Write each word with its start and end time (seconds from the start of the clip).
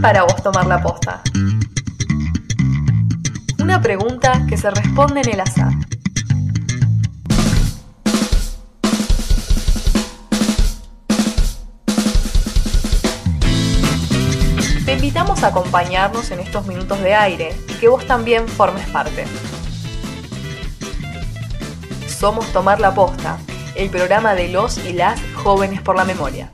para 0.00 0.22
vos 0.22 0.42
tomar 0.42 0.66
la 0.66 0.80
posta? 0.80 1.22
Una 3.58 3.80
pregunta 3.80 4.46
que 4.48 4.56
se 4.56 4.70
responde 4.70 5.20
en 5.20 5.30
el 5.30 5.40
azar. 5.40 5.72
Te 14.84 14.94
invitamos 14.94 15.42
a 15.42 15.48
acompañarnos 15.48 16.30
en 16.30 16.40
estos 16.40 16.66
minutos 16.66 17.00
de 17.00 17.14
aire 17.14 17.56
y 17.68 17.74
que 17.74 17.88
vos 17.88 18.06
también 18.06 18.48
formes 18.48 18.88
parte. 18.88 19.24
Somos 22.08 22.46
Tomar 22.52 22.80
la 22.80 22.94
Posta, 22.94 23.38
el 23.76 23.88
programa 23.88 24.34
de 24.34 24.48
los 24.48 24.78
y 24.78 24.92
las 24.92 25.20
jóvenes 25.34 25.80
por 25.80 25.96
la 25.96 26.04
memoria. 26.04 26.52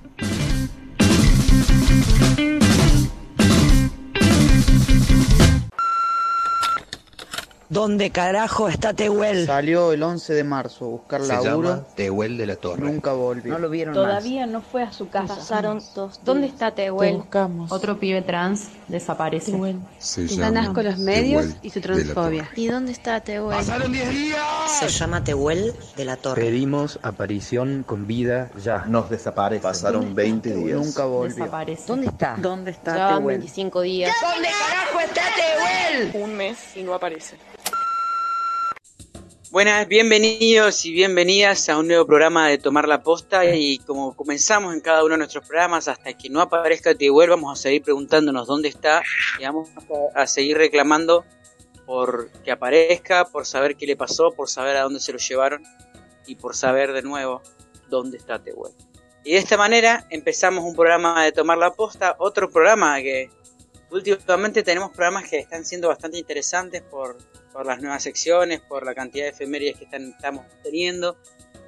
¿Dónde 7.77 8.09
carajo 8.09 8.71
está 8.71 8.95
Tehuel? 8.95 9.45
Salió 9.45 9.93
el 9.93 10.03
11 10.03 10.33
de 10.33 10.45
marzo 10.45 10.87
a 10.87 10.89
buscar 10.89 11.21
Se 11.21 11.29
laburo. 11.35 11.69
llama 11.69 11.83
Tehuel 11.95 12.39
de 12.39 12.47
la 12.47 12.57
Torre. 12.57 12.81
Nunca 12.81 13.13
volvió. 13.13 13.53
No 13.53 13.59
lo 13.59 13.69
vieron 13.69 13.93
Todavía 13.93 14.47
no 14.47 14.63
fue 14.63 14.83
a 14.83 14.93
su 14.95 15.11
casa. 15.11 15.35
Pasaron 15.37 15.83
dos 15.95 16.19
¿Dónde 16.25 16.45
días. 16.45 16.55
está 16.55 16.71
Te 16.71 16.85
Tehuel? 16.85 17.17
buscamos. 17.17 17.71
Otro 17.71 17.99
pibe 17.99 18.23
trans 18.23 18.69
desaparece. 18.89 19.53
Se 19.99 20.27
Tan 20.27 20.55
llama 20.55 20.61
asco 20.61 20.83
los 20.83 20.97
medios 20.97 21.43
Tehuel 21.43 21.59
y 21.61 21.69
su 21.69 21.81
transfobia. 21.83 22.49
¿Y 22.57 22.67
dónde 22.69 22.93
está 22.93 23.21
Tehuel? 23.21 23.59
Se 23.63 24.89
llama 24.89 25.23
Tehuel 25.23 25.75
de 25.99 26.05
la 26.07 26.17
Torre. 26.17 26.45
Pedimos 26.45 26.99
aparición 27.03 27.85
con 27.87 28.07
vida 28.07 28.51
ya. 28.57 28.87
Nos 28.87 29.11
desaparece. 29.11 29.63
Pasaron 29.63 30.15
20 30.15 30.55
días. 30.55 30.79
Nunca 30.79 31.05
volvió. 31.05 31.35
Desaparece. 31.37 31.85
¿Dónde 31.87 32.07
está? 32.07 32.37
¿Dónde 32.39 32.71
está 32.71 33.09
Tehuel? 33.19 33.37
25 33.37 33.81
días. 33.83 34.17
¿Dónde 34.23 34.49
carajo 34.49 35.01
está 35.01 35.23
Tehuel? 35.37 36.25
Un 36.25 36.37
mes 36.39 36.57
y 36.75 36.83
no 36.83 36.95
aparece. 36.95 37.37
Buenas, 39.53 39.87
bienvenidos 39.87 40.85
y 40.85 40.91
bienvenidas 40.91 41.69
a 41.69 41.79
un 41.79 41.87
nuevo 41.87 42.05
programa 42.05 42.49
de 42.49 42.59
Tomar 42.59 42.89
la 42.89 43.05
Posta 43.05 43.45
y 43.45 43.79
como 43.79 44.17
comenzamos 44.17 44.75
en 44.75 44.81
cada 44.81 45.05
uno 45.05 45.13
de 45.13 45.19
nuestros 45.19 45.47
programas 45.47 45.87
hasta 45.87 46.13
que 46.15 46.29
no 46.29 46.41
aparezca 46.41 46.97
Tehuel 46.97 47.31
vamos 47.31 47.57
a 47.57 47.63
seguir 47.63 47.83
preguntándonos 47.83 48.49
dónde 48.49 48.69
está 48.69 49.03
y 49.39 49.45
vamos 49.45 49.71
a, 50.15 50.27
seguir 50.27 50.59
reclamando 50.59 51.25
por 51.87 52.33
que 52.43 52.51
aparezca, 52.51 53.25
por 53.27 53.47
saber 53.47 53.77
qué 53.77 53.87
le 53.87 53.97
pasó, 53.97 54.33
por 54.33 54.51
saber 54.51 54.77
a 54.77 54.83
dónde 54.83 54.99
se 54.99 55.13
lo 55.13 55.19
llevaron 55.19 55.63
y 56.27 56.35
por 56.35 56.57
saber 56.57 56.93
de 56.93 57.03
nuevo 57.03 57.41
dónde 57.89 58.19
está 58.19 58.43
Tehuel. 58.43 58.73
Y 59.23 59.33
de 59.33 59.39
esta 59.39 59.57
manera 59.57 60.09
empezamos 60.11 60.65
un 60.65 60.75
programa 60.75 61.23
de 61.25 61.31
Tomar 61.31 61.59
la 61.59 61.73
Posta, 61.73 62.17
otro 62.19 62.51
programa 62.51 63.01
que 63.01 63.31
últimamente 63.93 64.65
tenemos 64.65 64.91
programas 64.91 65.31
que 65.31 65.39
están 65.39 65.65
siendo 65.65 65.87
bastante 65.87 66.19
interesantes 66.19 66.83
por, 66.83 67.17
por 67.57 67.65
las 67.65 67.81
nuevas 67.81 68.03
secciones, 68.03 68.61
por 68.61 68.85
la 68.85 68.95
cantidad 68.95 69.25
de 69.25 69.31
efemérides 69.31 69.79
que 69.79 69.85
están, 69.85 70.11
estamos 70.11 70.45
teniendo. 70.63 71.17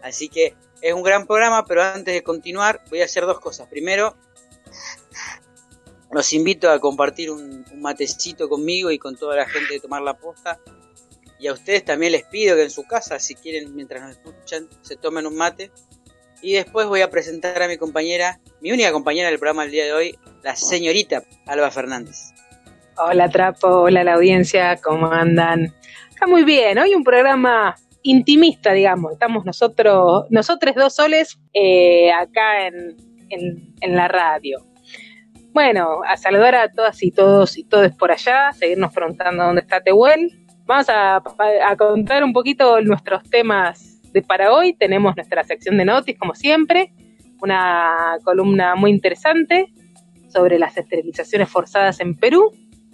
Así 0.02 0.28
que 0.28 0.54
es 0.82 0.92
un 0.92 1.02
gran 1.02 1.26
programa, 1.26 1.64
pero 1.64 1.82
antes 1.82 2.12
de 2.12 2.22
continuar 2.22 2.82
voy 2.90 3.00
a 3.00 3.06
hacer 3.06 3.24
dos 3.24 3.40
cosas. 3.40 3.68
Primero, 3.68 4.14
los 6.10 6.30
invito 6.34 6.70
a 6.70 6.78
compartir 6.78 7.30
un, 7.30 7.64
un 7.72 7.80
matecito 7.80 8.50
conmigo 8.50 8.90
y 8.90 8.98
con 8.98 9.16
toda 9.16 9.34
la 9.34 9.48
gente 9.48 9.74
de 9.74 9.80
Tomar 9.80 10.02
la 10.02 10.18
Posta. 10.18 10.60
Y 11.40 11.46
a 11.46 11.54
ustedes 11.54 11.86
también 11.86 12.12
les 12.12 12.24
pido 12.24 12.54
que 12.54 12.64
en 12.64 12.70
su 12.70 12.84
casa, 12.84 13.18
si 13.18 13.34
quieren, 13.34 13.74
mientras 13.74 14.02
nos 14.02 14.10
escuchan, 14.10 14.68
se 14.82 14.96
tomen 14.96 15.26
un 15.26 15.36
mate. 15.36 15.72
Y 16.42 16.52
después 16.52 16.86
voy 16.86 17.00
a 17.00 17.08
presentar 17.08 17.62
a 17.62 17.66
mi 17.66 17.78
compañera, 17.78 18.40
mi 18.60 18.72
única 18.72 18.92
compañera 18.92 19.30
del 19.30 19.38
programa 19.38 19.62
del 19.62 19.72
día 19.72 19.86
de 19.86 19.92
hoy, 19.94 20.18
la 20.42 20.54
señorita 20.54 21.24
Alba 21.46 21.70
Fernández. 21.70 22.34
Hola 23.00 23.28
Trapo, 23.28 23.68
hola 23.82 24.02
la 24.02 24.14
audiencia, 24.14 24.76
¿cómo 24.82 25.12
andan? 25.12 25.72
Está 26.10 26.26
muy 26.26 26.42
bien, 26.42 26.78
hoy 26.78 26.96
un 26.96 27.04
programa 27.04 27.76
intimista, 28.02 28.72
digamos. 28.72 29.12
Estamos 29.12 29.44
nosotros, 29.44 30.24
nosotros 30.30 30.74
dos 30.74 30.96
soles 30.96 31.38
eh, 31.54 32.10
acá 32.10 32.66
en, 32.66 32.96
en, 33.30 33.94
la 33.94 34.08
radio. 34.08 34.58
Bueno, 35.52 36.00
a 36.04 36.16
saludar 36.16 36.56
a 36.56 36.72
todas 36.72 37.00
y 37.04 37.12
todos 37.12 37.56
y 37.56 37.62
todos 37.62 37.92
por 37.92 38.10
allá, 38.10 38.50
seguirnos 38.52 38.92
preguntando 38.92 39.44
dónde 39.44 39.60
está 39.60 39.80
Tehuel. 39.80 40.32
Vamos 40.66 40.88
a, 40.88 41.22
a 41.66 41.76
contar 41.76 42.24
un 42.24 42.32
poquito 42.32 42.80
nuestros 42.80 43.22
temas 43.30 44.02
de 44.12 44.22
para 44.22 44.52
hoy. 44.52 44.74
Tenemos 44.74 45.14
nuestra 45.14 45.44
sección 45.44 45.76
de 45.76 45.84
noticias, 45.84 46.18
como 46.18 46.34
siempre, 46.34 46.92
una 47.40 48.16
columna 48.24 48.74
muy 48.74 48.90
interesante 48.90 49.72
sobre 50.28 50.58
las 50.58 50.76
esterilizaciones 50.76 51.48
forzadas 51.48 52.00
en 52.00 52.16
Perú. 52.16 52.50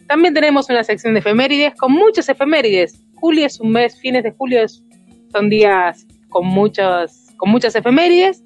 También 0.07 0.35
tenemos 0.35 0.69
una 0.69 0.85
sección 0.85 1.15
de 1.15 1.21
efemérides 1.21 1.75
con 1.75 1.93
muchas 1.93 2.29
efemérides. 2.29 3.01
Julio 3.15 3.47
es 3.47 3.59
un 3.61 3.73
mes, 3.73 3.99
fines 3.99 4.23
de 4.23 4.33
julio 4.33 4.61
son 5.33 5.49
días 5.49 6.07
con 6.29 6.47
muchos, 6.47 7.29
con 7.37 7.51
muchas 7.51 7.75
efemérides. 7.75 8.43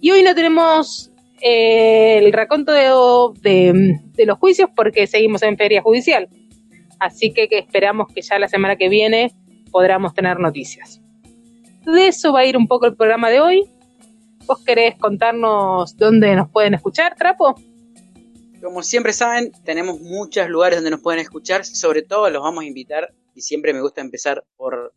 Y 0.00 0.10
hoy 0.10 0.22
no 0.22 0.34
tenemos 0.34 1.12
eh, 1.40 2.18
el 2.18 2.32
raconto 2.32 2.72
de 2.72 4.26
los 4.26 4.38
juicios 4.38 4.70
porque 4.74 5.06
seguimos 5.06 5.42
en 5.42 5.56
feria 5.56 5.82
judicial. 5.82 6.28
Así 6.98 7.32
que, 7.32 7.48
que 7.48 7.58
esperamos 7.58 8.08
que 8.12 8.22
ya 8.22 8.38
la 8.38 8.48
semana 8.48 8.76
que 8.76 8.88
viene 8.88 9.32
podamos 9.70 10.14
tener 10.14 10.40
noticias. 10.40 11.00
De 11.84 12.08
eso 12.08 12.32
va 12.32 12.40
a 12.40 12.46
ir 12.46 12.56
un 12.56 12.66
poco 12.66 12.86
el 12.86 12.96
programa 12.96 13.30
de 13.30 13.40
hoy. 13.40 13.64
¿Vos 14.46 14.64
querés 14.64 14.96
contarnos 14.96 15.96
dónde 15.96 16.34
nos 16.34 16.50
pueden 16.50 16.74
escuchar, 16.74 17.14
Trapo? 17.14 17.54
Como 18.62 18.82
siempre 18.82 19.12
saben, 19.12 19.52
tenemos 19.64 20.00
muchos 20.00 20.48
lugares 20.48 20.78
donde 20.78 20.90
nos 20.90 21.00
pueden 21.00 21.20
escuchar, 21.20 21.64
sobre 21.64 22.02
todo 22.02 22.28
los 22.30 22.42
vamos 22.42 22.64
a 22.64 22.66
invitar, 22.66 23.12
y 23.34 23.42
siempre 23.42 23.72
me 23.72 23.80
gusta 23.80 24.00
empezar 24.00 24.44
por 24.56 24.92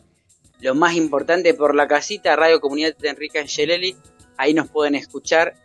lo 0.60 0.76
más 0.76 0.96
importante, 0.96 1.54
por 1.54 1.76
la 1.76 1.88
casita 1.88 2.36
Radio 2.36 2.60
Comunidad 2.60 2.96
de 2.98 3.10
Enrique 3.10 3.40
Angelelli, 3.40 3.96
ahí 4.38 4.54
nos 4.54 4.70
pueden 4.70 4.96
escuchar, 4.96 5.56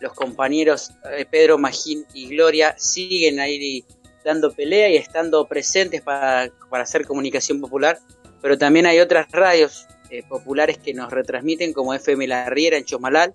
los 0.00 0.12
compañeros 0.12 0.92
eh, 1.12 1.26
Pedro, 1.30 1.58
Magín 1.58 2.04
y 2.12 2.28
Gloria. 2.28 2.74
Siguen 2.78 3.40
ahí 3.40 3.84
dando 4.24 4.52
pelea 4.52 4.90
y 4.90 4.96
estando 4.96 5.46
presentes 5.46 6.02
para, 6.02 6.50
para 6.68 6.82
hacer 6.82 7.06
comunicación 7.06 7.60
popular, 7.60 7.98
pero 8.42 8.58
también 8.58 8.86
hay 8.86 8.98
otras 8.98 9.30
radios 9.30 9.86
eh, 10.10 10.22
populares 10.28 10.78
que 10.78 10.94
nos 10.94 11.12
retransmiten 11.12 11.72
como 11.72 11.94
FM 11.94 12.26
La 12.26 12.50
Riera 12.50 12.76
en 12.76 12.84
Chomalal, 12.84 13.32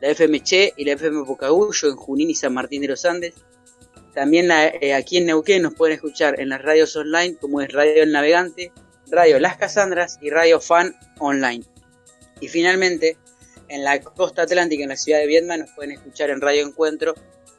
la 0.00 0.08
FM 0.08 0.40
Che 0.42 0.72
y 0.76 0.84
la 0.84 0.92
FM 0.92 1.22
Bocagullo 1.22 1.88
en 1.88 1.96
Junín 1.96 2.30
y 2.30 2.34
San 2.34 2.54
Martín 2.54 2.82
de 2.82 2.88
los 2.88 3.04
Andes. 3.04 3.34
También 4.14 4.50
eh, 4.50 4.94
aquí 4.94 5.18
en 5.18 5.26
Neuquén 5.26 5.62
nos 5.62 5.74
pueden 5.74 5.94
escuchar 5.94 6.40
en 6.40 6.48
las 6.48 6.62
radios 6.62 6.94
online 6.96 7.36
como 7.36 7.60
es 7.60 7.72
Radio 7.72 8.02
El 8.02 8.12
Navegante, 8.12 8.72
Radio 9.10 9.38
Las 9.38 9.56
Casandras 9.56 10.18
y 10.20 10.30
Radio 10.30 10.60
Fan 10.60 10.94
Online. 11.18 11.64
Y 12.40 12.48
finalmente, 12.48 13.16
en 13.68 13.84
la 13.84 14.00
costa 14.00 14.42
atlántica, 14.42 14.82
en 14.82 14.88
la 14.90 14.96
ciudad 14.96 15.18
de 15.20 15.26
Viedma, 15.26 15.56
nos 15.56 15.70
pueden 15.70 15.92
escuchar 15.92 16.30
en 16.30 16.40
Radio 16.40 16.66
Encuentro. 16.66 17.14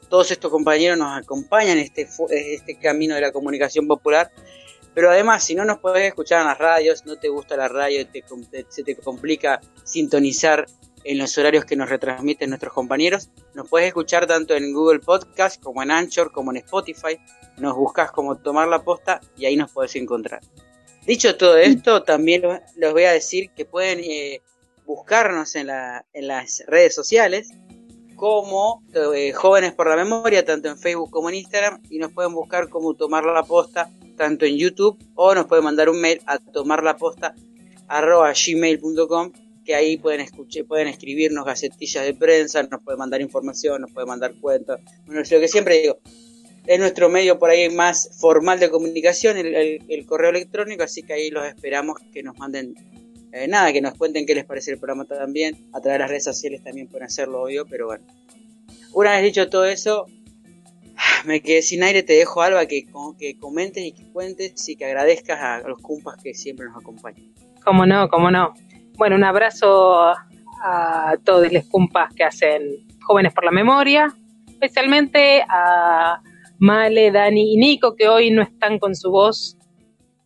Todos 0.10 0.32
estos 0.32 0.50
compañeros 0.52 0.98
nos 0.98 1.18
acompañan 1.18 1.78
en 1.78 1.84
este, 1.86 2.08
este 2.30 2.80
camino 2.80 3.16
de 3.16 3.22
la 3.22 3.32
comunicación 3.32 3.88
popular. 3.88 4.32
Pero 4.96 5.12
además, 5.12 5.44
si 5.44 5.54
no 5.54 5.66
nos 5.66 5.78
podés 5.78 6.08
escuchar 6.08 6.42
en 6.42 6.48
las 6.48 6.58
radios, 6.58 7.06
no 7.06 7.18
te 7.18 7.30
gusta 7.30 7.56
la 7.56 7.68
radio, 7.68 8.06
te 8.08 8.24
te- 8.52 8.66
se 8.70 8.84
te 8.84 8.96
complica 8.96 9.62
sintonizar 9.84 10.66
en 11.12 11.18
los 11.18 11.36
horarios 11.40 11.66
que 11.66 11.76
nos 11.76 11.90
retransmiten 11.90 12.50
nuestros 12.50 12.72
compañeros, 12.74 13.30
nos 13.56 13.68
puedes 13.68 13.88
escuchar 13.88 14.28
tanto 14.28 14.56
en 14.56 14.72
Google 14.74 15.00
Podcast 15.00 15.60
como 15.62 15.82
en 15.82 15.90
Anchor 15.90 16.32
como 16.32 16.52
en 16.52 16.58
Spotify. 16.58 17.18
Nos 17.58 17.76
buscas 17.76 18.12
como 18.12 18.38
Tomar 18.38 18.68
la 18.68 18.84
Posta 18.84 19.20
y 19.36 19.46
ahí 19.46 19.56
nos 19.56 19.72
podés 19.72 19.96
encontrar. 19.96 20.42
Dicho 21.08 21.36
todo 21.36 21.58
esto, 21.58 22.04
también 22.04 22.44
lo- 22.44 22.60
les 22.76 22.92
voy 22.94 23.06
a 23.06 23.12
decir 23.12 23.50
que 23.56 23.66
pueden 23.66 24.00
eh, 24.04 24.44
buscarnos 24.86 25.56
en 25.56 25.66
las 25.68 26.64
redes 26.68 26.94
sociales 26.94 27.50
como 28.16 28.84
eh, 29.16 29.32
Jóvenes 29.34 29.74
por 29.74 29.88
la 29.90 29.96
Memoria, 29.96 30.46
tanto 30.46 30.70
en 30.70 30.78
Facebook 30.78 31.10
como 31.10 31.30
en 31.30 31.36
Instagram, 31.36 31.82
y 31.90 31.98
nos 31.98 32.12
pueden 32.12 32.34
buscar 32.34 32.70
como 32.70 32.94
Tomar 32.94 33.24
la 33.26 33.42
Posta, 33.44 33.90
tanto 34.18 34.46
en 34.46 34.58
YouTube, 34.58 35.00
o 35.16 35.34
nos 35.34 35.48
pueden 35.48 35.64
mandar 35.64 35.90
un 35.90 36.00
mail 36.02 36.22
a 36.28 36.38
tomarlaposta.gmail.com 36.38 39.32
que 39.70 39.76
ahí 39.76 39.98
pueden 39.98 40.20
escuchar, 40.22 40.66
pueden 40.66 40.88
escribirnos 40.88 41.46
gacetillas 41.46 42.04
de 42.04 42.16
prensa, 42.16 42.64
nos 42.64 42.82
pueden 42.82 42.98
mandar 42.98 43.22
información, 43.22 43.82
nos 43.82 43.92
pueden 43.92 44.08
mandar 44.08 44.34
cuentos. 44.42 44.80
Bueno, 45.06 45.22
es 45.22 45.32
lo 45.32 45.40
que 45.40 45.48
siempre 45.48 45.80
digo, 45.80 46.00
es 46.66 46.80
nuestro 46.80 47.08
medio 47.08 47.38
por 47.38 47.52
ahí 47.52 47.70
más 47.70 48.10
formal 48.20 48.60
de 48.60 48.72
comunicación, 48.72 49.38
el, 49.38 50.06
correo 50.08 50.32
electrónico, 50.32 50.82
así 50.82 51.04
que 51.04 51.14
ahí 51.14 51.30
los 51.30 51.46
esperamos 51.46 52.00
que 52.12 52.24
nos 52.24 52.36
manden 52.40 52.74
eh, 53.32 53.48
nada, 53.48 53.72
que 53.72 53.80
nos 53.80 53.94
cuenten 53.94 54.26
qué 54.26 54.34
les 54.34 54.44
parece 54.44 54.72
el 54.72 54.80
programa 54.80 55.06
también. 55.06 55.70
A 55.72 55.82
través 55.82 55.98
de 55.98 56.00
las 56.00 56.10
redes 56.10 56.24
sociales 56.24 56.64
también 56.64 56.88
pueden 56.88 57.06
hacerlo, 57.06 57.44
obvio, 57.44 57.68
pero 57.68 57.86
bueno. 57.86 58.04
Una 58.94 59.12
vez 59.12 59.22
dicho 59.22 59.50
todo 59.50 59.66
eso, 59.66 60.08
me 61.26 61.42
quedé 61.42 61.62
sin 61.62 61.84
aire, 61.84 62.02
te 62.02 62.14
dejo 62.14 62.42
Alba 62.42 62.66
que, 62.66 62.88
que 63.20 63.38
comentes 63.38 63.84
y 63.84 63.92
que 63.92 64.12
cuentes 64.12 64.68
y 64.68 64.76
que 64.76 64.86
agradezcas 64.86 65.40
a 65.40 65.68
los 65.68 65.78
cumpas 65.78 66.20
que 66.24 66.34
siempre 66.34 66.66
nos 66.66 66.76
acompañan. 66.76 67.32
Cómo 67.64 67.86
no, 67.86 68.10
cómo 68.10 68.32
no. 68.32 68.56
Bueno, 69.00 69.16
un 69.16 69.24
abrazo 69.24 70.14
a 70.62 71.14
todos 71.24 71.50
los 71.54 71.64
cumpas 71.70 72.14
que 72.14 72.26
hacen 72.26 72.86
Jóvenes 73.00 73.34
por 73.34 73.46
la 73.46 73.52
Memoria, 73.52 74.14
especialmente 74.50 75.42
a 75.48 76.22
Male, 76.58 77.10
Dani 77.10 77.54
y 77.54 77.58
Nico, 77.58 77.96
que 77.96 78.10
hoy 78.10 78.30
no 78.30 78.42
están 78.42 78.78
con 78.78 78.96
su 78.96 79.10
voz 79.10 79.58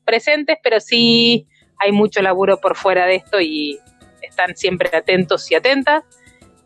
presentes, 0.03 0.57
pero 0.63 0.79
sí 0.79 1.45
hay 1.77 1.91
mucho 1.91 2.23
laburo 2.23 2.59
por 2.59 2.75
fuera 2.75 3.05
de 3.05 3.17
esto 3.17 3.39
y 3.39 3.77
están 4.23 4.55
siempre 4.55 4.89
atentos 4.91 5.51
y 5.51 5.53
atentas. 5.53 6.03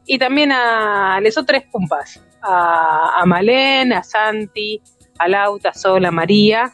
Y 0.06 0.18
también 0.18 0.54
a 0.54 1.19
los 1.21 1.38
otros 1.38 1.63
cumpas, 1.69 2.25
a, 2.42 3.19
a 3.19 3.25
Malén, 3.25 3.92
a 3.92 4.01
Santi, 4.01 4.81
a 5.19 5.27
Lauta, 5.27 5.71
a 5.71 5.74
Sol, 5.74 6.06
a 6.06 6.12
María 6.12 6.74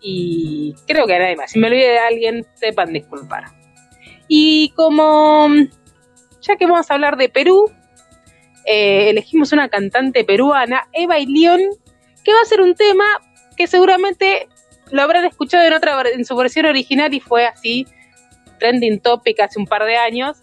y 0.00 0.76
creo 0.86 1.08
que 1.08 1.16
a 1.16 1.18
nadie 1.18 1.34
más. 1.34 1.50
Si 1.50 1.58
me 1.58 1.66
olvidé 1.66 1.88
de 1.88 1.98
alguien, 1.98 2.46
sepan 2.54 2.92
disculpar. 2.92 3.57
Y 4.28 4.70
como 4.76 5.48
ya 6.42 6.56
que 6.56 6.66
vamos 6.66 6.90
a 6.90 6.94
hablar 6.94 7.16
de 7.16 7.28
Perú, 7.28 7.70
eh, 8.64 9.10
elegimos 9.10 9.52
una 9.52 9.68
cantante 9.68 10.24
peruana, 10.24 10.88
Eva 10.92 11.18
Ilión, 11.18 11.60
que 12.22 12.32
va 12.32 12.40
a 12.42 12.44
ser 12.44 12.60
un 12.60 12.74
tema 12.74 13.04
que 13.56 13.66
seguramente 13.66 14.48
lo 14.90 15.02
habrán 15.02 15.24
escuchado 15.24 15.64
en 15.64 15.72
otra 15.72 16.00
en 16.12 16.24
su 16.24 16.36
versión 16.36 16.66
original 16.66 17.12
y 17.14 17.20
fue 17.20 17.46
así 17.46 17.86
trending 18.58 19.00
topic 19.00 19.40
hace 19.40 19.58
un 19.58 19.66
par 19.66 19.84
de 19.84 19.96
años. 19.96 20.38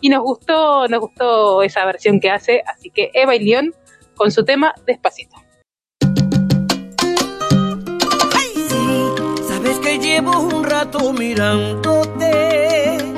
Y 0.00 0.10
nos 0.10 0.22
gustó 0.22 0.86
nos 0.88 1.00
gustó 1.00 1.62
esa 1.62 1.84
versión 1.84 2.20
que 2.20 2.30
hace 2.30 2.62
así 2.66 2.90
que 2.90 3.10
Eva 3.14 3.34
y 3.34 3.44
León 3.44 3.74
con 4.14 4.30
su 4.30 4.44
tema 4.44 4.74
Despacito. 4.86 5.36
Sabes 9.46 9.78
que 9.78 9.98
llevo 9.98 10.38
un 10.40 10.64
rato 10.64 11.12
mirándote 11.12 13.17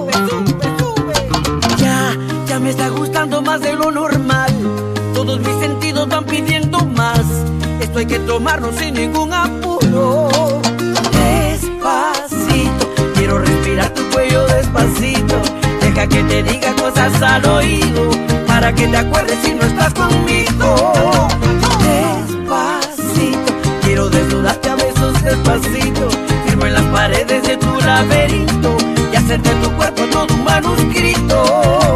Hay 8.01 8.07
que 8.07 8.19
tomarlo 8.19 8.71
sin 8.73 8.95
ningún 8.95 9.31
apuro. 9.31 10.27
Despacito, 11.11 12.93
quiero 13.13 13.37
respirar 13.37 13.89
tu 13.93 14.01
cuello 14.09 14.47
despacito 14.47 15.35
Deja 15.79 16.07
que 16.07 16.23
te 16.23 16.41
diga 16.41 16.73
cosas 16.73 17.21
al 17.21 17.45
oído 17.45 18.09
para 18.47 18.73
que 18.73 18.87
te 18.87 18.97
acuerdes 18.97 19.37
si 19.43 19.53
no 19.53 19.61
estás 19.65 19.93
conmigo. 19.93 21.29
Despacito, 21.85 23.53
quiero 23.83 24.09
desnudarte 24.09 24.69
a 24.69 24.75
besos 24.77 25.23
despacito. 25.23 26.09
Firmo 26.47 26.65
en 26.65 26.73
las 26.73 26.85
paredes 26.85 27.43
de 27.43 27.57
tu 27.57 27.81
laberinto 27.81 28.77
y 29.13 29.15
hacerte 29.15 29.51
tu 29.61 29.71
cuerpo 29.73 30.01
todo 30.05 30.33
un 30.33 30.43
manuscrito. 30.43 31.90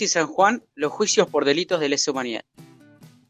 Y 0.00 0.08
San 0.08 0.26
Juan 0.26 0.62
los 0.74 0.92
juicios 0.92 1.28
por 1.28 1.44
delitos 1.44 1.80
de 1.80 1.88
lesa 1.88 2.10
humanidad. 2.10 2.42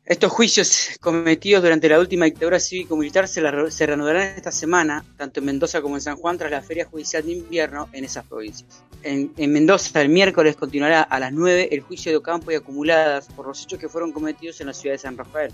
Estos 0.04 0.32
juicios 0.32 0.90
cometidos 1.00 1.62
durante 1.62 1.88
la 1.88 1.98
última 1.98 2.24
dictadura 2.24 2.58
cívico-militar 2.58 3.28
se, 3.28 3.40
se, 3.70 3.86
reanudarán 3.86 4.34
esta 4.36 4.50
semana, 4.50 5.04
tanto 5.16 5.40
en 5.40 5.46
Mendoza 5.46 5.80
como 5.80 5.94
en 5.94 6.00
San 6.00 6.16
Juan, 6.16 6.36
tras 6.38 6.50
la 6.50 6.60
Feria 6.60 6.84
Judicial 6.84 7.24
de 7.24 7.32
Invierno 7.32 7.88
en 7.92 8.04
esas 8.04 8.26
provincias. 8.26 8.82
En, 9.04 9.32
en, 9.36 9.52
Mendoza, 9.52 10.02
el 10.02 10.08
miércoles, 10.08 10.56
continuará 10.56 11.02
a 11.02 11.20
las 11.20 11.32
9 11.32 11.68
el 11.70 11.80
juicio 11.80 12.10
de 12.10 12.16
Ocampo 12.16 12.50
y 12.50 12.56
acumuladas 12.56 13.28
por 13.28 13.46
los 13.46 13.62
hechos 13.62 13.78
que 13.78 13.88
fueron 13.88 14.12
cometidos 14.12 14.60
en 14.60 14.66
la 14.66 14.74
ciudad 14.74 14.94
de 14.94 14.98
San 14.98 15.16
Rafael. 15.16 15.52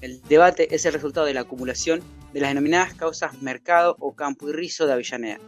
El 0.00 0.22
debate 0.22 0.74
es 0.74 0.86
el 0.86 0.92
resultado 0.92 1.26
de 1.26 1.34
la 1.34 1.40
acumulación 1.40 2.00
de 2.32 2.40
las 2.40 2.50
denominadas 2.50 2.94
causas 2.94 3.42
Mercado, 3.42 3.96
Ocampo 3.98 4.48
y 4.48 4.52
Rizo 4.52 4.86
de 4.86 4.92
Avellaneda, 4.92 5.38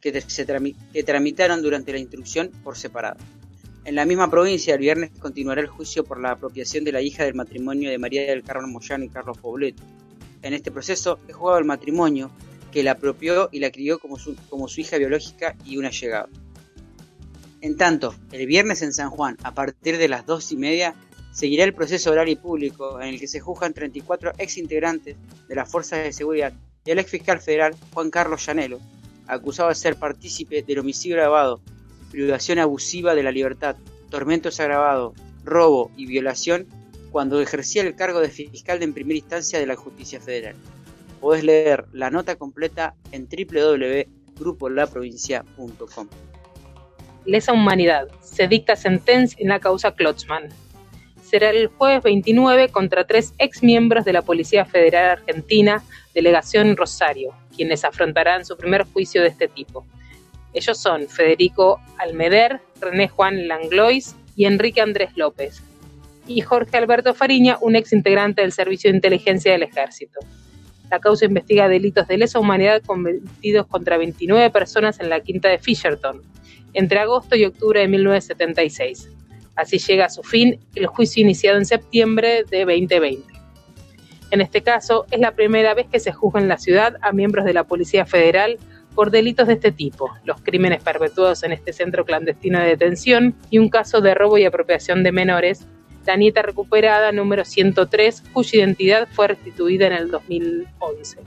que, 0.00 0.20
se 0.20 0.46
trami 0.46 0.74
que 0.92 1.02
tramitaron 1.02 1.62
durante 1.62 1.92
la 1.92 1.98
instrucción 1.98 2.50
por 2.62 2.78
separado. 2.78 3.18
En 3.86 3.94
la 3.94 4.04
misma 4.04 4.28
provincia, 4.28 4.74
el 4.74 4.80
viernes 4.80 5.12
continuará 5.16 5.60
el 5.60 5.68
juicio 5.68 6.02
por 6.02 6.20
la 6.20 6.32
apropiación 6.32 6.82
de 6.82 6.90
la 6.90 7.02
hija 7.02 7.22
del 7.22 7.34
matrimonio 7.34 7.88
de 7.88 7.98
María 7.98 8.26
del 8.26 8.42
Carmen 8.42 8.72
Moyano 8.72 9.04
y 9.04 9.08
Carlos 9.08 9.38
Pobleto. 9.38 9.80
En 10.42 10.54
este 10.54 10.72
proceso 10.72 11.20
es 11.28 11.36
jugado 11.36 11.60
el 11.60 11.66
matrimonio 11.66 12.32
que 12.72 12.82
la 12.82 12.90
apropió 12.90 13.48
y 13.52 13.60
la 13.60 13.70
crió 13.70 14.00
como 14.00 14.18
su, 14.18 14.34
hija 14.76 14.98
biológica 14.98 15.54
y 15.64 15.76
una 15.76 15.90
llegada. 15.90 16.28
En 17.60 17.76
tanto, 17.76 18.12
el 18.32 18.48
viernes 18.48 18.82
en 18.82 18.92
San 18.92 19.08
Juan, 19.10 19.36
a 19.44 19.54
partir 19.54 19.98
de 19.98 20.08
las 20.08 20.26
dos 20.26 20.50
y 20.50 20.56
media, 20.56 20.96
seguirá 21.30 21.62
el 21.62 21.72
proceso 21.72 22.10
oral 22.10 22.28
y 22.28 22.34
público 22.34 23.00
en 23.00 23.10
el 23.10 23.20
que 23.20 23.28
se 23.28 23.38
juzgan 23.38 23.72
34 23.72 24.32
ex 24.36 24.58
integrantes 24.58 25.16
de 25.46 25.54
las 25.54 25.70
fuerzas 25.70 26.02
de 26.02 26.12
seguridad 26.12 26.52
y 26.84 26.90
el 26.90 26.98
ex 26.98 27.08
fiscal 27.08 27.38
federal 27.38 27.76
Juan 27.94 28.10
Carlos 28.10 28.44
Llanelo, 28.44 28.80
acusado 29.28 29.68
de 29.68 29.76
ser 29.76 29.94
partícipe 29.94 30.64
del 30.64 30.80
homicidio 30.80 31.18
grabado 31.18 31.60
privación 32.16 32.58
abusiva 32.58 33.14
de 33.14 33.22
la 33.22 33.30
libertad, 33.30 33.76
tormentos 34.08 34.58
agravados, 34.58 35.12
robo 35.44 35.90
y 35.98 36.06
violación 36.06 36.66
cuando 37.10 37.42
ejercía 37.42 37.82
el 37.82 37.94
cargo 37.94 38.20
de 38.20 38.30
fiscal 38.30 38.78
de 38.78 38.86
en 38.86 38.94
primera 38.94 39.18
instancia 39.18 39.58
de 39.58 39.66
la 39.66 39.76
Justicia 39.76 40.18
Federal. 40.18 40.54
Podés 41.20 41.44
leer 41.44 41.84
la 41.92 42.08
nota 42.08 42.36
completa 42.36 42.94
en 43.12 43.28
www.grupolaprovincia.com. 43.28 46.08
Lesa 47.26 47.52
Humanidad. 47.52 48.08
Se 48.22 48.48
dicta 48.48 48.76
sentencia 48.76 49.36
en 49.38 49.48
la 49.48 49.60
causa 49.60 49.92
Klotzmann. 49.92 50.48
Será 51.22 51.50
el 51.50 51.66
jueves 51.66 52.02
29 52.02 52.70
contra 52.70 53.06
tres 53.06 53.34
ex 53.36 53.62
miembros 53.62 54.06
de 54.06 54.14
la 54.14 54.22
Policía 54.22 54.64
Federal 54.64 55.18
Argentina, 55.18 55.84
delegación 56.14 56.78
Rosario, 56.78 57.34
quienes 57.54 57.84
afrontarán 57.84 58.46
su 58.46 58.56
primer 58.56 58.84
juicio 58.84 59.20
de 59.20 59.28
este 59.28 59.48
tipo. 59.48 59.84
Ellos 60.56 60.78
son 60.78 61.06
Federico 61.06 61.78
Almeder, 61.98 62.62
René 62.80 63.08
Juan 63.08 63.46
Langlois 63.46 64.16
y 64.36 64.46
Enrique 64.46 64.80
Andrés 64.80 65.10
López. 65.14 65.62
Y 66.26 66.40
Jorge 66.40 66.78
Alberto 66.78 67.12
Fariña, 67.12 67.58
un 67.60 67.76
ex 67.76 67.92
integrante 67.92 68.40
del 68.40 68.52
Servicio 68.52 68.90
de 68.90 68.96
Inteligencia 68.96 69.52
del 69.52 69.64
Ejército. 69.64 70.18
La 70.90 70.98
causa 70.98 71.26
investiga 71.26 71.68
delitos 71.68 72.08
de 72.08 72.16
lesa 72.16 72.38
humanidad 72.38 72.82
cometidos 72.86 73.66
contra 73.66 73.98
29 73.98 74.48
personas 74.48 74.98
en 74.98 75.10
la 75.10 75.20
quinta 75.20 75.50
de 75.50 75.58
Fisherton, 75.58 76.22
entre 76.72 77.00
agosto 77.00 77.36
y 77.36 77.44
octubre 77.44 77.80
de 77.80 77.88
1976. 77.88 79.10
Así 79.56 79.76
llega 79.76 80.06
a 80.06 80.10
su 80.10 80.22
fin 80.22 80.58
el 80.74 80.86
juicio 80.86 81.20
iniciado 81.20 81.58
en 81.58 81.66
septiembre 81.66 82.44
de 82.50 82.60
2020. 82.60 83.24
En 84.30 84.40
este 84.40 84.62
caso, 84.62 85.04
es 85.10 85.20
la 85.20 85.32
primera 85.32 85.74
vez 85.74 85.86
que 85.86 86.00
se 86.00 86.12
juzga 86.12 86.40
en 86.40 86.48
la 86.48 86.56
ciudad 86.56 86.96
a 87.02 87.12
miembros 87.12 87.44
de 87.44 87.52
la 87.52 87.64
Policía 87.64 88.06
Federal 88.06 88.58
por 88.96 89.10
delitos 89.10 89.46
de 89.46 89.52
este 89.52 89.72
tipo, 89.72 90.10
los 90.24 90.40
crímenes 90.40 90.82
perpetuados 90.82 91.42
en 91.42 91.52
este 91.52 91.74
centro 91.74 92.06
clandestino 92.06 92.58
de 92.58 92.68
detención 92.68 93.34
y 93.50 93.58
un 93.58 93.68
caso 93.68 94.00
de 94.00 94.14
robo 94.14 94.38
y 94.38 94.46
apropiación 94.46 95.04
de 95.04 95.12
menores, 95.12 95.66
la 96.06 96.16
nieta 96.16 96.40
recuperada 96.40 97.12
número 97.12 97.44
103, 97.44 98.22
cuya 98.32 98.58
identidad 98.58 99.06
fue 99.12 99.28
restituida 99.28 99.86
en 99.88 99.92
el 99.92 100.10
2011. 100.10 101.18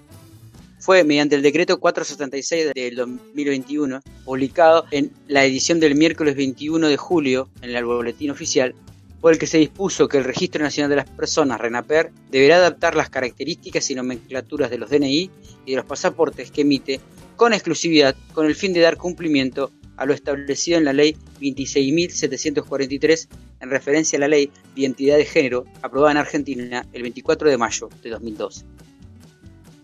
Fue 0.79 1.03
mediante 1.03 1.35
el 1.35 1.41
decreto 1.41 1.79
476 1.79 2.73
del 2.73 2.95
2021, 2.95 4.01
publicado 4.25 4.85
en 4.91 5.11
la 5.27 5.45
edición 5.45 5.79
del 5.79 5.95
miércoles 5.95 6.35
21 6.35 6.87
de 6.87 6.97
julio 6.97 7.49
en 7.61 7.73
el 7.73 7.85
boletín 7.85 8.31
oficial, 8.31 8.75
por 9.21 9.31
el 9.31 9.39
que 9.39 9.47
se 9.47 9.57
dispuso 9.57 10.09
que 10.09 10.17
el 10.17 10.25
Registro 10.25 10.61
Nacional 10.61 10.89
de 10.89 10.97
las 10.97 11.09
Personas, 11.09 11.61
RENAPER, 11.61 12.11
deberá 12.29 12.57
adaptar 12.57 12.95
las 12.95 13.09
características 13.09 13.89
y 13.89 13.95
nomenclaturas 13.95 14.69
de 14.69 14.77
los 14.77 14.89
DNI 14.89 15.31
y 15.65 15.71
de 15.71 15.77
los 15.77 15.85
pasaportes 15.85 16.51
que 16.51 16.61
emite 16.61 16.99
con 17.37 17.53
exclusividad 17.53 18.17
con 18.33 18.45
el 18.45 18.55
fin 18.55 18.73
de 18.73 18.81
dar 18.81 18.97
cumplimiento 18.97 19.71
a 20.03 20.05
lo 20.05 20.13
establecido 20.13 20.77
en 20.77 20.83
la 20.83 20.91
Ley 20.91 21.15
26.743 21.39 23.27
en 23.61 23.69
referencia 23.69 24.17
a 24.17 24.19
la 24.19 24.27
Ley 24.27 24.51
de 24.75 24.81
Identidad 24.81 25.15
de 25.15 25.23
Género 25.23 25.63
aprobada 25.81 26.11
en 26.11 26.17
Argentina 26.17 26.85
el 26.91 27.03
24 27.03 27.49
de 27.49 27.57
mayo 27.57 27.87
de 28.01 28.09
2012. 28.09 28.65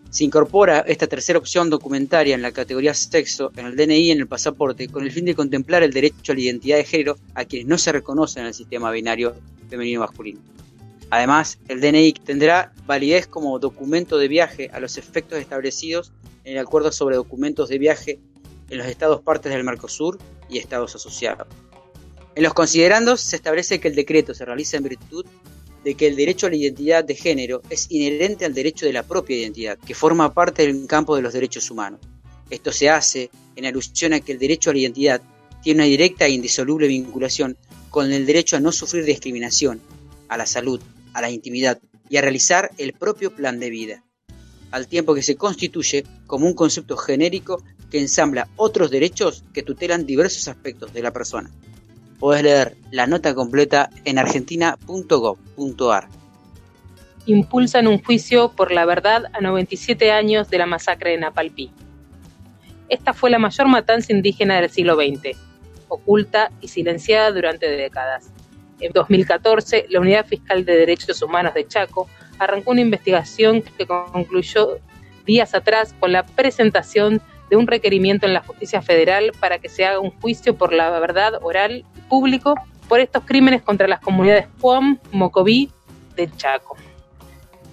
Se 0.09 0.25
incorpora 0.25 0.79
esta 0.79 1.07
tercera 1.07 1.39
opción 1.39 1.69
documentaria 1.69 2.35
en 2.35 2.41
la 2.41 2.51
categoría 2.51 2.93
sexo 2.93 3.53
en 3.55 3.67
el 3.67 3.77
DNI 3.77 4.07
y 4.07 4.11
en 4.11 4.19
el 4.19 4.27
pasaporte 4.27 4.89
con 4.89 5.05
el 5.05 5.11
fin 5.13 5.23
de 5.23 5.35
contemplar 5.35 5.83
el 5.83 5.93
derecho 5.93 6.33
a 6.33 6.35
la 6.35 6.41
identidad 6.41 6.75
de 6.75 6.83
género 6.83 7.15
a 7.33 7.45
quienes 7.45 7.69
no 7.69 7.77
se 7.77 7.93
reconocen 7.93 8.41
en 8.41 8.47
el 8.47 8.53
sistema 8.53 8.91
binario 8.91 9.35
femenino-masculino. 9.69 10.41
Además, 11.11 11.59
el 11.69 11.79
DNI 11.79 12.11
tendrá 12.25 12.73
validez 12.85 13.25
como 13.25 13.57
documento 13.57 14.17
de 14.17 14.27
viaje 14.27 14.69
a 14.73 14.81
los 14.81 14.97
efectos 14.97 15.39
establecidos 15.39 16.11
en 16.43 16.57
el 16.57 16.59
Acuerdo 16.59 16.91
sobre 16.91 17.15
Documentos 17.15 17.69
de 17.69 17.77
Viaje 17.77 18.19
en 18.69 18.77
los 18.77 18.87
estados 18.87 19.21
partes 19.21 19.51
del 19.51 19.63
Mercosur 19.63 20.17
y 20.49 20.57
estados 20.57 20.95
asociados. 20.95 21.47
En 22.35 22.43
los 22.43 22.53
considerandos 22.53 23.21
se 23.21 23.35
establece 23.35 23.79
que 23.79 23.87
el 23.87 23.95
decreto 23.95 24.33
se 24.33 24.45
realiza 24.45 24.77
en 24.77 24.83
virtud 24.83 25.25
de 25.83 25.95
que 25.95 26.07
el 26.07 26.15
derecho 26.15 26.47
a 26.47 26.49
la 26.49 26.55
identidad 26.55 27.03
de 27.03 27.15
género 27.15 27.61
es 27.69 27.87
inherente 27.89 28.45
al 28.45 28.53
derecho 28.53 28.85
de 28.85 28.93
la 28.93 29.03
propia 29.03 29.37
identidad, 29.37 29.77
que 29.79 29.95
forma 29.95 30.33
parte 30.33 30.65
del 30.65 30.87
campo 30.87 31.15
de 31.15 31.21
los 31.21 31.33
derechos 31.33 31.71
humanos. 31.71 31.99
Esto 32.49 32.71
se 32.71 32.89
hace 32.89 33.29
en 33.55 33.65
alusión 33.65 34.13
a 34.13 34.19
que 34.19 34.31
el 34.31 34.39
derecho 34.39 34.69
a 34.69 34.73
la 34.73 34.79
identidad 34.79 35.21
tiene 35.61 35.81
una 35.81 35.89
directa 35.89 36.25
e 36.25 36.31
indisoluble 36.31 36.87
vinculación 36.87 37.57
con 37.89 38.11
el 38.11 38.25
derecho 38.25 38.55
a 38.55 38.59
no 38.59 38.71
sufrir 38.71 39.03
discriminación, 39.03 39.81
a 40.27 40.37
la 40.37 40.45
salud, 40.45 40.79
a 41.13 41.21
la 41.21 41.31
intimidad 41.31 41.79
y 42.09 42.17
a 42.17 42.21
realizar 42.21 42.71
el 42.77 42.93
propio 42.93 43.35
plan 43.35 43.59
de 43.59 43.69
vida, 43.69 44.03
al 44.71 44.87
tiempo 44.87 45.13
que 45.13 45.23
se 45.23 45.35
constituye 45.35 46.03
como 46.27 46.47
un 46.47 46.53
concepto 46.53 46.97
genérico 46.97 47.63
que 47.89 47.99
ensambla 47.99 48.47
otros 48.55 48.91
derechos 48.91 49.43
que 49.53 49.63
tutelan 49.63 50.05
diversos 50.05 50.47
aspectos 50.47 50.93
de 50.93 51.01
la 51.01 51.11
persona. 51.11 51.49
Puedes 52.19 52.43
leer 52.43 52.77
la 52.91 53.07
nota 53.07 53.33
completa 53.33 53.89
en 54.05 54.19
argentina.gov.ar. 54.19 56.07
Impulsan 57.25 57.87
un 57.87 58.01
juicio 58.03 58.51
por 58.51 58.71
la 58.71 58.85
verdad 58.85 59.25
a 59.33 59.41
97 59.41 60.11
años 60.11 60.49
de 60.49 60.57
la 60.57 60.65
masacre 60.65 61.11
de 61.11 61.17
Napalpí. 61.17 61.71
Esta 62.89 63.13
fue 63.13 63.29
la 63.29 63.39
mayor 63.39 63.67
matanza 63.67 64.11
indígena 64.11 64.59
del 64.59 64.69
siglo 64.69 64.95
XX, 64.95 65.37
oculta 65.87 66.51
y 66.59 66.67
silenciada 66.67 67.31
durante 67.31 67.67
décadas. 67.67 68.31
En 68.79 68.91
2014, 68.93 69.85
la 69.89 69.99
Unidad 69.99 70.25
Fiscal 70.25 70.65
de 70.65 70.75
Derechos 70.75 71.21
Humanos 71.21 71.53
de 71.53 71.67
Chaco 71.67 72.07
arrancó 72.39 72.71
una 72.71 72.81
investigación 72.81 73.61
que 73.61 73.85
concluyó 73.85 74.79
días 75.25 75.53
atrás 75.53 75.93
con 75.99 76.11
la 76.11 76.25
presentación 76.25 77.21
de 77.49 77.55
un 77.55 77.67
requerimiento 77.67 78.25
en 78.25 78.33
la 78.33 78.41
justicia 78.41 78.81
federal 78.81 79.31
para 79.39 79.59
que 79.59 79.69
se 79.69 79.85
haga 79.85 79.99
un 79.99 80.11
juicio 80.11 80.55
por 80.55 80.73
la 80.73 80.89
verdad 80.99 81.33
oral 81.41 81.85
y 81.97 82.01
público 82.01 82.55
por 82.87 82.99
estos 82.99 83.23
crímenes 83.23 83.61
contra 83.61 83.87
las 83.87 83.99
comunidades 83.99 84.47
Puam, 84.59 84.99
Mocoví, 85.11 85.71
de 86.15 86.29
Chaco. 86.35 86.75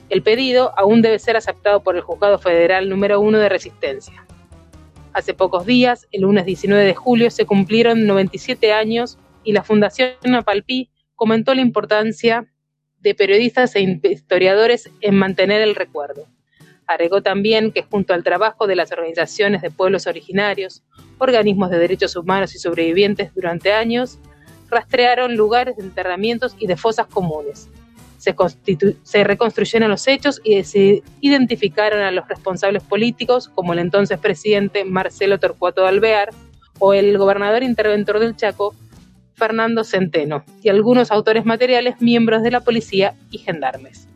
El 0.09 0.23
pedido 0.23 0.73
aún 0.79 1.03
debe 1.03 1.19
ser 1.19 1.37
aceptado 1.37 1.83
por 1.83 1.97
el 1.97 2.03
Juzgado 2.03 2.39
Federal 2.39 2.89
número 2.89 3.21
1 3.21 3.39
de 3.39 3.49
Resistencia. 3.49 4.25
Hace 5.13 5.35
pocos 5.35 5.67
días, 5.67 6.07
el 6.13 6.23
lunes 6.23 6.45
19 6.45 6.85
de 6.85 6.95
julio, 6.95 7.31
se 7.31 7.47
cumplieron 7.47 8.07
97 8.07 8.73
años 8.73 9.19
y 9.43 9.53
la 9.53 9.65
Fundación 9.65 10.35
Apalpí 10.35 10.91
comentó 11.15 11.55
la 11.55 11.63
importancia 11.63 12.47
de 13.01 13.15
periodistas 13.15 13.75
e 13.77 14.01
historiadores 14.03 14.91
en 15.01 15.15
mantener 15.17 15.63
el 15.63 15.75
recuerdo. 15.75 16.27
Agregó 16.87 17.21
también 17.21 17.73
que 17.73 17.83
junto 17.83 18.15
al 18.15 18.23
trabajo 18.23 18.67
de 18.67 18.77
las 18.77 18.93
organizaciones 18.93 19.63
de 19.63 19.71
pueblos 19.71 20.07
originarios, 20.07 20.83
organismos 21.19 21.71
de 21.71 21.79
derechos 21.79 22.15
humanos 22.15 22.55
y 22.55 22.59
sobrevivientes 22.59 23.35
durante 23.35 23.73
años, 23.73 24.19
rastrearon 24.71 25.37
lugares 25.37 25.77
de 25.77 25.83
enterramientos 25.83 26.55
y 26.59 26.67
de 26.67 26.77
fosas 26.77 27.07
comunes. 27.07 27.69
Se, 28.19 29.25
reconstruyeron 29.25 29.89
los 29.89 30.09
hechos 30.09 30.41
y 30.43 30.65
se 30.65 31.03
identificaron 31.21 32.01
a 32.01 32.11
los 32.11 32.27
responsables 32.27 32.83
políticos 32.83 33.49
como 33.49 33.73
el 33.73 33.79
entonces 33.79 34.19
presidente 34.19 34.85
Marcelo 34.85 35.39
Torcuato 35.39 35.83
de 35.83 35.89
Alvear 35.89 36.31
o 36.79 36.93
el 36.93 37.17
gobernador 37.19 37.63
interventor 37.63 38.19
del 38.19 38.37
Chaco, 38.37 38.75
Fernando 39.35 39.85
Centeno, 39.85 40.45
y 40.63 40.71
algunos 40.71 41.11
autores 41.11 41.45
materiales 41.45 42.01
miembros 42.01 42.43
de 42.43 42.51
la 42.51 42.61
policía 42.61 43.15
y 43.31 43.39
gendarmes. 43.39 44.09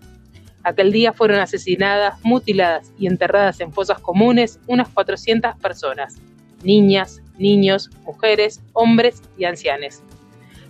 Aquel 0.63 0.93
día 0.93 1.13
fueron 1.13 1.41
asesinadas, 1.41 2.23
mutiladas 2.23 2.93
y 2.99 3.07
enterradas 3.07 3.61
en 3.61 3.73
fosas 3.73 3.99
comunes 3.99 4.61
unas 4.67 4.89
400 4.89 5.57
personas, 5.57 6.17
niñas, 6.63 7.23
niños, 7.39 7.91
mujeres, 8.05 8.61
hombres 8.75 9.23
y 9.39 9.45
ancianes. 9.45 10.03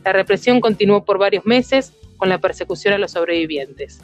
La 0.05 0.13
represión 0.13 0.61
continuó 0.61 1.05
por 1.05 1.19
varios 1.19 1.45
meses 1.45 1.93
con 2.17 2.29
la 2.29 2.39
persecución 2.39 2.95
a 2.95 2.99
los 2.99 3.13
sobrevivientes. 3.13 4.01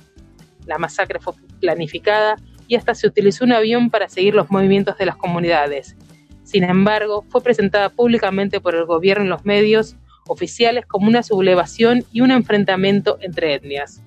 La 0.67 0.79
masacre 0.79 1.21
fue 1.21 1.35
planificada 1.61 2.37
y 2.67 2.75
hasta 2.75 2.95
se 2.95 3.07
utilizó 3.07 3.45
un 3.45 3.53
avión 3.53 3.91
para 3.91 4.09
seguir 4.09 4.35
los 4.35 4.51
movimientos 4.51 4.99
de 4.99 5.07
las 5.07 5.17
comunidades. 5.17 5.97
Sin 6.43 6.65
embargo, 6.65 7.25
fue 7.29 7.43
presentada 7.43 7.91
públicamente 7.91 8.61
por 8.61 8.75
el 8.75 8.85
gobierno 8.85 9.25
en 9.25 9.31
los 9.31 9.45
medios 9.45 9.97
oficiales 10.27 10.85
como 10.87 11.07
una 11.07 11.23
sublevación 11.23 12.05
y 12.13 12.21
un 12.21 12.33
enfrentamiento 12.33 13.19
entre 13.21 13.55
etnias. 13.55 14.03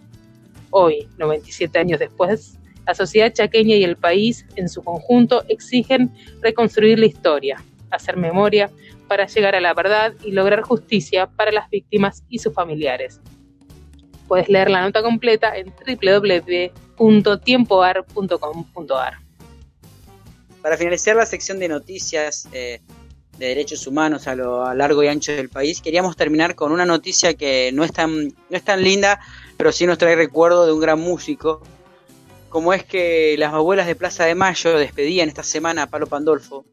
Hoy, 0.71 1.07
97 1.17 1.79
años 1.79 1.99
después, 1.99 2.57
la 2.85 2.95
sociedad 2.95 3.33
chaqueña 3.33 3.75
y 3.75 3.83
el 3.83 3.97
país 3.97 4.45
en 4.55 4.69
su 4.69 4.83
conjunto 4.83 5.43
exigen 5.47 6.11
reconstruir 6.41 6.99
la 6.99 7.05
historia, 7.05 7.63
hacer 7.91 8.17
memoria 8.17 8.71
para 9.07 9.27
llegar 9.27 9.55
a 9.55 9.59
la 9.59 9.73
verdad 9.73 10.13
y 10.23 10.31
lograr 10.31 10.61
justicia 10.61 11.27
para 11.27 11.51
las 11.51 11.69
víctimas 11.69 12.23
y 12.29 12.39
sus 12.39 12.53
familiares. 12.53 13.19
Puedes 14.27 14.47
leer 14.47 14.69
la 14.69 14.81
nota 14.81 15.01
completa 15.01 15.57
en 15.57 15.73
www.tiempoar.com.ar. 16.97 19.13
Para 20.61 20.77
finalizar 20.77 21.15
la 21.15 21.25
sección 21.25 21.59
de 21.59 21.67
noticias 21.67 22.47
eh, 22.53 22.81
de 23.37 23.47
derechos 23.47 23.87
humanos 23.87 24.27
a 24.27 24.35
lo 24.35 24.73
largo 24.73 25.03
y 25.03 25.07
ancho 25.07 25.31
del 25.31 25.49
país, 25.49 25.81
queríamos 25.81 26.15
terminar 26.15 26.55
con 26.55 26.71
una 26.71 26.85
noticia 26.85 27.33
que 27.33 27.71
no 27.73 27.83
es 27.83 27.91
tan, 27.91 28.27
no 28.27 28.33
es 28.51 28.63
tan 28.63 28.83
linda, 28.83 29.19
pero 29.59 29.73
sí 29.73 29.85
nos 29.85 29.97
trae 29.97 30.15
recuerdo 30.15 30.65
de 30.65 30.71
un 30.71 30.79
gran 30.79 31.01
músico, 31.01 31.61
como 32.47 32.71
es 32.71 32.85
que 32.85 33.35
las 33.37 33.53
abuelas 33.53 33.87
de 33.87 33.95
Plaza 33.95 34.23
de 34.23 34.33
Mayo 34.33 34.77
despedían 34.77 35.27
esta 35.27 35.43
semana 35.43 35.83
a 35.83 35.87
Palo 35.87 36.07
Pandolfo, 36.07 36.63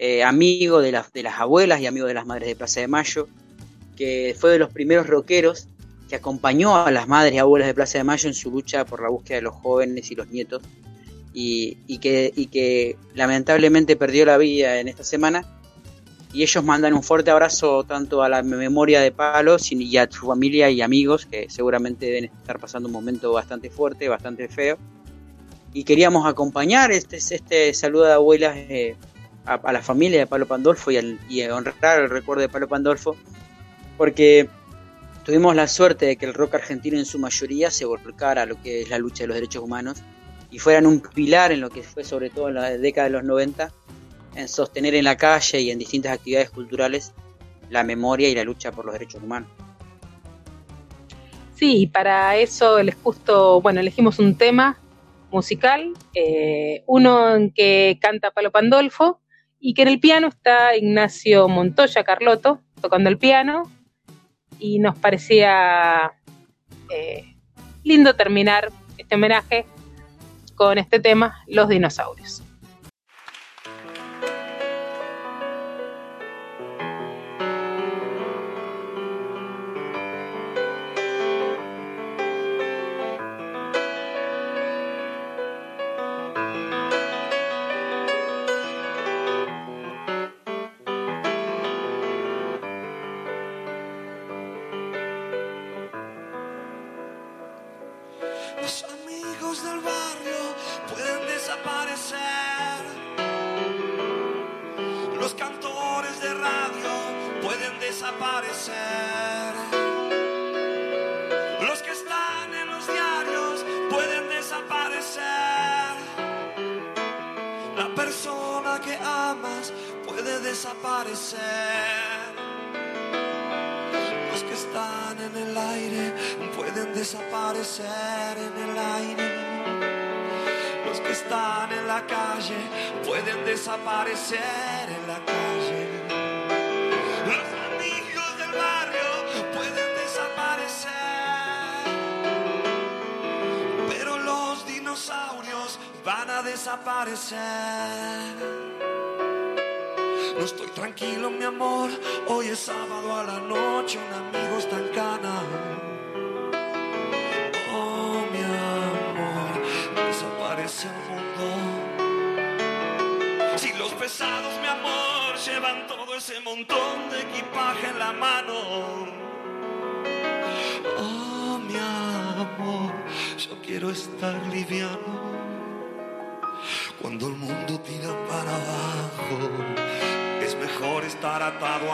eh, 0.00 0.24
amigo 0.24 0.80
de, 0.80 0.90
las 0.90 1.12
de 1.12 1.22
las 1.22 1.38
abuelas 1.38 1.80
y 1.80 1.86
amigo 1.86 2.08
de 2.08 2.14
las 2.14 2.26
madres 2.26 2.48
de 2.48 2.56
Plaza 2.56 2.80
de 2.80 2.88
Mayo, 2.88 3.28
que 3.96 4.34
fue 4.36 4.50
de 4.50 4.58
los 4.58 4.72
primeros 4.72 5.06
rockeros 5.06 5.68
que 6.08 6.16
acompañó 6.16 6.74
a 6.74 6.90
las 6.90 7.06
madres 7.06 7.34
y 7.34 7.38
abuelas 7.38 7.68
de 7.68 7.74
Plaza 7.74 7.98
de 7.98 8.04
Mayo 8.04 8.28
en 8.28 8.34
su 8.34 8.50
lucha 8.50 8.84
por 8.84 9.00
la 9.00 9.10
búsqueda 9.10 9.36
de 9.36 9.42
los 9.42 9.54
jóvenes 9.54 10.10
y 10.10 10.16
los 10.16 10.26
nietos, 10.26 10.60
y, 11.32 11.78
y, 11.86 11.98
que, 11.98 12.32
y 12.34 12.46
que 12.46 12.96
lamentablemente 13.14 13.94
perdió 13.94 14.26
la 14.26 14.38
vida 14.38 14.80
en 14.80 14.88
esta 14.88 15.04
semana 15.04 15.46
y 16.34 16.42
ellos 16.42 16.64
mandan 16.64 16.92
un 16.94 17.04
fuerte 17.04 17.30
abrazo 17.30 17.84
tanto 17.84 18.24
a 18.24 18.28
la 18.28 18.42
memoria 18.42 19.00
de 19.00 19.12
Palo 19.12 19.56
y 19.70 19.96
a 19.96 20.10
su 20.10 20.26
familia 20.26 20.68
y 20.68 20.82
amigos 20.82 21.26
que 21.26 21.48
seguramente 21.48 22.06
deben 22.06 22.24
estar 22.24 22.58
pasando 22.58 22.88
un 22.88 22.92
momento 22.92 23.32
bastante 23.32 23.70
fuerte, 23.70 24.08
bastante 24.08 24.48
feo. 24.48 24.76
Y 25.72 25.84
queríamos 25.84 26.26
acompañar 26.26 26.90
este, 26.90 27.18
este 27.18 27.72
saludo 27.72 28.06
de 28.06 28.12
abuelas 28.14 28.56
eh, 28.56 28.96
a, 29.46 29.72
la 29.72 29.80
familia 29.80 30.18
de 30.18 30.26
Palo 30.26 30.46
Pandolfo 30.46 30.90
y, 30.90 31.18
y 31.28 31.42
honrar 31.44 32.00
el 32.00 32.10
recuerdo 32.10 32.42
de 32.42 32.48
Palo 32.48 32.66
Pandolfo, 32.66 33.16
porque 33.96 34.48
tuvimos 35.24 35.54
la 35.54 35.68
suerte 35.68 36.06
de 36.06 36.16
que 36.16 36.26
el 36.26 36.34
rock 36.34 36.56
argentino 36.56 36.98
en 36.98 37.06
su 37.06 37.20
mayoría 37.20 37.70
se 37.70 37.84
volcara 37.84 38.42
a 38.42 38.46
lo 38.46 38.60
que 38.60 38.82
es 38.82 38.90
la 38.90 38.98
lucha 38.98 39.22
de 39.22 39.28
los 39.28 39.36
derechos 39.36 39.62
humanos 39.62 40.02
y 40.50 40.58
fueran 40.58 40.86
un 40.86 40.98
pilar 40.98 41.52
en 41.52 41.60
lo 41.60 41.70
que 41.70 41.84
fue 41.84 42.02
sobre 42.02 42.30
todo 42.30 42.48
en 42.48 42.54
la 42.54 42.70
década 42.70 43.06
de 43.06 43.12
los 43.12 43.22
90 43.22 43.72
en 44.34 44.48
sostener 44.48 44.94
en 44.94 45.04
la 45.04 45.16
calle 45.16 45.60
y 45.60 45.70
en 45.70 45.78
distintas 45.78 46.12
actividades 46.12 46.50
culturales 46.50 47.12
la 47.70 47.82
memoria 47.82 48.28
y 48.28 48.34
la 48.34 48.44
lucha 48.44 48.72
por 48.72 48.84
los 48.84 48.92
derechos 48.92 49.22
humanos. 49.22 49.50
Sí, 51.54 51.86
para 51.86 52.36
eso 52.36 52.82
les 52.82 52.96
justo, 52.96 53.60
bueno, 53.60 53.80
elegimos 53.80 54.18
un 54.18 54.36
tema 54.36 54.78
musical, 55.30 55.92
eh, 56.14 56.82
uno 56.86 57.34
en 57.34 57.50
que 57.50 57.98
canta 58.00 58.30
Palo 58.30 58.50
Pandolfo 58.50 59.20
y 59.58 59.74
que 59.74 59.82
en 59.82 59.88
el 59.88 60.00
piano 60.00 60.28
está 60.28 60.76
Ignacio 60.76 61.48
Montoya 61.48 62.04
Carlotto 62.04 62.60
tocando 62.80 63.08
el 63.08 63.18
piano 63.18 63.70
y 64.58 64.78
nos 64.78 64.96
parecía 64.98 66.12
eh, 66.90 67.34
lindo 67.82 68.14
terminar 68.14 68.70
este 68.98 69.14
homenaje 69.14 69.66
con 70.54 70.78
este 70.78 71.00
tema, 71.00 71.42
Los 71.48 71.68
dinosaurios. 71.68 72.43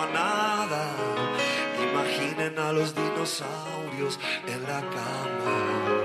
nada. 0.06 0.90
Imaginen 1.90 2.58
a 2.58 2.72
los 2.72 2.94
dinosaurios 2.94 4.18
en 4.46 4.62
la 4.62 4.80
cama. 4.80 6.00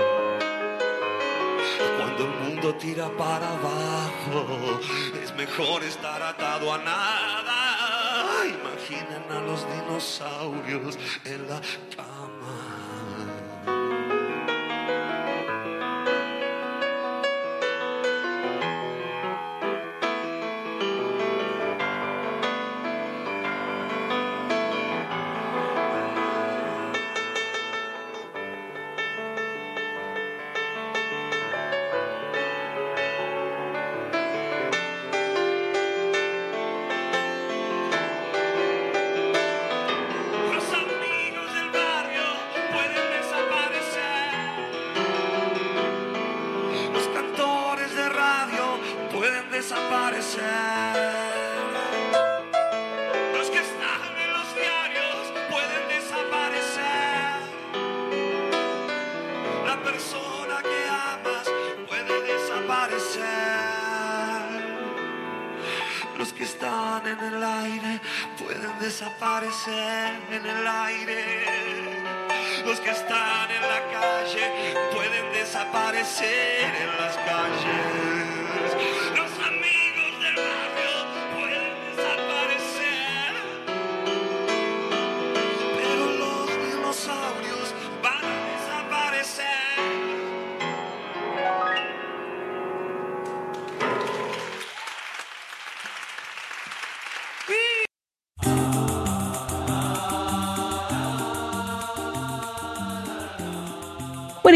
Cuando 1.98 2.24
el 2.26 2.34
mundo 2.42 2.76
tira 2.76 3.10
para 3.18 3.48
abajo, 3.50 4.80
es 5.24 5.34
mejor 5.36 5.84
estar 5.84 6.22
atado 6.22 6.74
a 6.74 6.78
nada. 6.78 8.46
Imaginen 8.46 9.24
a 9.32 9.42
los 9.42 9.66
dinosaurios 9.68 10.98
en 11.26 11.50
la 11.50 11.62
cama. 11.96 12.15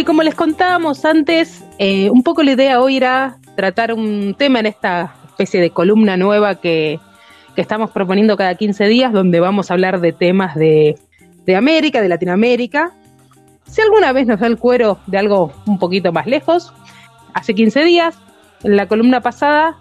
Como 0.09 0.23
les 0.23 0.33
contábamos 0.33 1.05
antes, 1.05 1.63
eh, 1.77 2.09
un 2.09 2.23
poco 2.23 2.41
la 2.41 2.53
idea 2.53 2.81
hoy 2.81 2.97
era 2.97 3.37
tratar 3.55 3.93
un 3.93 4.33
tema 4.33 4.59
en 4.59 4.65
esta 4.65 5.13
especie 5.27 5.61
de 5.61 5.69
columna 5.69 6.17
nueva 6.17 6.55
que, 6.55 6.99
que 7.55 7.61
estamos 7.61 7.91
proponiendo 7.91 8.35
cada 8.35 8.55
15 8.55 8.87
días, 8.87 9.13
donde 9.13 9.39
vamos 9.39 9.69
a 9.69 9.75
hablar 9.75 10.01
de 10.01 10.11
temas 10.11 10.55
de, 10.55 10.97
de 11.45 11.55
América, 11.55 12.01
de 12.01 12.09
Latinoamérica. 12.09 12.91
Si 13.67 13.81
alguna 13.81 14.11
vez 14.11 14.25
nos 14.25 14.39
da 14.39 14.47
el 14.47 14.57
cuero 14.57 14.97
de 15.05 15.19
algo 15.19 15.53
un 15.67 15.77
poquito 15.77 16.11
más 16.11 16.25
lejos, 16.25 16.73
hace 17.35 17.53
15 17.53 17.83
días, 17.83 18.17
en 18.63 18.77
la 18.77 18.87
columna 18.87 19.21
pasada, 19.21 19.77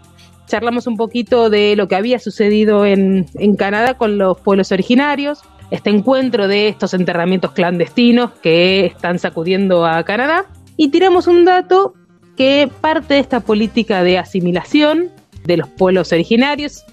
charlamos 0.46 0.86
un 0.86 0.98
poquito 0.98 1.48
de 1.48 1.74
lo 1.74 1.88
que 1.88 1.96
había 1.96 2.18
sucedido 2.18 2.84
en, 2.84 3.24
en 3.36 3.56
Canadá 3.56 3.94
con 3.94 4.18
los 4.18 4.38
pueblos 4.38 4.72
originarios, 4.72 5.40
este 5.70 5.90
encuentro 5.90 6.48
de 6.48 6.68
estos 6.68 6.94
enterramientos 6.94 7.52
clandestinos 7.52 8.30
que 8.42 8.86
están 8.86 9.18
sacudiendo 9.18 9.86
a 9.86 10.02
Canadá, 10.04 10.46
y 10.76 10.88
tiramos 10.88 11.26
un 11.26 11.44
dato 11.44 11.94
que 12.36 12.70
parte 12.80 13.14
de 13.14 13.20
esta 13.20 13.40
política 13.40 14.02
de 14.02 14.16
asimilación 14.16 15.10
de 15.44 15.56
los 15.56 15.68
pueblos 15.68 16.12
originarios 16.12 16.84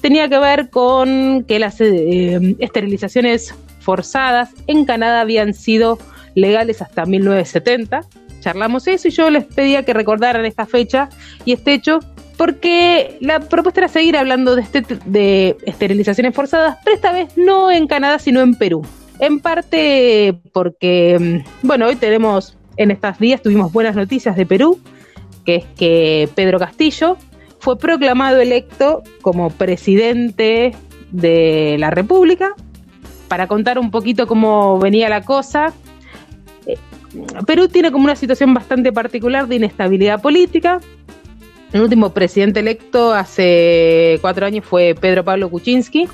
tenía 0.00 0.28
que 0.28 0.38
ver 0.38 0.70
con 0.70 1.44
que 1.44 1.58
las 1.58 1.80
eh, 1.80 2.56
esterilizaciones 2.58 3.54
forzadas 3.80 4.50
en 4.66 4.84
Canadá 4.84 5.22
habían 5.22 5.54
sido 5.54 5.98
legales 6.34 6.82
hasta 6.82 7.06
1970. 7.06 8.02
Charlamos 8.40 8.86
eso 8.86 9.08
y 9.08 9.10
yo 9.10 9.30
les 9.30 9.44
pedía 9.44 9.84
que 9.84 9.92
recordaran 9.92 10.44
esta 10.44 10.66
fecha 10.66 11.08
y 11.44 11.52
este 11.52 11.74
hecho 11.74 12.00
porque 12.40 13.18
la 13.20 13.38
propuesta 13.38 13.80
era 13.80 13.88
seguir 13.88 14.16
hablando 14.16 14.56
de, 14.56 14.62
este, 14.62 14.82
de 15.04 15.58
esterilizaciones 15.66 16.34
forzadas, 16.34 16.78
pero 16.82 16.96
esta 16.96 17.12
vez 17.12 17.36
no 17.36 17.70
en 17.70 17.86
Canadá, 17.86 18.18
sino 18.18 18.40
en 18.40 18.54
Perú. 18.54 18.80
En 19.18 19.40
parte 19.40 20.40
porque, 20.54 21.44
bueno, 21.60 21.88
hoy 21.88 21.96
tenemos, 21.96 22.56
en 22.78 22.92
estos 22.92 23.18
días 23.18 23.42
tuvimos 23.42 23.70
buenas 23.74 23.94
noticias 23.94 24.36
de 24.36 24.46
Perú, 24.46 24.80
que 25.44 25.56
es 25.56 25.64
que 25.76 26.30
Pedro 26.34 26.58
Castillo 26.58 27.18
fue 27.58 27.76
proclamado 27.78 28.40
electo 28.40 29.02
como 29.20 29.50
presidente 29.50 30.74
de 31.10 31.76
la 31.78 31.90
República. 31.90 32.54
Para 33.28 33.48
contar 33.48 33.78
un 33.78 33.90
poquito 33.90 34.26
cómo 34.26 34.78
venía 34.78 35.10
la 35.10 35.20
cosa, 35.26 35.74
eh, 36.66 36.78
Perú 37.46 37.68
tiene 37.68 37.92
como 37.92 38.04
una 38.04 38.16
situación 38.16 38.54
bastante 38.54 38.94
particular 38.94 39.46
de 39.46 39.56
inestabilidad 39.56 40.22
política. 40.22 40.80
El 41.72 41.82
último 41.82 42.10
presidente 42.10 42.60
electo 42.60 43.14
hace 43.14 44.18
cuatro 44.20 44.44
años 44.44 44.64
fue 44.64 44.96
Pedro 45.00 45.24
Pablo 45.24 45.48
Kuczynski. 45.50 46.08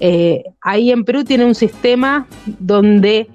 Eh, 0.00 0.42
ahí 0.60 0.90
en 0.90 1.04
Perú 1.04 1.24
tiene 1.24 1.44
un 1.44 1.54
sistema 1.54 2.26
donde 2.58 3.28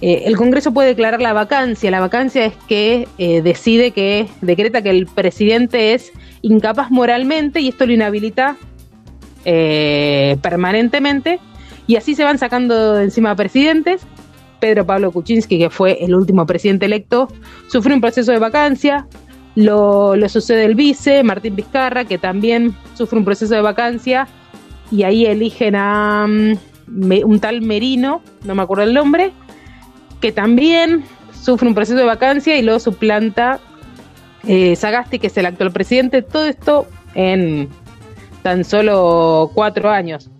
eh, 0.00 0.22
el 0.26 0.36
Congreso 0.36 0.72
puede 0.72 0.88
declarar 0.88 1.22
la 1.22 1.32
vacancia. 1.32 1.90
La 1.90 2.00
vacancia 2.00 2.44
es 2.44 2.54
que 2.68 3.08
eh, 3.16 3.40
decide 3.40 3.92
que, 3.92 4.28
decreta 4.42 4.82
que 4.82 4.90
el 4.90 5.06
presidente 5.06 5.94
es 5.94 6.12
incapaz 6.42 6.90
moralmente 6.90 7.60
y 7.60 7.68
esto 7.68 7.86
lo 7.86 7.92
inhabilita 7.92 8.56
permanentemente. 9.44 11.40
Y 11.86 11.96
así 11.96 12.14
se 12.14 12.24
van 12.24 12.38
sacando 12.38 12.94
de 12.94 13.04
encima 13.04 13.34
presidentes. 13.34 14.02
Pedro 14.60 14.86
Pablo 14.86 15.10
Kuczynski, 15.10 15.58
que 15.58 15.70
fue 15.70 16.04
el 16.04 16.14
último 16.14 16.46
presidente 16.46 16.86
electo, 16.86 17.26
sufre 17.68 17.92
un 17.92 18.00
proceso 18.00 18.30
de 18.30 18.38
vacancia, 18.38 19.08
lo, 19.54 20.14
sucede 20.28 20.64
el 20.64 20.74
vice, 20.74 21.22
Martín 21.22 21.56
Vizcarra, 21.56 22.04
que 22.04 22.18
también 22.18 22.74
sufre 22.94 23.18
un 23.18 23.24
proceso 23.24 23.54
de 23.54 23.62
vacancia, 23.62 24.26
y 24.90 25.04
ahí 25.04 25.26
eligen 25.26 25.74
a 25.76 26.26
me, 26.86 27.24
un 27.24 27.40
tal 27.40 27.62
Merino, 27.62 28.22
no 28.44 28.54
me 28.54 28.62
acuerdo 28.62 28.84
el 28.84 28.94
nombre, 28.94 29.32
que 30.20 30.32
también 30.32 31.04
sufre 31.32 31.68
un 31.68 31.74
proceso 31.74 31.98
de 31.98 32.04
vacancia 32.04 32.56
y 32.56 32.62
luego 32.62 32.78
suplanta 32.78 33.60
eh, 34.46 34.76
Sagasti, 34.76 35.18
que 35.18 35.26
es 35.28 35.36
el 35.36 35.46
actual 35.46 35.72
presidente. 35.72 36.22
Todo 36.22 36.46
esto 36.46 36.86
en 37.14 37.68
tan 38.42 38.64
solo 38.64 39.50
cuatro 39.54 39.90
años. 39.90 40.30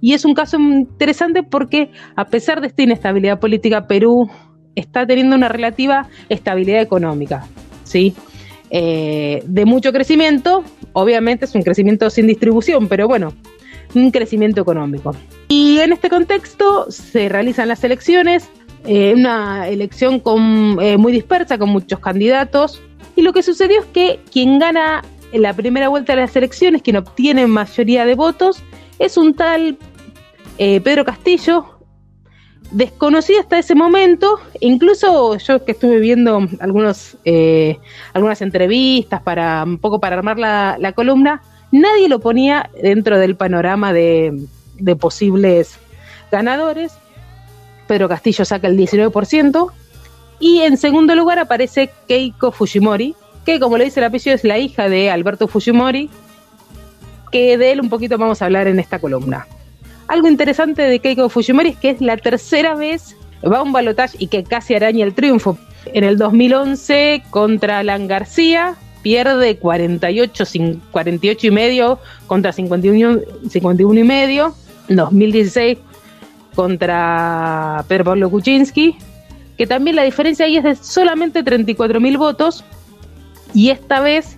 Y 0.00 0.14
es 0.14 0.24
un 0.24 0.34
caso 0.34 0.58
interesante 0.58 1.42
porque 1.42 1.90
a 2.16 2.24
pesar 2.26 2.60
de 2.60 2.68
esta 2.68 2.82
inestabilidad 2.82 3.38
política, 3.38 3.86
Perú 3.86 4.30
está 4.74 5.06
teniendo 5.06 5.36
una 5.36 5.48
relativa 5.48 6.08
estabilidad 6.28 6.80
económica. 6.80 7.46
¿sí? 7.84 8.14
Eh, 8.70 9.42
de 9.46 9.64
mucho 9.64 9.92
crecimiento, 9.92 10.62
obviamente 10.92 11.44
es 11.44 11.54
un 11.54 11.62
crecimiento 11.62 12.08
sin 12.08 12.26
distribución, 12.26 12.88
pero 12.88 13.08
bueno, 13.08 13.32
un 13.94 14.10
crecimiento 14.10 14.60
económico. 14.60 15.14
Y 15.48 15.78
en 15.80 15.92
este 15.92 16.08
contexto 16.08 16.90
se 16.90 17.28
realizan 17.28 17.68
las 17.68 17.82
elecciones, 17.82 18.48
eh, 18.84 19.12
una 19.14 19.68
elección 19.68 20.22
eh, 20.80 20.96
muy 20.96 21.12
dispersa, 21.12 21.58
con 21.58 21.70
muchos 21.70 21.98
candidatos, 21.98 22.80
y 23.16 23.22
lo 23.22 23.32
que 23.32 23.42
sucedió 23.42 23.80
es 23.80 23.86
que 23.86 24.20
quien 24.30 24.60
gana 24.60 25.02
en 25.32 25.42
la 25.42 25.52
primera 25.52 25.88
vuelta 25.88 26.14
de 26.14 26.22
las 26.22 26.36
elecciones, 26.36 26.82
quien 26.82 26.96
obtiene 26.96 27.46
mayoría 27.46 28.04
de 28.04 28.14
votos, 28.14 28.62
es 28.98 29.16
un 29.16 29.34
tal 29.34 29.76
Pedro 30.58 31.06
Castillo, 31.06 31.79
desconocido 32.70 33.40
hasta 33.40 33.58
ese 33.58 33.74
momento, 33.74 34.38
incluso 34.60 35.36
yo 35.36 35.64
que 35.64 35.72
estuve 35.72 35.98
viendo 35.98 36.46
algunos, 36.60 37.16
eh, 37.24 37.78
algunas 38.12 38.42
entrevistas 38.42 39.22
para 39.22 39.64
un 39.64 39.78
poco 39.78 40.00
para 40.00 40.16
armar 40.16 40.38
la, 40.38 40.76
la, 40.78 40.92
columna, 40.92 41.42
nadie 41.72 42.08
lo 42.08 42.20
ponía 42.20 42.70
dentro 42.82 43.18
del 43.18 43.36
panorama 43.36 43.92
de, 43.92 44.46
de 44.78 44.96
posibles 44.96 45.78
ganadores. 46.30 46.92
Pedro 47.86 48.08
Castillo 48.08 48.44
saca 48.44 48.68
el 48.68 48.78
19%. 48.78 49.72
Y 50.38 50.60
en 50.60 50.78
segundo 50.78 51.14
lugar 51.14 51.38
aparece 51.38 51.90
Keiko 52.08 52.50
Fujimori, 52.50 53.14
que 53.44 53.60
como 53.60 53.76
le 53.76 53.84
dice 53.84 54.00
el 54.00 54.06
apellido 54.06 54.34
es 54.34 54.42
la 54.42 54.58
hija 54.58 54.88
de 54.88 55.10
Alberto 55.10 55.48
Fujimori, 55.48 56.08
que 57.30 57.58
de 57.58 57.72
él 57.72 57.80
un 57.80 57.90
poquito 57.90 58.16
vamos 58.16 58.40
a 58.40 58.46
hablar 58.46 58.66
en 58.66 58.78
esta 58.78 58.98
columna. 58.98 59.46
Algo 60.10 60.26
interesante 60.26 60.82
de 60.82 60.98
Keiko 60.98 61.28
Fujimori 61.28 61.68
es 61.68 61.76
que 61.76 61.90
es 61.90 62.00
la 62.00 62.16
tercera 62.16 62.74
vez 62.74 63.16
va 63.44 63.58
a 63.58 63.62
un 63.62 63.70
balotaje 63.70 64.16
y 64.18 64.26
que 64.26 64.42
casi 64.42 64.74
araña 64.74 65.04
el 65.06 65.14
triunfo. 65.14 65.56
En 65.94 66.02
el 66.02 66.18
2011 66.18 67.22
contra 67.30 67.78
Alan 67.78 68.08
García 68.08 68.74
pierde 69.02 69.56
48, 69.58 70.44
48 70.90 71.46
y 71.46 71.50
medio 71.52 72.00
contra 72.26 72.52
51, 72.52 73.20
51 73.48 74.00
y 74.00 74.02
medio. 74.02 74.52
2016 74.88 75.78
contra 76.56 77.84
Pedro 77.86 78.06
Pablo 78.06 78.30
Kuczynski, 78.30 78.96
que 79.56 79.68
también 79.68 79.94
la 79.94 80.02
diferencia 80.02 80.46
ahí 80.46 80.56
es 80.56 80.64
de 80.64 80.74
solamente 80.74 81.44
34 81.44 82.00
mil 82.00 82.18
votos 82.18 82.64
y 83.54 83.70
esta 83.70 84.00
vez 84.00 84.36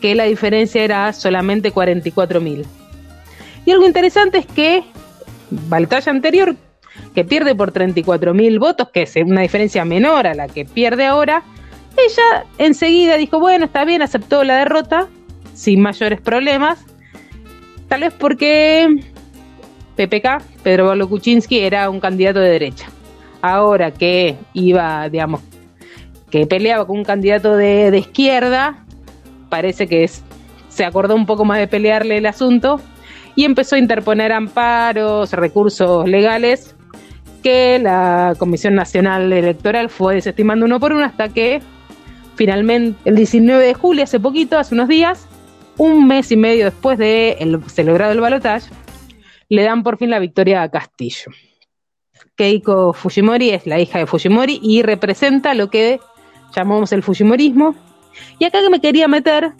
que 0.00 0.16
la 0.16 0.24
diferencia 0.24 0.82
era 0.82 1.12
solamente 1.12 1.70
44 1.70 2.40
mil. 2.40 2.66
Y 3.66 3.72
algo 3.72 3.86
interesante 3.86 4.38
es 4.38 4.46
que 4.46 4.84
batalla 5.50 6.12
anterior, 6.12 6.56
que 7.14 7.24
pierde 7.24 7.54
por 7.54 7.72
34 7.72 8.32
mil 8.32 8.58
votos, 8.58 8.88
que 8.90 9.02
es 9.02 9.16
una 9.16 9.42
diferencia 9.42 9.84
menor 9.84 10.26
a 10.26 10.34
la 10.34 10.46
que 10.46 10.64
pierde 10.64 11.04
ahora, 11.04 11.42
ella 11.96 12.46
enseguida 12.58 13.16
dijo, 13.16 13.40
bueno, 13.40 13.64
está 13.64 13.84
bien, 13.84 14.02
aceptó 14.02 14.44
la 14.44 14.56
derrota 14.58 15.08
sin 15.52 15.80
mayores 15.80 16.20
problemas, 16.20 16.84
tal 17.88 18.02
vez 18.02 18.14
porque 18.14 18.86
PPK, 19.96 20.42
Pedro 20.62 20.86
Pablo 20.86 21.08
Kuczynski, 21.08 21.58
era 21.58 21.90
un 21.90 22.00
candidato 22.00 22.38
de 22.38 22.50
derecha. 22.50 22.86
Ahora 23.42 23.90
que 23.90 24.36
iba, 24.52 25.08
digamos, 25.08 25.40
que 26.30 26.46
peleaba 26.46 26.86
con 26.86 26.98
un 26.98 27.04
candidato 27.04 27.56
de, 27.56 27.96
izquierda, 27.98 28.84
parece 29.48 29.86
que 29.86 30.08
se 30.68 30.84
acordó 30.84 31.14
un 31.14 31.26
poco 31.26 31.44
más 31.44 31.58
de 31.58 31.66
pelearle 31.66 32.18
el 32.18 32.26
asunto 32.26 32.80
y 33.36 33.44
empezó 33.44 33.76
a 33.76 33.78
interponer 33.78 34.32
amparos, 34.32 35.32
recursos 35.32 36.08
legales 36.08 36.74
que 37.42 37.78
la 37.78 38.34
Comisión 38.38 38.74
Nacional 38.74 39.32
Electoral 39.32 39.88
fue 39.88 40.16
desestimando 40.16 40.64
uno 40.64 40.80
por 40.80 40.92
uno 40.92 41.04
hasta 41.04 41.28
que 41.28 41.62
finalmente 42.34 42.98
el 43.04 43.14
19 43.14 43.64
de 43.64 43.74
julio, 43.74 44.02
hace 44.02 44.18
poquito, 44.18 44.58
hace 44.58 44.74
unos 44.74 44.88
días, 44.88 45.28
un 45.76 46.08
mes 46.08 46.32
y 46.32 46.36
medio 46.36 46.64
después 46.64 46.98
de 46.98 47.36
el 47.38 47.62
celebrado 47.70 48.12
el 48.12 48.20
balotaje, 48.20 48.68
le 49.48 49.62
dan 49.62 49.82
por 49.82 49.98
fin 49.98 50.10
la 50.10 50.18
victoria 50.18 50.62
a 50.62 50.70
Castillo. 50.70 51.30
Keiko 52.36 52.92
Fujimori 52.92 53.50
es 53.50 53.66
la 53.66 53.78
hija 53.78 53.98
de 53.98 54.06
Fujimori 54.06 54.58
y 54.62 54.82
representa 54.82 55.54
lo 55.54 55.70
que 55.70 56.00
llamamos 56.54 56.92
el 56.92 57.02
Fujimorismo. 57.02 57.74
Y 58.38 58.44
acá 58.44 58.60
que 58.60 58.70
me 58.70 58.80
quería 58.80 59.08
meter, 59.08 59.52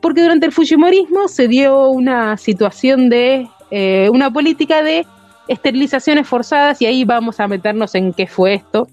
porque 0.00 0.22
durante 0.22 0.46
el 0.46 0.52
Fujimorismo 0.52 1.28
se 1.28 1.48
dio 1.48 1.88
una 1.88 2.36
situación 2.36 3.08
de 3.08 3.48
eh, 3.70 4.08
una 4.12 4.32
política 4.32 4.82
de 4.82 5.06
esterilizaciones 5.48 6.26
forzadas 6.26 6.80
y 6.82 6.86
ahí 6.86 7.04
vamos 7.04 7.40
a 7.40 7.48
meternos 7.48 7.94
en 7.94 8.12
qué 8.12 8.26
fue 8.26 8.54
esto. 8.54 8.88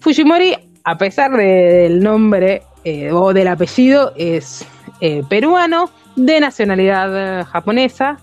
Fujimori, 0.00 0.54
a 0.84 0.98
pesar 0.98 1.36
del 1.36 2.00
nombre 2.00 2.62
eh, 2.84 3.10
o 3.12 3.32
del 3.32 3.48
apellido, 3.48 4.12
es 4.16 4.66
eh, 5.00 5.22
peruano, 5.28 5.90
de 6.16 6.40
nacionalidad 6.40 7.44
japonesa, 7.46 8.18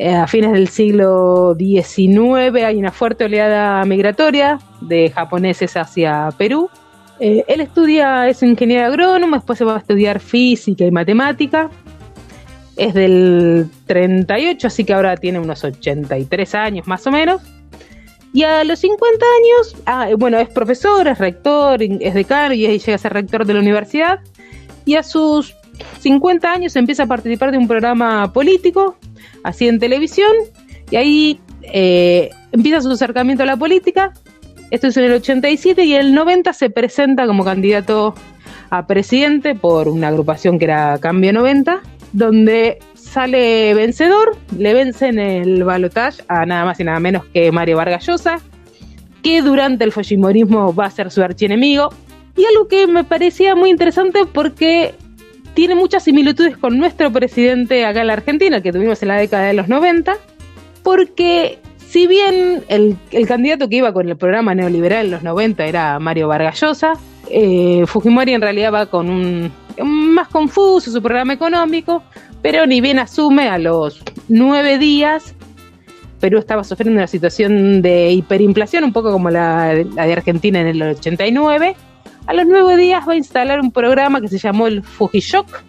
a 0.00 0.26
fines 0.26 0.52
del 0.52 0.66
siglo 0.68 1.54
XIX 1.56 2.64
hay 2.64 2.76
una 2.76 2.90
fuerte 2.90 3.26
oleada 3.26 3.84
migratoria 3.84 4.58
de 4.80 5.10
japoneses 5.10 5.76
hacia 5.76 6.30
Perú. 6.36 6.68
Eh, 7.20 7.44
él 7.46 7.60
estudia, 7.60 8.28
es 8.28 8.42
ingeniero 8.42 8.86
agrónomo, 8.86 9.36
después 9.36 9.58
se 9.58 9.64
va 9.64 9.76
a 9.76 9.78
estudiar 9.78 10.20
física 10.20 10.84
y 10.84 10.90
matemática. 10.90 11.70
Es 12.76 12.92
del 12.92 13.68
38, 13.86 14.66
así 14.66 14.84
que 14.84 14.94
ahora 14.94 15.16
tiene 15.16 15.38
unos 15.38 15.62
83 15.62 16.54
años 16.54 16.86
más 16.86 17.06
o 17.06 17.12
menos. 17.12 17.42
Y 18.32 18.42
a 18.42 18.64
los 18.64 18.80
50 18.80 19.24
años, 19.24 19.76
ah, 19.86 20.08
bueno, 20.18 20.38
es 20.38 20.48
profesor, 20.48 21.06
es 21.06 21.18
rector, 21.18 21.80
es 21.80 22.14
decano 22.14 22.52
y 22.52 22.66
llega 22.66 22.94
a 22.96 22.98
ser 22.98 23.12
rector 23.12 23.46
de 23.46 23.54
la 23.54 23.60
universidad. 23.60 24.18
Y 24.84 24.96
a 24.96 25.04
sus 25.04 25.54
50 26.00 26.52
años 26.52 26.74
empieza 26.74 27.04
a 27.04 27.06
participar 27.06 27.52
de 27.52 27.58
un 27.58 27.68
programa 27.68 28.32
político 28.32 28.96
así 29.44 29.68
en 29.68 29.78
televisión, 29.78 30.32
y 30.90 30.96
ahí 30.96 31.40
eh, 31.62 32.30
empieza 32.50 32.80
su 32.80 32.90
acercamiento 32.90 33.44
a 33.44 33.46
la 33.46 33.56
política. 33.56 34.12
Esto 34.74 34.88
es 34.88 34.96
en 34.96 35.04
el 35.04 35.12
87 35.12 35.84
y 35.84 35.94
en 35.94 36.00
el 36.00 36.14
90 36.14 36.52
se 36.52 36.68
presenta 36.68 37.28
como 37.28 37.44
candidato 37.44 38.12
a 38.70 38.88
presidente 38.88 39.54
por 39.54 39.86
una 39.86 40.08
agrupación 40.08 40.58
que 40.58 40.64
era 40.64 40.98
Cambio 40.98 41.32
90, 41.32 41.80
donde 42.12 42.80
sale 42.94 43.72
vencedor, 43.74 44.36
le 44.58 44.74
vence 44.74 45.06
en 45.06 45.20
el 45.20 45.62
balotaje 45.62 46.24
a 46.26 46.44
nada 46.44 46.64
más 46.64 46.80
y 46.80 46.84
nada 46.84 46.98
menos 46.98 47.24
que 47.26 47.52
Mario 47.52 47.76
Vargas 47.76 48.04
Llosa, 48.04 48.40
que 49.22 49.42
durante 49.42 49.84
el 49.84 49.92
fujimorismo 49.92 50.74
va 50.74 50.86
a 50.86 50.90
ser 50.90 51.12
su 51.12 51.22
archienemigo. 51.22 51.90
Y 52.36 52.44
algo 52.44 52.66
que 52.66 52.88
me 52.88 53.04
parecía 53.04 53.54
muy 53.54 53.70
interesante 53.70 54.26
porque 54.26 54.96
tiene 55.54 55.76
muchas 55.76 56.02
similitudes 56.02 56.56
con 56.56 56.78
nuestro 56.78 57.12
presidente 57.12 57.86
acá 57.86 58.00
en 58.00 58.08
la 58.08 58.14
Argentina, 58.14 58.60
que 58.60 58.72
tuvimos 58.72 59.00
en 59.02 59.08
la 59.08 59.18
década 59.18 59.44
de 59.44 59.54
los 59.54 59.68
90, 59.68 60.16
porque 60.82 61.60
si 61.94 62.08
bien 62.08 62.64
el, 62.66 62.98
candidato 63.28 63.68
que 63.68 63.76
iba 63.76 63.92
con 63.92 64.08
el 64.08 64.16
programa 64.16 64.52
neoliberal 64.52 65.06
en 65.06 65.12
los 65.12 65.22
90 65.22 65.64
era 65.64 66.00
Mario 66.00 66.26
Vargas 66.26 66.60
Llosa, 66.60 66.94
eh, 67.30 67.84
Fujimori 67.86 68.34
en 68.34 68.40
realidad 68.40 68.72
va 68.72 68.86
con 68.86 69.08
un 69.08 69.52
más 69.80 70.26
confuso 70.26 70.90
su 70.90 71.00
programa 71.00 71.34
económico, 71.34 72.02
pero 72.42 72.66
ni 72.66 72.80
bien 72.80 72.98
asume 72.98 73.48
a 73.48 73.58
los 73.58 74.02
nueve 74.26 74.76
días, 74.76 75.36
Perú 76.18 76.40
estaba 76.40 76.64
sufriendo 76.64 76.98
una 76.98 77.06
situación 77.06 77.80
de 77.80 78.10
hiperinflación, 78.10 78.82
un 78.82 78.92
poco 78.92 79.12
como 79.12 79.30
la, 79.30 79.72
la 79.94 80.06
de 80.06 80.12
Argentina 80.14 80.62
en 80.62 80.66
el 80.66 80.82
89, 80.82 81.76
a 82.26 82.34
los 82.34 82.44
nueve 82.44 82.76
días 82.76 83.08
va 83.08 83.12
a 83.12 83.16
instalar 83.16 83.60
un 83.60 83.70
programa 83.70 84.20
que 84.20 84.26
se 84.26 84.38
llamó 84.38 84.66
el 84.66 84.82
Fujishock. 84.82 85.62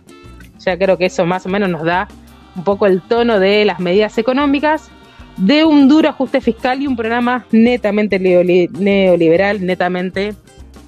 Ya 0.66 0.76
creo 0.76 0.98
que 0.98 1.06
eso 1.06 1.24
más 1.28 1.46
o 1.46 1.50
menos 1.50 1.70
nos 1.70 1.84
da 1.84 2.08
un 2.56 2.64
poco 2.64 2.88
el 2.88 3.04
tono 3.04 3.40
de 3.40 3.64
las 3.64 3.80
medidas 3.80 4.18
económicas, 4.18 4.90
de 5.38 5.65
un 5.65 5.88
duro 5.88 6.10
ajuste 6.10 6.41
fiscal 6.41 6.82
y 6.82 6.88
un 6.88 6.95
programa 6.95 7.45
netamente 7.52 8.19
neoliberal, 8.19 9.65
netamente. 9.65 10.34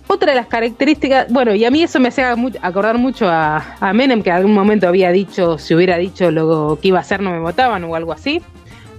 Otra 0.07 0.31
de 0.31 0.37
las 0.37 0.47
características, 0.47 1.31
bueno, 1.31 1.53
y 1.53 1.65
a 1.65 1.71
mí 1.71 1.83
eso 1.83 1.99
me 1.99 2.07
hace 2.07 2.23
acordar 2.23 2.97
mucho 2.97 3.27
a, 3.27 3.75
a 3.79 3.93
Menem, 3.93 4.21
que 4.21 4.29
en 4.29 4.37
algún 4.37 4.53
momento 4.53 4.87
había 4.87 5.11
dicho, 5.11 5.57
si 5.57 5.75
hubiera 5.75 5.97
dicho 5.97 6.31
lo 6.31 6.79
que 6.81 6.87
iba 6.87 6.97
a 6.97 7.01
hacer 7.01 7.21
no 7.21 7.31
me 7.31 7.39
votaban 7.39 7.83
o 7.83 7.93
algo 7.93 8.13
así. 8.13 8.41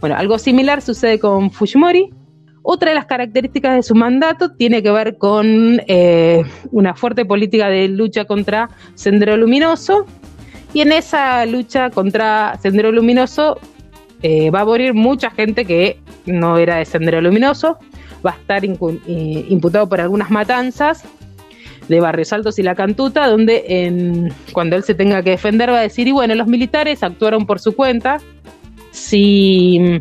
Bueno, 0.00 0.16
algo 0.16 0.38
similar 0.38 0.82
sucede 0.82 1.18
con 1.18 1.50
Fujimori, 1.50 2.10
otra 2.70 2.90
de 2.90 2.96
las 2.96 3.06
características 3.06 3.76
de 3.76 3.82
su 3.82 3.94
mandato 3.94 4.50
tiene 4.50 4.82
que 4.82 4.90
ver 4.90 5.16
con 5.16 5.80
eh, 5.86 6.44
una 6.70 6.94
fuerte 6.94 7.24
política 7.24 7.70
de 7.70 7.88
lucha 7.88 8.26
contra 8.26 8.68
Sendero 8.94 9.38
Luminoso. 9.38 10.04
Y 10.74 10.82
en 10.82 10.92
esa 10.92 11.46
lucha 11.46 11.88
contra 11.88 12.58
Sendero 12.60 12.92
Luminoso 12.92 13.58
eh, 14.22 14.50
va 14.50 14.60
a 14.60 14.64
morir 14.64 14.94
mucha 14.94 15.30
gente 15.30 15.64
que 15.64 15.98
no 16.26 16.58
era 16.58 16.76
de 16.76 16.84
Sendero 16.84 17.20
Luminoso. 17.20 17.78
Va 18.24 18.32
a 18.32 18.34
estar 18.34 18.64
imputado 18.64 19.88
por 19.88 20.00
algunas 20.00 20.30
matanzas 20.30 21.04
de 21.88 22.00
Barrios 22.00 22.32
Altos 22.32 22.58
y 22.58 22.62
La 22.62 22.74
Cantuta, 22.74 23.28
donde 23.28 24.32
cuando 24.52 24.76
él 24.76 24.82
se 24.82 24.94
tenga 24.94 25.22
que 25.22 25.30
defender 25.30 25.70
va 25.70 25.78
a 25.78 25.82
decir, 25.82 26.08
y 26.08 26.12
bueno, 26.12 26.34
los 26.34 26.46
militares 26.46 27.02
actuaron 27.02 27.46
por 27.46 27.60
su 27.60 27.74
cuenta. 27.74 28.18
Si, 28.90 30.00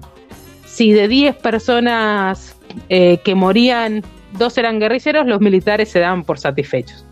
si 0.65 0.91
de 0.91 1.07
10 1.07 1.35
personas 1.37 2.57
eh, 2.89 3.19
que 3.23 3.35
morían, 3.35 4.03
dos 4.37 4.57
eran 4.57 4.79
guerrilleros, 4.79 5.27
los 5.27 5.41
militares 5.41 5.89
se 5.89 5.99
daban 5.99 6.23
por 6.23 6.39
satisfechos. 6.39 7.05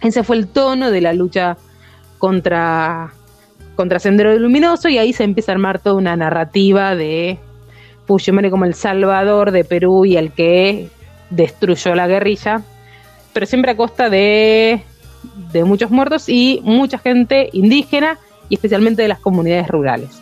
Ese 0.00 0.24
fue 0.24 0.36
el 0.36 0.48
tono 0.48 0.90
de 0.90 1.00
la 1.00 1.12
lucha 1.12 1.56
contra, 2.18 3.12
contra 3.76 3.98
Sendero 3.98 4.36
Luminoso 4.38 4.88
y 4.88 4.98
ahí 4.98 5.12
se 5.12 5.24
empieza 5.24 5.52
a 5.52 5.54
armar 5.54 5.78
toda 5.78 5.96
una 5.96 6.16
narrativa 6.16 6.94
de 6.94 7.38
Fujimori 8.06 8.50
como 8.50 8.64
el 8.64 8.74
salvador 8.74 9.52
de 9.52 9.64
Perú 9.64 10.04
y 10.04 10.16
el 10.16 10.32
que 10.32 10.88
destruyó 11.30 11.94
la 11.94 12.08
guerrilla, 12.08 12.62
pero 13.32 13.46
siempre 13.46 13.72
a 13.72 13.76
costa 13.76 14.10
de, 14.10 14.82
de 15.52 15.64
muchos 15.64 15.90
muertos 15.90 16.28
y 16.28 16.60
mucha 16.64 16.98
gente 16.98 17.50
indígena 17.52 18.18
y 18.48 18.56
especialmente 18.56 19.02
de 19.02 19.08
las 19.08 19.20
comunidades 19.20 19.68
rurales. 19.68 20.20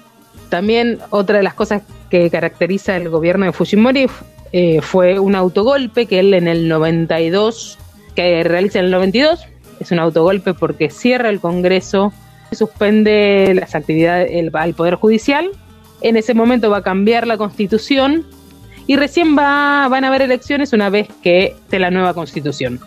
También 0.51 0.99
otra 1.11 1.39
de 1.39 1.43
las 1.43 1.55
cosas 1.55 1.83
que 2.11 2.31
caracteriza 2.31 2.97
el 2.97 3.09
gobierno 3.09 3.47
de 3.47 3.53
Fujimori 3.53 4.07
eh, 4.53 4.81
fue 4.81 5.19
un 5.19 5.35
autogolpe 5.35 6.07
que 6.07 6.21
él 6.21 6.33
en 6.35 6.49
el 6.49 6.69
92, 6.69 7.79
que 8.15 8.43
realiza 8.45 8.79
en 8.79 8.87
el 8.87 8.91
92, 8.91 9.47
es 9.81 9.93
un 9.93 9.99
autogolpe 9.99 10.55
porque 10.55 10.91
cierra 10.91 11.29
el 11.29 11.41
Congreso, 11.41 12.13
suspende 12.53 13.53
las 13.55 13.75
actividades 13.75 14.31
al 14.55 14.75
Poder 14.75 14.95
Judicial, 14.95 15.51
en 16.01 16.17
ese 16.17 16.35
momento 16.35 16.71
va 16.71 16.79
a 16.79 16.83
cambiar 16.83 17.27
la 17.27 17.37
Constitución 17.37 18.25
y 18.87 18.97
recién 18.97 19.37
va, 19.37 19.87
van 19.89 20.05
a 20.05 20.09
haber 20.09 20.23
elecciones 20.23 20.73
una 20.73 20.91
vez 20.91 21.09
que 21.23 21.47
esté 21.47 21.79
la 21.79 21.91
nueva 21.91 22.15
Constitución. 22.15 22.81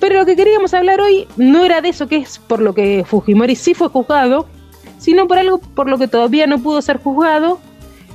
Pero 0.00 0.16
lo 0.16 0.26
que 0.26 0.36
queríamos 0.36 0.74
hablar 0.74 1.00
hoy 1.00 1.26
no 1.36 1.64
era 1.64 1.80
de 1.80 1.90
eso 1.90 2.06
que 2.06 2.16
es 2.16 2.38
por 2.38 2.60
lo 2.60 2.74
que 2.74 3.04
Fujimori 3.06 3.56
sí 3.56 3.74
fue 3.74 3.88
juzgado, 3.88 4.48
sino 4.98 5.26
por 5.26 5.38
algo 5.38 5.58
por 5.58 5.88
lo 5.88 5.98
que 5.98 6.08
todavía 6.08 6.46
no 6.46 6.58
pudo 6.58 6.82
ser 6.82 6.98
juzgado, 6.98 7.60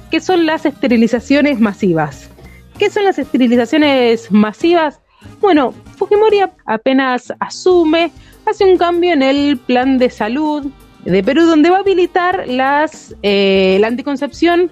que 0.09 0.19
son 0.19 0.45
las 0.45 0.65
esterilizaciones 0.65 1.59
masivas. 1.59 2.29
¿Qué 2.77 2.89
son 2.89 3.03
las 3.03 3.19
esterilizaciones 3.19 4.31
masivas? 4.31 4.99
Bueno, 5.39 5.73
Fujimori 5.97 6.41
apenas 6.65 7.33
asume, 7.39 8.11
hace 8.45 8.65
un 8.65 8.77
cambio 8.77 9.13
en 9.13 9.23
el 9.23 9.57
plan 9.57 9.97
de 9.97 10.09
salud 10.09 10.65
de 11.05 11.23
Perú, 11.23 11.45
donde 11.45 11.69
va 11.69 11.77
a 11.77 11.79
habilitar 11.81 12.47
las, 12.47 13.15
eh, 13.23 13.77
la 13.79 13.87
anticoncepción 13.87 14.71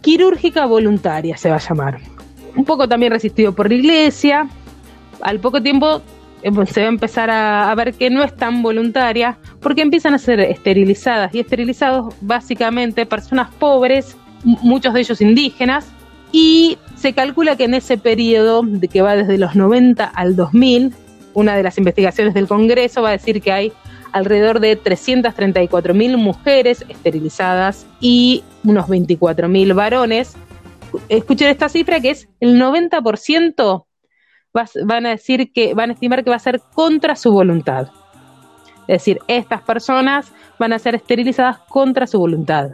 quirúrgica 0.00 0.66
voluntaria, 0.66 1.36
se 1.36 1.50
va 1.50 1.56
a 1.56 1.60
llamar. 1.60 2.00
Un 2.56 2.64
poco 2.64 2.88
también 2.88 3.12
resistido 3.12 3.54
por 3.54 3.68
la 3.68 3.74
iglesia. 3.74 4.48
Al 5.20 5.40
poco 5.40 5.62
tiempo 5.62 6.02
pues, 6.54 6.70
se 6.70 6.80
va 6.80 6.86
a 6.86 6.90
empezar 6.90 7.30
a, 7.30 7.70
a, 7.70 7.74
ver 7.74 7.94
que 7.94 8.10
no 8.10 8.22
es 8.22 8.34
tan 8.34 8.62
voluntaria, 8.62 9.38
porque 9.60 9.82
empiezan 9.82 10.14
a 10.14 10.18
ser 10.18 10.40
esterilizadas 10.40 11.34
y 11.34 11.40
esterilizados 11.40 12.14
básicamente 12.20 13.06
personas 13.06 13.50
pobres, 13.54 14.16
muchos 14.42 14.94
de 14.94 15.00
ellos 15.00 15.20
indígenas, 15.20 15.86
y 16.32 16.78
se 16.96 17.12
calcula 17.12 17.56
que 17.56 17.64
en 17.64 17.74
ese 17.74 17.98
periodo, 17.98 18.62
de 18.64 18.88
que 18.88 19.02
va 19.02 19.16
desde 19.16 19.38
los 19.38 19.54
90 19.56 20.04
al 20.04 20.36
2000, 20.36 20.94
una 21.34 21.56
de 21.56 21.62
las 21.62 21.78
investigaciones 21.78 22.34
del 22.34 22.48
Congreso 22.48 23.02
va 23.02 23.10
a 23.10 23.12
decir 23.12 23.40
que 23.40 23.52
hay 23.52 23.72
alrededor 24.12 24.60
de 24.60 24.76
334 24.76 25.94
mil 25.94 26.16
mujeres 26.16 26.84
esterilizadas 26.88 27.86
y 28.00 28.42
unos 28.64 28.88
24 28.88 29.48
mil 29.48 29.74
varones. 29.74 30.36
Escuchen 31.08 31.48
esta 31.48 31.68
cifra 31.68 32.00
que 32.00 32.10
es 32.10 32.28
el 32.40 32.60
90% 32.60 33.84
van 34.84 35.06
a 35.06 35.10
decir 35.10 35.52
que 35.52 35.74
van 35.74 35.90
a 35.90 35.92
estimar 35.92 36.24
que 36.24 36.30
va 36.30 36.36
a 36.36 36.40
ser 36.40 36.60
contra 36.74 37.14
su 37.16 37.32
voluntad. 37.32 37.88
Es 38.88 39.04
decir, 39.04 39.20
estas 39.28 39.62
personas 39.62 40.32
van 40.58 40.72
a 40.72 40.78
ser 40.78 40.96
esterilizadas 40.96 41.58
contra 41.68 42.06
su 42.06 42.18
voluntad. 42.18 42.70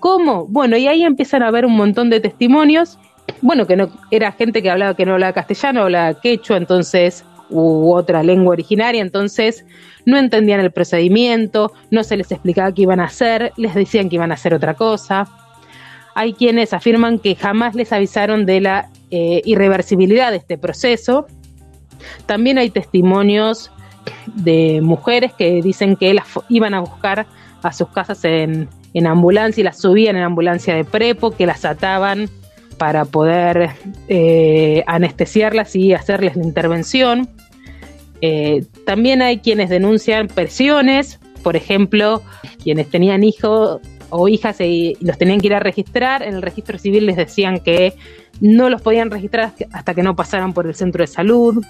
¿Cómo? 0.00 0.46
Bueno, 0.46 0.76
y 0.76 0.88
ahí 0.88 1.04
empiezan 1.04 1.42
a 1.42 1.48
haber 1.48 1.64
un 1.64 1.76
montón 1.76 2.10
de 2.10 2.20
testimonios. 2.20 2.98
Bueno, 3.40 3.66
que 3.66 3.76
no 3.76 3.88
era 4.10 4.32
gente 4.32 4.62
que 4.62 4.70
hablaba 4.70 4.94
que 4.94 5.06
no 5.06 5.12
hablaba 5.12 5.32
castellano, 5.32 5.82
hablaba 5.82 6.20
quechua, 6.20 6.56
entonces 6.56 7.24
u 7.50 7.92
otra 7.92 8.22
lengua 8.22 8.52
originaria, 8.52 9.02
entonces 9.02 9.64
no 10.04 10.16
entendían 10.16 10.60
el 10.60 10.70
procedimiento, 10.70 11.72
no 11.90 12.04
se 12.04 12.16
les 12.16 12.30
explicaba 12.30 12.72
qué 12.72 12.82
iban 12.82 13.00
a 13.00 13.04
hacer, 13.04 13.52
les 13.56 13.74
decían 13.74 14.08
que 14.08 14.16
iban 14.16 14.30
a 14.30 14.34
hacer 14.34 14.54
otra 14.54 14.74
cosa. 14.74 15.28
Hay 16.14 16.32
quienes 16.32 16.72
afirman 16.72 17.18
que 17.18 17.34
jamás 17.34 17.74
les 17.74 17.92
avisaron 17.92 18.46
de 18.46 18.60
la 18.60 18.88
eh, 19.10 19.42
irreversibilidad 19.44 20.30
de 20.30 20.38
este 20.38 20.56
proceso. 20.56 21.26
También 22.26 22.58
hay 22.58 22.70
testimonios 22.70 23.70
de 24.26 24.80
mujeres 24.82 25.32
que 25.32 25.60
dicen 25.62 25.96
que 25.96 26.14
las 26.14 26.26
iban 26.48 26.74
a 26.74 26.80
buscar 26.80 27.26
a 27.62 27.72
sus 27.72 27.88
casas 27.88 28.24
en, 28.24 28.68
en 28.94 29.06
ambulancia 29.06 29.60
y 29.60 29.64
las 29.64 29.78
subían 29.78 30.16
en 30.16 30.22
ambulancia 30.22 30.74
de 30.74 30.84
prepo, 30.84 31.32
que 31.32 31.46
las 31.46 31.64
ataban 31.64 32.30
para 32.76 33.04
poder 33.04 33.70
eh, 34.08 34.84
anestesiarlas 34.86 35.74
y 35.76 35.94
hacerles 35.94 36.36
la 36.36 36.44
intervención. 36.44 37.28
Eh, 38.20 38.64
también 38.84 39.22
hay 39.22 39.38
quienes 39.38 39.68
denuncian 39.68 40.28
presiones, 40.28 41.20
por 41.42 41.56
ejemplo, 41.56 42.22
quienes 42.62 42.88
tenían 42.90 43.24
hijos 43.24 43.80
o 44.10 44.28
hijas 44.28 44.60
y 44.60 44.96
los 45.00 45.18
tenían 45.18 45.40
que 45.40 45.48
ir 45.48 45.54
a 45.54 45.60
registrar, 45.60 46.22
en 46.22 46.34
el 46.34 46.42
registro 46.42 46.78
civil 46.78 47.06
les 47.06 47.16
decían 47.16 47.58
que 47.58 47.94
no 48.40 48.70
los 48.70 48.82
podían 48.82 49.10
registrar 49.10 49.52
hasta 49.72 49.94
que 49.94 50.02
no 50.02 50.14
pasaran 50.14 50.52
por 50.52 50.66
el 50.66 50.74
centro 50.74 51.02
de 51.02 51.06
salud. 51.06 51.64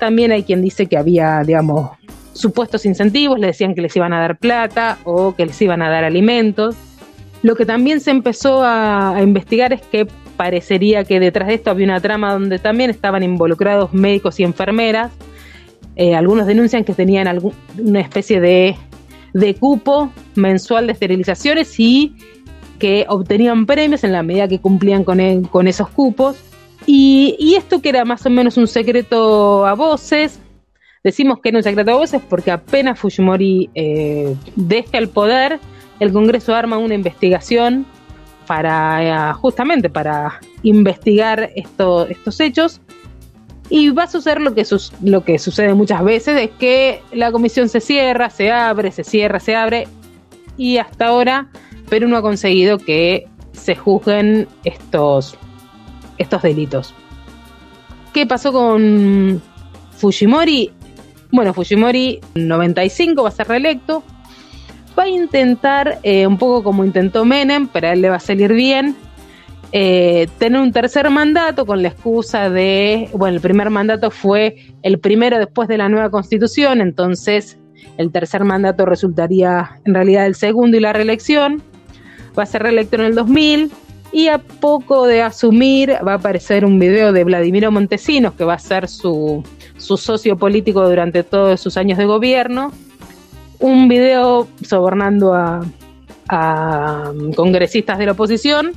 También 0.00 0.32
hay 0.32 0.42
quien 0.42 0.62
dice 0.62 0.86
que 0.86 0.96
había, 0.96 1.42
digamos, 1.44 1.90
supuestos 2.32 2.86
incentivos, 2.86 3.38
le 3.38 3.48
decían 3.48 3.74
que 3.74 3.80
les 3.80 3.94
iban 3.96 4.12
a 4.12 4.20
dar 4.20 4.38
plata 4.38 4.98
o 5.04 5.34
que 5.34 5.46
les 5.46 5.60
iban 5.62 5.82
a 5.82 5.90
dar 5.90 6.04
alimentos. 6.04 6.76
Lo 7.42 7.54
que 7.56 7.66
también 7.66 8.00
se 8.00 8.10
empezó 8.10 8.62
a 8.62 9.18
investigar 9.22 9.72
es 9.72 9.82
que 9.82 10.06
parecería 10.36 11.04
que 11.04 11.20
detrás 11.20 11.48
de 11.48 11.54
esto 11.54 11.70
había 11.70 11.86
una 11.86 12.00
trama 12.00 12.32
donde 12.32 12.58
también 12.58 12.90
estaban 12.90 13.22
involucrados 13.22 13.92
médicos 13.92 14.38
y 14.40 14.44
enfermeras. 14.44 15.12
Eh, 15.96 16.14
algunos 16.14 16.46
denuncian 16.46 16.84
que 16.84 16.92
tenían 16.92 17.26
una 17.78 18.00
especie 18.00 18.40
de, 18.40 18.76
de 19.32 19.54
cupo 19.54 20.12
mensual 20.34 20.86
de 20.86 20.92
esterilizaciones 20.92 21.78
y 21.80 22.14
que 22.78 23.06
obtenían 23.08 23.66
premios 23.66 24.04
en 24.04 24.12
la 24.12 24.22
medida 24.22 24.48
que 24.48 24.60
cumplían 24.60 25.04
con, 25.04 25.44
con 25.44 25.68
esos 25.68 25.88
cupos. 25.88 26.36
Y, 26.86 27.54
esto 27.56 27.80
que 27.80 27.88
era 27.88 28.04
más 28.04 28.24
o 28.26 28.30
menos 28.30 28.56
un 28.56 28.68
secreto 28.68 29.66
a 29.66 29.74
voces, 29.74 30.40
decimos 31.02 31.38
que 31.42 31.48
era 31.48 31.58
un 31.58 31.64
secreto 31.64 31.90
a 31.90 31.96
voces 31.96 32.22
porque 32.28 32.50
apenas 32.50 32.98
Fujimori 32.98 33.70
eh, 33.74 34.36
deja 34.54 34.98
el 34.98 35.08
poder, 35.08 35.58
el 35.98 36.12
Congreso 36.12 36.54
arma 36.54 36.78
una 36.78 36.94
investigación 36.94 37.86
para 38.46 39.30
eh, 39.30 39.34
justamente 39.34 39.90
para 39.90 40.40
investigar 40.62 41.50
esto, 41.54 42.06
estos 42.06 42.40
hechos. 42.40 42.80
Y 43.68 43.90
va 43.90 44.04
a 44.04 44.06
suceder 44.06 44.40
lo 44.40 44.54
que, 44.54 44.64
lo 45.02 45.24
que 45.24 45.38
sucede 45.38 45.74
muchas 45.74 46.04
veces, 46.04 46.40
es 46.40 46.50
que 46.52 47.02
la 47.12 47.32
comisión 47.32 47.68
se 47.68 47.80
cierra, 47.80 48.30
se 48.30 48.52
abre, 48.52 48.92
se 48.92 49.02
cierra, 49.02 49.40
se 49.40 49.56
abre, 49.56 49.88
y 50.56 50.78
hasta 50.78 51.08
ahora 51.08 51.48
Perú 51.88 52.08
no 52.08 52.16
ha 52.16 52.22
conseguido 52.22 52.78
que 52.78 53.26
se 53.52 53.74
juzguen 53.74 54.48
estos, 54.64 55.36
estos 56.18 56.42
delitos. 56.42 56.94
¿Qué 58.12 58.26
pasó 58.26 58.52
con 58.52 59.42
Fujimori? 59.96 60.72
Bueno, 61.30 61.52
Fujimori 61.52 62.20
95 62.34 63.22
va 63.22 63.28
a 63.28 63.32
ser 63.32 63.48
reelecto, 63.48 64.02
va 64.98 65.04
a 65.04 65.08
intentar, 65.08 65.98
eh, 66.02 66.26
un 66.26 66.38
poco 66.38 66.62
como 66.62 66.84
intentó 66.84 67.24
Menem, 67.24 67.68
pero 67.68 67.88
a 67.88 67.92
él 67.92 68.02
le 68.02 68.10
va 68.10 68.16
a 68.16 68.20
salir 68.20 68.52
bien, 68.52 68.96
eh, 69.72 70.28
tener 70.38 70.60
un 70.60 70.72
tercer 70.72 71.10
mandato 71.10 71.66
con 71.66 71.82
la 71.82 71.88
excusa 71.88 72.48
de, 72.50 73.08
bueno, 73.12 73.36
el 73.36 73.40
primer 73.40 73.70
mandato 73.70 74.10
fue 74.10 74.56
el 74.82 74.98
primero 74.98 75.38
después 75.38 75.68
de 75.68 75.76
la 75.76 75.88
nueva 75.88 76.10
constitución, 76.10 76.80
entonces 76.80 77.58
el 77.98 78.12
tercer 78.12 78.44
mandato 78.44 78.86
resultaría 78.86 79.80
en 79.84 79.94
realidad 79.94 80.26
el 80.26 80.34
segundo 80.34 80.76
y 80.76 80.80
la 80.80 80.92
reelección. 80.92 81.62
Va 82.38 82.44
a 82.44 82.46
ser 82.46 82.62
reelecto 82.62 82.96
en 82.96 83.02
el 83.02 83.14
2000 83.14 83.70
y 84.12 84.28
a 84.28 84.38
poco 84.38 85.06
de 85.06 85.22
asumir 85.22 85.96
va 86.06 86.12
a 86.12 86.16
aparecer 86.16 86.64
un 86.64 86.78
video 86.78 87.12
de 87.12 87.24
Vladimiro 87.24 87.70
Montesinos, 87.70 88.34
que 88.34 88.44
va 88.44 88.54
a 88.54 88.58
ser 88.58 88.88
su, 88.88 89.42
su 89.76 89.96
socio 89.96 90.36
político 90.36 90.86
durante 90.88 91.22
todos 91.22 91.60
sus 91.60 91.76
años 91.76 91.98
de 91.98 92.04
gobierno, 92.04 92.72
un 93.60 93.88
video 93.88 94.48
sobornando 94.62 95.34
a, 95.34 95.62
congresistas 97.36 97.98
de 97.98 98.06
la 98.06 98.12
oposición. 98.12 98.72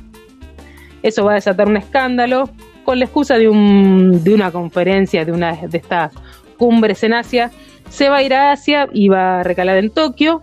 Eso 1.02 1.24
va 1.24 1.32
a 1.32 1.34
desatar 1.34 1.66
un 1.66 1.76
escándalo 1.76 2.48
con 2.84 2.98
la 3.00 3.06
excusa 3.06 3.38
de, 3.38 3.48
un, 3.48 4.22
de 4.22 4.34
una 4.34 4.52
conferencia, 4.52 5.24
de 5.24 5.32
una 5.32 5.54
de 5.56 5.78
estas 5.78 6.12
cumbres 6.56 7.02
en 7.02 7.14
Asia. 7.14 7.50
Se 7.88 8.08
va 8.08 8.18
a 8.18 8.22
ir 8.22 8.34
a 8.34 8.52
Asia 8.52 8.88
y 8.92 9.08
va 9.08 9.40
a 9.40 9.42
recalar 9.42 9.78
en 9.78 9.90
Tokio. 9.90 10.42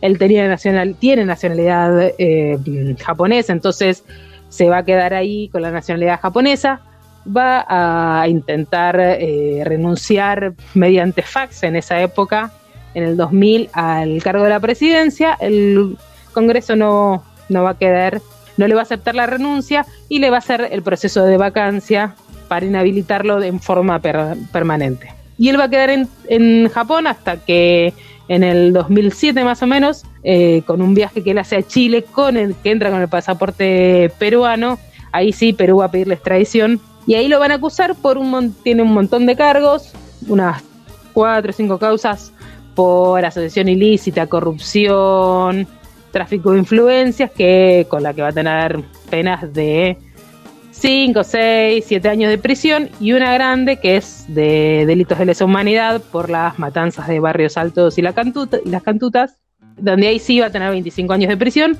Él 0.00 0.18
tenía 0.18 0.46
nacional, 0.46 0.94
tiene 0.94 1.24
nacionalidad 1.24 2.12
eh, 2.16 2.96
japonesa, 3.02 3.52
entonces 3.52 4.04
se 4.48 4.68
va 4.68 4.78
a 4.78 4.84
quedar 4.84 5.14
ahí 5.14 5.48
con 5.48 5.62
la 5.62 5.72
nacionalidad 5.72 6.20
japonesa. 6.20 6.80
Va 7.26 7.66
a 7.68 8.28
intentar 8.28 8.98
eh, 9.00 9.62
renunciar 9.64 10.54
mediante 10.74 11.22
fax 11.22 11.64
en 11.64 11.76
esa 11.76 12.00
época 12.00 12.52
en 12.94 13.04
el 13.04 13.16
2000 13.16 13.70
al 13.72 14.22
cargo 14.22 14.44
de 14.44 14.50
la 14.50 14.60
presidencia, 14.60 15.36
el 15.40 15.96
Congreso 16.32 16.76
no, 16.76 17.22
no 17.48 17.62
va 17.62 17.70
a 17.70 17.78
quedar, 17.78 18.20
no 18.56 18.66
le 18.66 18.74
va 18.74 18.80
a 18.80 18.84
aceptar 18.84 19.14
la 19.14 19.26
renuncia 19.26 19.86
y 20.08 20.18
le 20.18 20.30
va 20.30 20.36
a 20.36 20.38
hacer 20.38 20.68
el 20.70 20.82
proceso 20.82 21.24
de 21.24 21.36
vacancia 21.36 22.14
para 22.48 22.66
inhabilitarlo 22.66 23.42
en 23.42 23.60
forma 23.60 24.00
permanente. 24.00 25.12
Y 25.38 25.48
él 25.48 25.58
va 25.58 25.64
a 25.64 25.70
quedar 25.70 25.90
en, 25.90 26.08
en, 26.28 26.68
Japón 26.68 27.06
hasta 27.06 27.38
que 27.38 27.94
en 28.28 28.42
el 28.42 28.72
2007 28.72 29.42
más 29.44 29.62
o 29.62 29.66
menos, 29.66 30.04
eh, 30.22 30.62
con 30.66 30.82
un 30.82 30.94
viaje 30.94 31.22
que 31.22 31.30
él 31.30 31.38
hace 31.38 31.56
a 31.56 31.62
Chile, 31.62 32.04
con 32.04 32.36
el 32.36 32.54
que 32.56 32.70
entra 32.70 32.90
con 32.90 33.00
el 33.00 33.08
pasaporte 33.08 34.12
peruano, 34.18 34.78
ahí 35.12 35.32
sí 35.32 35.52
Perú 35.52 35.78
va 35.78 35.86
a 35.86 35.90
pedirle 35.90 36.14
extradición 36.14 36.80
y 37.06 37.14
ahí 37.14 37.28
lo 37.28 37.40
van 37.40 37.52
a 37.52 37.54
acusar 37.54 37.94
por 37.94 38.18
un 38.18 38.54
tiene 38.62 38.82
un 38.82 38.92
montón 38.92 39.26
de 39.26 39.36
cargos, 39.36 39.92
unas 40.28 40.62
cuatro 41.12 41.50
o 41.50 41.52
cinco 41.52 41.78
causas 41.78 42.32
por 42.80 43.22
asociación 43.26 43.68
ilícita, 43.68 44.26
corrupción, 44.26 45.68
tráfico 46.12 46.52
de 46.52 46.60
influencias, 46.60 47.30
que 47.30 47.86
con 47.90 48.02
la 48.02 48.14
que 48.14 48.22
va 48.22 48.28
a 48.28 48.32
tener 48.32 48.80
penas 49.10 49.52
de 49.52 49.98
5, 50.70 51.22
6, 51.22 51.84
7 51.86 52.08
años 52.08 52.30
de 52.30 52.38
prisión 52.38 52.88
y 52.98 53.12
una 53.12 53.34
grande 53.34 53.76
que 53.76 53.96
es 53.98 54.24
de 54.28 54.84
delitos 54.86 55.18
de 55.18 55.26
lesa 55.26 55.44
humanidad 55.44 56.00
por 56.10 56.30
las 56.30 56.58
matanzas 56.58 57.06
de 57.06 57.20
Barrios 57.20 57.58
Altos 57.58 57.98
y, 57.98 58.00
la 58.00 58.14
cantuta, 58.14 58.56
y 58.64 58.70
las 58.70 58.82
Cantutas, 58.82 59.36
donde 59.76 60.08
ahí 60.08 60.18
sí 60.18 60.40
va 60.40 60.46
a 60.46 60.50
tener 60.50 60.70
25 60.70 61.12
años 61.12 61.28
de 61.28 61.36
prisión 61.36 61.76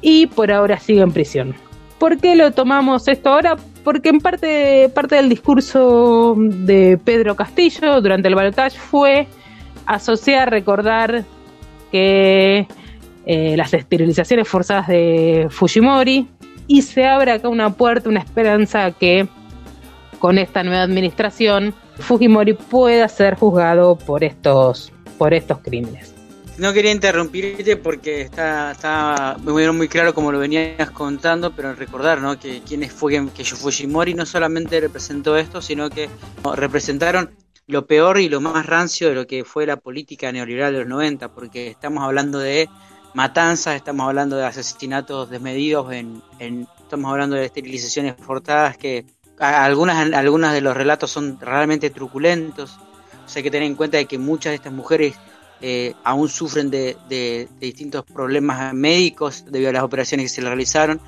y 0.00 0.28
por 0.28 0.52
ahora 0.52 0.78
sigue 0.78 1.00
en 1.00 1.10
prisión. 1.10 1.56
¿Por 1.98 2.18
qué 2.18 2.36
lo 2.36 2.52
tomamos 2.52 3.08
esto 3.08 3.30
ahora? 3.30 3.56
Porque 3.82 4.10
en 4.10 4.20
parte, 4.20 4.92
parte 4.94 5.16
del 5.16 5.28
discurso 5.28 6.36
de 6.38 7.00
Pedro 7.04 7.34
Castillo 7.34 8.00
durante 8.00 8.28
el 8.28 8.36
balotaje 8.36 8.78
fue 8.78 9.26
asociar, 9.94 10.50
recordar 10.50 11.24
que 11.90 12.66
eh, 13.26 13.56
las 13.56 13.74
esterilizaciones 13.74 14.48
forzadas 14.48 14.88
de 14.88 15.48
Fujimori 15.50 16.28
y 16.66 16.82
se 16.82 17.06
abre 17.06 17.32
acá 17.32 17.48
una 17.48 17.74
puerta, 17.74 18.08
una 18.08 18.20
esperanza 18.20 18.92
que 18.92 19.28
con 20.18 20.38
esta 20.38 20.62
nueva 20.62 20.82
administración 20.82 21.74
Fujimori 21.98 22.54
pueda 22.54 23.08
ser 23.08 23.34
juzgado 23.34 23.96
por 23.96 24.22
estos, 24.22 24.92
por 25.18 25.34
estos 25.34 25.58
crímenes. 25.58 26.14
No 26.58 26.72
quería 26.72 26.92
interrumpirte 26.92 27.76
porque 27.76 28.20
está, 28.20 28.72
está 28.72 29.36
muy, 29.42 29.68
muy 29.72 29.88
claro 29.88 30.14
como 30.14 30.30
lo 30.30 30.38
venías 30.38 30.90
contando, 30.90 31.52
pero 31.56 31.74
recordar 31.74 32.20
¿no? 32.20 32.38
que 32.38 32.60
quienes 32.60 32.92
fue 32.92 33.26
que 33.34 33.44
Fujimori 33.44 34.14
no 34.14 34.26
solamente 34.26 34.78
representó 34.78 35.36
esto, 35.36 35.62
sino 35.62 35.88
que 35.90 36.08
representaron 36.54 37.30
lo 37.70 37.86
peor 37.86 38.18
y 38.18 38.28
lo 38.28 38.40
más 38.40 38.66
rancio 38.66 39.08
de 39.08 39.14
lo 39.14 39.26
que 39.26 39.44
fue 39.44 39.66
la 39.66 39.76
política 39.76 40.30
neoliberal 40.32 40.72
de 40.72 40.80
los 40.80 40.88
90, 40.88 41.32
porque 41.32 41.68
estamos 41.68 42.02
hablando 42.04 42.38
de 42.38 42.68
matanzas, 43.14 43.76
estamos 43.76 44.06
hablando 44.06 44.36
de 44.36 44.44
asesinatos 44.44 45.30
desmedidos, 45.30 45.92
en, 45.92 46.22
estamos 46.80 47.10
hablando 47.10 47.36
de 47.36 47.46
esterilizaciones 47.46 48.14
forzadas 48.16 48.76
que 48.76 49.06
algunas, 49.38 50.12
algunas 50.12 50.52
de 50.52 50.60
los 50.60 50.76
relatos 50.76 51.10
son 51.10 51.38
realmente 51.40 51.90
truculentos. 51.90 52.78
O 53.24 53.28
sea, 53.28 53.40
hay 53.40 53.44
que 53.44 53.50
tener 53.50 53.66
en 53.66 53.74
cuenta 53.74 53.96
de 53.96 54.06
que 54.06 54.18
muchas 54.18 54.50
de 54.50 54.56
estas 54.56 54.72
mujeres 54.72 55.14
eh, 55.62 55.94
aún 56.04 56.28
sufren 56.28 56.70
de, 56.70 57.48
distintos 57.58 58.04
problemas 58.04 58.74
médicos 58.74 59.44
debido 59.48 59.70
a 59.70 59.72
las 59.74 59.82
operaciones 59.82 60.26
que 60.26 60.40
se 60.40 60.46
realizaron. 60.46 61.00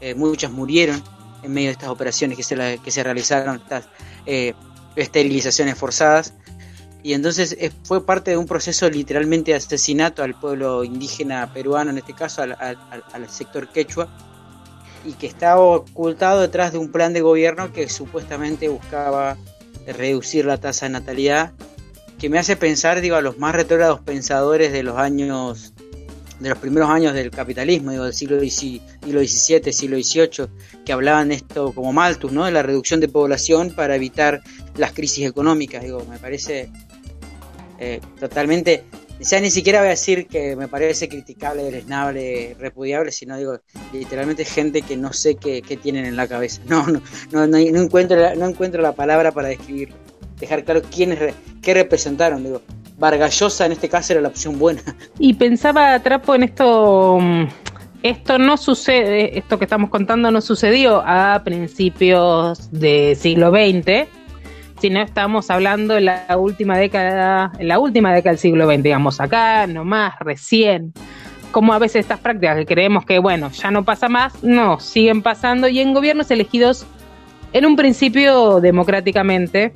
Eh, 0.00 0.14
muchas 0.14 0.50
murieron 0.50 1.02
en 1.42 1.52
medio 1.52 1.68
de 1.68 1.72
estas 1.72 1.88
operaciones 1.88 2.36
que 2.36 2.42
se, 2.42 2.80
que 2.82 2.90
se 2.90 3.02
realizaron, 3.02 3.56
estas 3.56 3.88
eh, 4.26 4.54
esterilizaciones 4.96 5.76
forzadas. 5.76 6.34
Y 7.02 7.14
entonces 7.14 7.56
fue 7.84 8.04
parte 8.04 8.32
de 8.32 8.36
un 8.36 8.46
proceso 8.46 8.88
literalmente 8.90 9.52
de 9.52 9.56
asesinato 9.56 10.22
al 10.22 10.38
pueblo 10.38 10.84
indígena 10.84 11.50
peruano, 11.52 11.90
en 11.90 11.98
este 11.98 12.14
caso 12.14 12.42
al, 12.42 12.52
al 12.58 13.30
sector 13.30 13.68
quechua, 13.68 14.08
y 15.04 15.14
que 15.14 15.26
estaba 15.26 15.60
ocultado 15.60 16.40
detrás 16.40 16.72
de 16.72 16.78
un 16.78 16.92
plan 16.92 17.14
de 17.14 17.22
gobierno 17.22 17.72
que 17.72 17.88
supuestamente 17.88 18.68
buscaba 18.68 19.38
reducir 19.86 20.44
la 20.44 20.58
tasa 20.58 20.86
de 20.86 20.92
natalidad 20.92 21.52
que 22.20 22.28
me 22.28 22.38
hace 22.38 22.54
pensar, 22.54 23.00
digo, 23.00 23.16
a 23.16 23.22
los 23.22 23.38
más 23.38 23.54
retrógrados 23.54 24.00
pensadores 24.00 24.72
de 24.72 24.82
los 24.82 24.98
años, 24.98 25.72
de 26.38 26.50
los 26.50 26.58
primeros 26.58 26.90
años 26.90 27.14
del 27.14 27.30
capitalismo, 27.30 27.92
digo, 27.92 28.04
del 28.04 28.12
siglo, 28.12 28.38
XVII, 28.38 29.72
siglo 29.72 29.96
XVIII, 29.96 30.48
que 30.84 30.92
hablaban 30.92 31.32
esto 31.32 31.72
como 31.72 31.94
Malthus, 31.94 32.30
¿no? 32.30 32.44
De 32.44 32.52
la 32.52 32.62
reducción 32.62 33.00
de 33.00 33.08
población 33.08 33.70
para 33.70 33.96
evitar 33.96 34.42
las 34.80 34.92
crisis 34.92 35.26
económicas, 35.26 35.82
digo, 35.82 36.04
me 36.08 36.18
parece 36.18 36.70
eh, 37.78 38.00
totalmente, 38.18 38.84
o 39.20 39.24
sea, 39.24 39.40
ni 39.40 39.50
siquiera 39.50 39.80
voy 39.80 39.88
a 39.88 39.90
decir 39.90 40.26
que 40.26 40.56
me 40.56 40.68
parece 40.68 41.08
criticable, 41.08 41.62
deleznable, 41.62 42.56
repudiable, 42.58 43.12
sino 43.12 43.36
digo, 43.36 43.60
literalmente 43.92 44.44
gente 44.44 44.82
que 44.82 44.96
no 44.96 45.12
sé 45.12 45.36
qué, 45.36 45.62
qué 45.62 45.76
tienen 45.76 46.06
en 46.06 46.16
la 46.16 46.26
cabeza. 46.26 46.62
No, 46.66 46.86
no, 46.86 47.02
no, 47.30 47.46
no, 47.46 47.56
encuentro, 47.58 48.34
no 48.34 48.48
encuentro 48.48 48.82
la 48.82 48.92
palabra 48.92 49.32
para 49.32 49.48
describirlo 49.48 49.94
dejar 50.40 50.64
claro 50.64 50.82
quiénes, 50.82 51.34
qué 51.62 51.74
representaron. 51.74 52.42
Digo, 52.42 52.62
Vargallosa 52.98 53.66
en 53.66 53.72
este 53.72 53.88
caso 53.88 54.14
era 54.14 54.22
la 54.22 54.28
opción 54.28 54.58
buena. 54.58 54.82
Y 55.18 55.34
pensaba, 55.34 55.98
Trapo, 56.00 56.34
en 56.34 56.44
esto, 56.44 57.18
mm, 57.20 57.44
esto 58.02 58.38
no 58.38 58.56
sucede, 58.56 59.38
esto 59.38 59.58
que 59.58 59.64
estamos 59.64 59.90
contando 59.90 60.30
no 60.30 60.40
sucedió 60.40 61.02
a 61.04 61.42
principios 61.44 62.70
del 62.72 63.16
siglo 63.16 63.50
XX, 63.50 64.08
sino 64.80 65.00
estamos 65.00 65.50
hablando 65.50 65.96
en 65.96 66.06
la 66.06 66.26
última 66.36 66.76
década, 66.78 67.52
en 67.58 67.68
la 67.68 67.78
última 67.78 68.12
década 68.12 68.32
del 68.32 68.38
siglo 68.38 68.66
XX, 68.66 68.82
digamos, 68.82 69.20
acá, 69.20 69.66
nomás, 69.66 70.14
recién. 70.20 70.92
Como 71.52 71.72
a 71.72 71.78
veces 71.78 72.00
estas 72.00 72.20
prácticas 72.20 72.56
que 72.56 72.66
creemos 72.66 73.04
que, 73.04 73.18
bueno, 73.18 73.50
ya 73.50 73.70
no 73.70 73.84
pasa 73.84 74.08
más, 74.08 74.42
no, 74.42 74.80
siguen 74.80 75.22
pasando 75.22 75.68
y 75.68 75.80
en 75.80 75.92
gobiernos 75.92 76.30
elegidos 76.30 76.86
en 77.52 77.66
un 77.66 77.76
principio 77.76 78.60
democráticamente, 78.60 79.72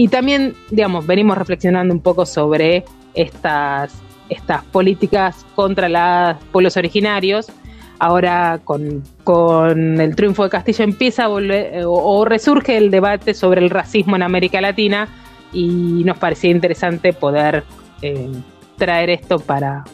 y 0.00 0.06
también, 0.06 0.54
digamos, 0.70 1.08
venimos 1.08 1.36
reflexionando 1.36 1.92
un 1.92 2.00
poco 2.00 2.24
sobre 2.24 2.84
estas, 3.14 3.92
estas 4.28 4.62
políticas 4.66 5.44
contra 5.56 5.88
los 5.88 6.44
pueblos 6.52 6.76
originarios. 6.76 7.50
Ahora 7.98 8.60
con, 8.62 9.02
el 9.28 10.14
triunfo 10.16 10.44
de 10.44 10.50
Castillo 10.50 10.84
empieza 10.84 11.24
a 11.24 11.28
volver 11.28 11.82
o, 11.86 12.24
resurge 12.24 12.76
el 12.76 12.90
debate 12.90 13.34
sobre 13.34 13.60
el 13.60 13.70
racismo 13.70 14.16
en 14.16 14.22
América 14.22 14.60
Latina 14.60 15.08
y 15.52 16.02
nos 16.04 16.18
parecía 16.18 16.50
interesante 16.50 17.12
poder 17.12 17.64
eh, 18.02 18.30
traer 18.76 19.10
esto 19.10 19.38
para, 19.38 19.84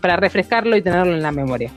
para 0.00 0.16
refrescarlo 0.16 0.76
y 0.76 0.82
tenerlo 0.82 1.14
en 1.14 1.22
la 1.22 1.32
memoria. 1.32 1.70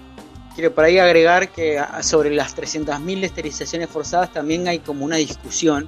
Quiero 0.55 0.73
por 0.73 0.85
ahí 0.85 0.99
agregar 0.99 1.49
que 1.49 1.81
sobre 2.01 2.29
las 2.31 2.55
300.000 2.55 3.23
esterilizaciones 3.23 3.89
forzadas 3.89 4.31
también 4.31 4.67
hay 4.67 4.79
como 4.79 5.05
una 5.05 5.17
discusión 5.17 5.87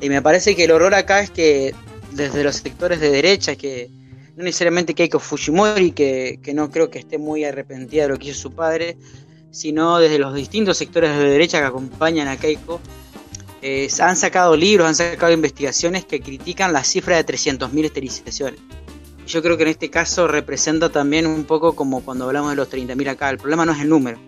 y 0.00 0.08
me 0.08 0.22
parece 0.22 0.56
que 0.56 0.64
el 0.64 0.70
horror 0.70 0.94
acá 0.94 1.20
es 1.20 1.30
que 1.30 1.74
desde 2.12 2.42
los 2.42 2.56
sectores 2.56 3.00
de 3.00 3.10
derecha, 3.10 3.56
que 3.56 3.90
no 4.36 4.44
necesariamente 4.44 4.94
Keiko 4.94 5.18
Fujimori, 5.18 5.92
que, 5.92 6.40
que 6.42 6.54
no 6.54 6.70
creo 6.70 6.90
que 6.90 6.98
esté 6.98 7.18
muy 7.18 7.44
arrepentida 7.44 8.04
de 8.04 8.08
lo 8.08 8.18
que 8.18 8.28
hizo 8.28 8.40
su 8.40 8.52
padre, 8.52 8.96
sino 9.50 9.98
desde 9.98 10.18
los 10.18 10.34
distintos 10.34 10.78
sectores 10.78 11.16
de 11.16 11.24
derecha 11.24 11.60
que 11.60 11.66
acompañan 11.66 12.28
a 12.28 12.36
Keiko, 12.36 12.80
eh, 13.62 13.88
han 14.00 14.16
sacado 14.16 14.56
libros, 14.56 14.88
han 14.88 14.94
sacado 14.94 15.32
investigaciones 15.32 16.04
que 16.04 16.20
critican 16.20 16.72
la 16.72 16.84
cifra 16.84 17.16
de 17.16 17.26
300.000 17.26 17.84
esterilizaciones. 17.84 18.60
Yo 19.26 19.42
creo 19.42 19.56
que 19.56 19.62
en 19.64 19.68
este 19.68 19.90
caso 19.90 20.26
representa 20.26 20.88
también 20.88 21.26
un 21.26 21.44
poco 21.44 21.76
como 21.76 22.02
cuando 22.02 22.24
hablamos 22.24 22.50
de 22.50 22.56
los 22.56 22.70
30.000 22.70 23.08
acá. 23.10 23.30
El 23.30 23.38
problema 23.38 23.64
no 23.66 23.72
es 23.72 23.80
el 23.80 23.88
número, 23.88 24.18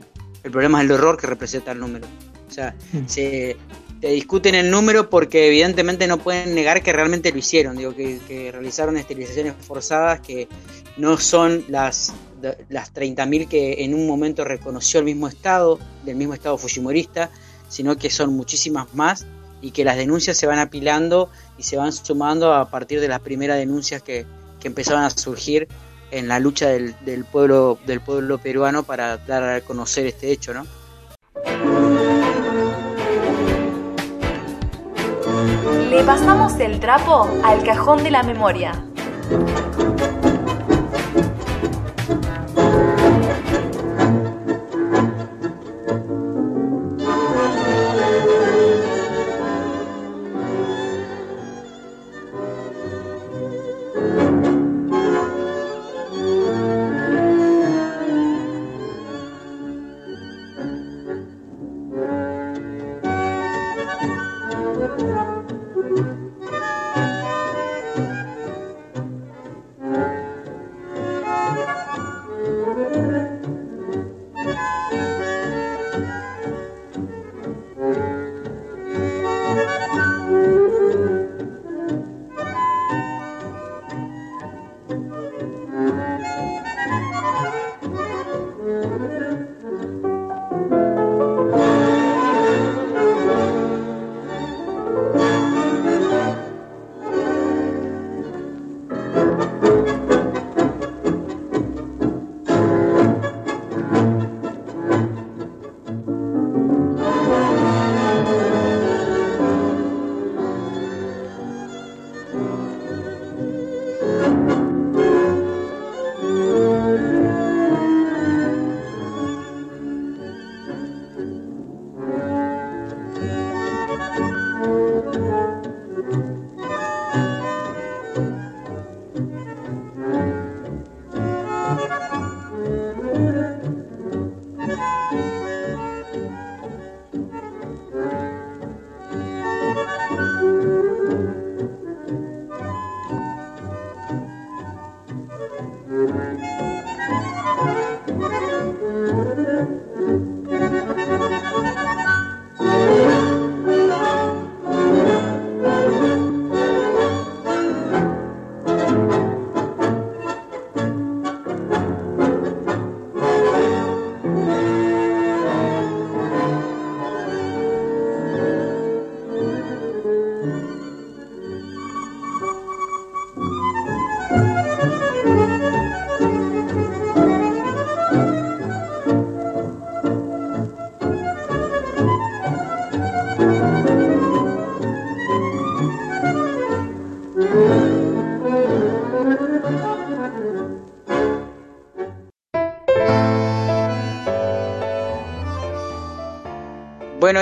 el 0.43 0.51
problema 0.51 0.79
es 0.81 0.85
el 0.85 0.93
horror 0.93 1.17
que 1.17 1.27
representa 1.27 1.73
el 1.73 1.81
número. 1.81 2.07
O 2.49 2.53
sea, 2.53 2.75
mm. 2.93 3.07
se, 3.07 3.57
te 4.03 4.09
discuten 4.09 4.57
el 4.57 4.69
número 4.69 5.09
porque 5.09 5.47
evidentemente 5.47 6.09
no 6.09 6.19
pueden 6.19 6.57
negar 6.57 6.83
que 6.83 6.93
realmente 6.93 7.31
lo 7.31 7.39
hicieron, 7.39 7.77
digo, 7.77 7.95
que, 7.95 8.51
realizaron 8.53 8.97
esterilizaciones 8.97 9.55
forzadas 9.61 10.21
que 10.21 10.49
no 10.97 11.17
son 11.19 11.65
las, 11.69 12.13
las 12.69 12.95
30.000 12.95 13.49
que 13.49 13.85
en 13.85 13.95
un 13.95 14.07
momento 14.07 14.45
reconoció 14.45 15.01
el 15.01 15.07
mismo 15.07 15.29
Estado, 15.29 15.79
del 16.05 16.17
mismo 16.17 16.35
Estado 16.35 16.59
fujimorista, 16.59 17.31
sino 17.69 17.97
que 17.97 18.11
son 18.11 18.35
muchísimas 18.35 18.95
más 18.95 19.27
y 19.61 19.71
que 19.71 19.85
las 19.85 19.97
denuncias 19.97 20.37
se 20.37 20.47
van 20.47 20.59
apilando 20.59 21.31
y 21.57 21.63
se 21.63 21.77
van 21.77 21.93
sumando 21.93 22.53
a 22.53 22.69
partir 22.71 23.01
de 23.01 23.09
las 23.09 23.21
primeras 23.21 23.59
denuncias 23.59 24.03
que, 24.03 24.27
que 24.61 24.69
empezaban 24.69 25.05
a 25.05 25.11
surgir 25.11 25.69
en 26.11 26.29
la 26.29 26.39
lucha 26.39 26.69
del, 26.69 26.95
del, 27.05 27.25
pueblo, 27.25 27.79
del 27.87 28.01
pueblo 28.01 28.39
peruano 28.39 28.83
para 28.83 29.17
dar 29.17 29.43
a 29.43 29.61
conocer 29.63 30.07
este 30.07 30.31
hecho, 30.31 30.53
¿no? 30.53 30.67
Le 35.91 36.05
pasamos 36.05 36.59
el 36.59 36.81
trapo 36.81 37.31
al 37.45 37.63
cajón 37.65 38.03
de 38.03 38.11
la 38.11 38.23
memoria. 38.23 38.73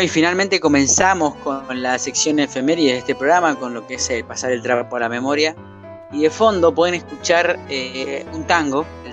Y 0.03 0.09
finalmente 0.09 0.59
comenzamos 0.61 1.35
con 1.45 1.83
la 1.83 1.99
sección 1.99 2.39
efeméride 2.39 2.93
de 2.93 2.99
este 2.99 3.15
programa, 3.15 3.55
con 3.57 3.75
lo 3.75 3.87
que 3.87 3.97
es 3.97 4.09
el 4.09 4.25
pasar 4.25 4.51
el 4.51 4.63
trapo 4.63 4.97
a 4.97 5.01
la 5.01 5.11
memoria. 5.11 5.55
Y 6.11 6.23
de 6.23 6.31
fondo 6.31 6.75
pueden 6.75 6.95
escuchar 6.95 7.59
eh, 7.69 8.25
un 8.33 8.47
tango, 8.47 8.87
el 9.05 9.13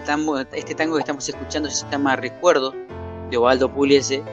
este 0.53 0.75
tango 0.75 0.95
que 0.95 1.01
estamos 1.01 1.27
escuchando 1.27 1.69
se 1.69 1.85
llama 1.91 2.15
Recuerdo, 2.15 2.73
de 3.29 3.35
Ovaldo 3.35 3.69
Pugliese, 3.69 4.23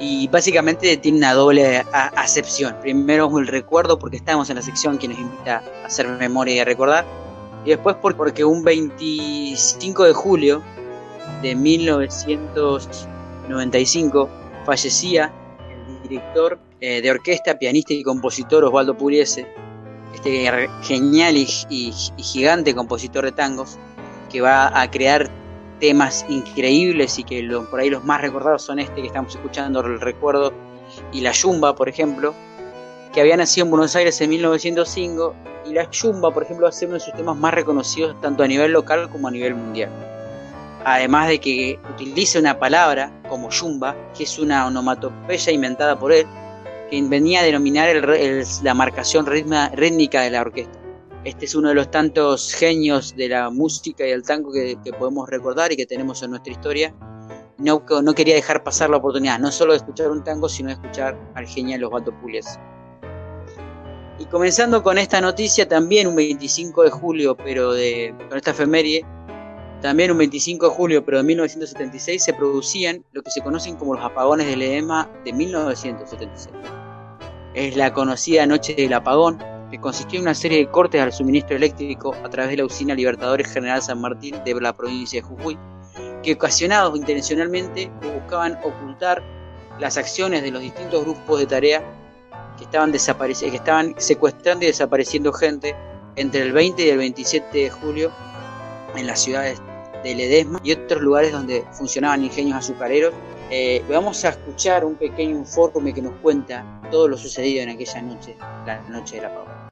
y 0.00 0.26
básicamente 0.26 0.96
tiene 0.96 1.18
una 1.18 1.34
doble 1.34 1.84
acepción. 1.92 2.74
Primero 2.80 3.38
el 3.38 3.46
recuerdo 3.46 4.00
porque 4.00 4.16
estamos 4.16 4.50
en 4.50 4.56
la 4.56 4.62
sección 4.62 4.98
que 4.98 5.06
nos 5.06 5.18
invita 5.18 5.62
a 5.84 5.86
hacer 5.86 6.08
memoria 6.08 6.56
y 6.56 6.58
a 6.58 6.64
recordar, 6.64 7.06
y 7.64 7.68
después 7.70 7.94
porque 8.00 8.44
un 8.44 8.64
25 8.64 10.04
de 10.04 10.12
julio 10.12 10.60
de 11.40 11.54
1995 11.54 14.28
fallecía 14.66 15.32
director 16.08 16.58
eh, 16.80 17.00
de 17.02 17.10
orquesta, 17.10 17.58
pianista 17.58 17.92
y 17.92 18.02
compositor 18.02 18.64
Osvaldo 18.64 18.96
Pugliese, 18.96 19.46
este 20.14 20.68
genial 20.82 21.36
y, 21.36 21.92
gigante 22.18 22.74
compositor 22.74 23.24
de 23.24 23.32
tangos, 23.32 23.78
que 24.30 24.40
va 24.40 24.80
a 24.80 24.90
crear 24.90 25.30
temas 25.80 26.26
increíbles 26.28 27.18
y 27.18 27.24
que 27.24 27.46
por 27.70 27.80
ahí 27.80 27.90
los 27.90 28.04
más 28.04 28.20
recordados 28.20 28.62
son 28.62 28.78
este 28.78 29.00
que 29.00 29.06
estamos 29.06 29.34
escuchando, 29.34 29.80
el 29.80 30.00
recuerdo 30.00 30.52
y 31.12 31.20
la 31.20 31.32
Yumba, 31.32 31.74
por 31.74 31.88
ejemplo, 31.88 32.34
que 33.12 33.20
había 33.20 33.36
nacido 33.36 33.66
en 33.66 33.70
Buenos 33.70 33.94
Aires 33.96 34.20
en 34.20 34.30
1905 34.30 35.34
y 35.66 35.72
la 35.72 35.90
Yumba, 35.90 36.32
por 36.32 36.42
ejemplo, 36.42 36.64
va 36.64 36.70
a 36.70 36.72
ser 36.72 36.88
uno 36.88 36.94
de 36.94 37.00
sus 37.00 37.14
temas 37.14 37.36
más 37.36 37.54
reconocidos 37.54 38.20
tanto 38.20 38.42
a 38.42 38.48
nivel 38.48 38.72
local 38.72 39.08
como 39.10 39.28
a 39.28 39.30
nivel 39.30 39.54
mundial. 39.54 39.90
Además 40.88 41.28
de 41.28 41.38
que 41.38 41.78
utiliza 41.90 42.38
una 42.38 42.58
palabra 42.58 43.12
como 43.28 43.50
Yumba, 43.50 43.94
que 44.16 44.24
es 44.24 44.38
una 44.38 44.66
onomatopeya 44.66 45.52
inventada 45.52 45.98
por 45.98 46.12
él, 46.12 46.26
que 46.90 47.02
venía 47.02 47.40
a 47.40 47.42
denominar 47.42 47.94
la 48.62 48.72
marcación 48.72 49.26
rítmica 49.26 50.22
de 50.22 50.30
la 50.30 50.40
orquesta. 50.40 50.78
Este 51.24 51.44
es 51.44 51.54
uno 51.54 51.68
de 51.68 51.74
los 51.74 51.90
tantos 51.90 52.54
genios 52.54 53.14
de 53.14 53.28
la 53.28 53.50
música 53.50 54.06
y 54.06 54.12
el 54.12 54.22
tango 54.22 54.50
que, 54.50 54.78
podemos 54.98 55.28
recordar 55.28 55.70
y 55.72 55.76
que 55.76 55.84
tenemos 55.84 56.22
en 56.22 56.30
nuestra 56.30 56.54
historia. 56.54 56.94
No, 57.58 57.84
no, 58.02 58.14
quería 58.14 58.34
dejar 58.34 58.64
pasar 58.64 58.88
la 58.88 58.96
oportunidad, 58.96 59.38
no 59.38 59.52
solo 59.52 59.72
de 59.72 59.78
escuchar 59.78 60.10
un 60.10 60.24
tango, 60.24 60.48
sino 60.48 60.68
de 60.68 60.74
escuchar 60.76 61.18
al 61.34 61.46
genial 61.46 61.84
Osvaldo 61.84 62.18
Pugliese. 62.18 62.58
Y 64.18 64.24
comenzando 64.24 64.82
con 64.82 64.96
esta 64.96 65.20
noticia, 65.20 65.68
también 65.68 66.06
un 66.06 66.16
25 66.16 66.84
de 66.84 66.90
julio, 66.90 67.36
pero 67.36 67.74
de, 67.74 68.14
con 68.30 68.38
esta 68.38 68.52
efeméride, 68.52 69.04
también 69.80 70.10
un 70.10 70.18
25 70.18 70.68
de 70.68 70.74
julio, 70.74 71.04
pero 71.04 71.18
de 71.18 71.24
1976, 71.24 72.24
se 72.24 72.32
producían 72.32 73.04
lo 73.12 73.22
que 73.22 73.30
se 73.30 73.40
conocen 73.40 73.76
como 73.76 73.94
los 73.94 74.04
apagones 74.04 74.46
del 74.46 74.62
EMA 74.62 75.08
de 75.24 75.32
1976. 75.32 76.54
Es 77.54 77.76
la 77.76 77.92
conocida 77.92 78.46
Noche 78.46 78.74
del 78.74 78.92
Apagón, 78.92 79.38
que 79.70 79.80
consistió 79.80 80.18
en 80.18 80.24
una 80.24 80.34
serie 80.34 80.58
de 80.58 80.68
cortes 80.68 81.00
al 81.00 81.12
suministro 81.12 81.56
eléctrico 81.56 82.14
a 82.24 82.28
través 82.28 82.50
de 82.50 82.56
la 82.56 82.64
usina 82.64 82.94
Libertadores 82.94 83.52
General 83.52 83.80
San 83.80 84.00
Martín 84.00 84.34
de 84.44 84.60
la 84.60 84.76
provincia 84.76 85.20
de 85.20 85.26
Jujuy, 85.26 85.56
que 86.22 86.32
ocasionados 86.32 86.96
intencionalmente 86.96 87.90
buscaban 88.14 88.58
ocultar 88.64 89.22
las 89.78 89.96
acciones 89.96 90.42
de 90.42 90.50
los 90.50 90.60
distintos 90.60 91.04
grupos 91.04 91.38
de 91.38 91.46
tarea 91.46 91.84
que 92.56 92.64
estaban, 92.64 92.90
que 92.90 93.56
estaban 93.56 93.94
secuestrando 93.98 94.64
y 94.64 94.68
desapareciendo 94.68 95.32
gente 95.32 95.76
entre 96.16 96.42
el 96.42 96.52
20 96.52 96.84
y 96.84 96.90
el 96.90 96.98
27 96.98 97.58
de 97.58 97.70
julio 97.70 98.10
en 98.96 99.06
las 99.06 99.20
ciudades 99.22 99.60
de 100.02 100.14
Ledesma 100.14 100.60
y 100.62 100.72
otros 100.72 101.02
lugares 101.02 101.32
donde 101.32 101.64
funcionaban 101.72 102.24
ingenios 102.24 102.56
azucareros. 102.56 103.12
Eh, 103.50 103.82
vamos 103.88 104.24
a 104.24 104.30
escuchar 104.30 104.84
un 104.84 104.96
pequeño 104.96 105.36
informe 105.36 105.94
que 105.94 106.02
nos 106.02 106.14
cuenta 106.20 106.80
todo 106.90 107.08
lo 107.08 107.16
sucedido 107.16 107.62
en 107.62 107.70
aquella 107.70 108.02
noche, 108.02 108.36
la 108.66 108.80
noche 108.88 109.16
de 109.16 109.22
la 109.22 109.34
pava. 109.34 109.68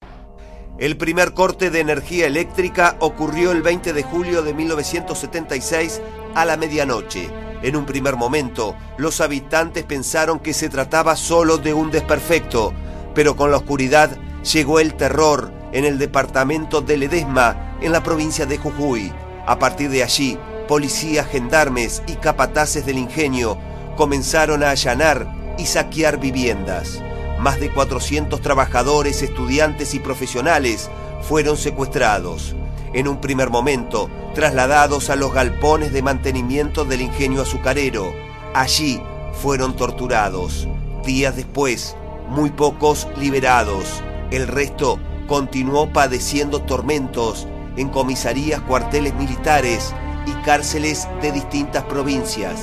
El 0.79 0.99
primer 0.99 1.33
corte 1.33 1.71
de 1.71 1.81
energía 1.81 2.27
eléctrica 2.27 2.97
ocurrió 3.01 3.53
el 3.53 3.63
20 3.63 3.95
de 3.95 4.03
julio 4.03 4.43
de 4.43 4.53
1976 4.53 6.03
a 6.35 6.45
la 6.45 6.59
medianoche. 6.59 7.31
En 7.63 7.77
un 7.77 7.87
primer 7.87 8.17
momento, 8.17 8.77
los 8.99 9.23
habitantes 9.23 9.85
pensaron 9.85 10.39
que 10.39 10.53
se 10.53 10.69
trataba 10.69 11.17
solo 11.17 11.57
de 11.57 11.73
un 11.73 11.91
desperfecto, 11.91 12.75
pero 13.15 13.37
con 13.37 13.51
la 13.51 13.57
oscuridad 13.57 14.11
llegó 14.43 14.79
el 14.79 14.95
terror 14.95 15.51
en 15.73 15.87
el 15.87 15.99
departamento 15.99 16.83
de 16.83 16.99
Ledesma, 16.99 17.79
en 17.81 17.93
la 17.93 18.03
provincia 18.03 18.45
de 18.45 18.59
Jujuy. 18.59 19.13
A 19.47 19.59
partir 19.59 19.91
de 19.91 20.03
allí, 20.03 20.39
policías, 20.67 21.29
gendarmes 21.29 22.03
y 22.09 22.15
capataces 22.15 22.85
del 22.85 22.99
ingenio 22.99 23.57
comenzaron 23.97 24.65
a 24.65 24.71
allanar 24.71 25.33
y 25.57 25.67
saquear 25.67 26.19
viviendas. 26.19 27.01
Más 27.39 27.61
de 27.61 27.71
400 27.71 28.41
trabajadores, 28.41 29.23
estudiantes 29.23 29.95
y 29.95 30.01
profesionales 30.01 30.91
fueron 31.23 31.57
secuestrados. 31.57 32.57
En 32.93 33.09
un 33.09 33.21
primer 33.21 33.51
momento, 33.51 34.11
trasladados 34.35 35.11
a 35.11 35.17
los 35.17 35.33
galpones 35.33 35.93
de 35.93 36.03
mantenimiento 36.03 36.85
del 36.85 37.03
ingenio 37.03 37.43
azucarero. 37.43 38.13
Allí 38.55 39.01
fueron 39.33 39.77
torturados. 39.77 40.67
Días 41.05 41.37
después, 41.37 41.97
muy 42.29 42.51
pocos 42.51 43.07
liberados. 43.17 44.03
El 44.31 44.49
resto 44.49 44.99
continuó 45.29 45.93
padeciendo 45.93 46.63
tormentos 46.63 47.47
en 47.77 47.89
comisarías, 47.89 48.61
cuarteles 48.63 49.15
militares 49.15 49.95
y 50.27 50.33
cárceles 50.45 51.09
de 51.23 51.33
distintas 51.33 51.85
provincias. 51.85 52.55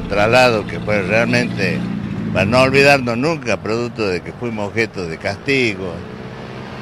un 0.00 0.08
traslado 0.08 0.66
que 0.66 0.78
fue 0.80 1.02
realmente 1.02 1.78
para 2.32 2.44
no 2.44 2.60
olvidarnos 2.60 3.16
nunca, 3.16 3.56
producto 3.56 4.06
de 4.06 4.20
que 4.20 4.32
fuimos 4.32 4.68
objeto 4.68 5.06
de 5.06 5.16
castigo, 5.16 5.92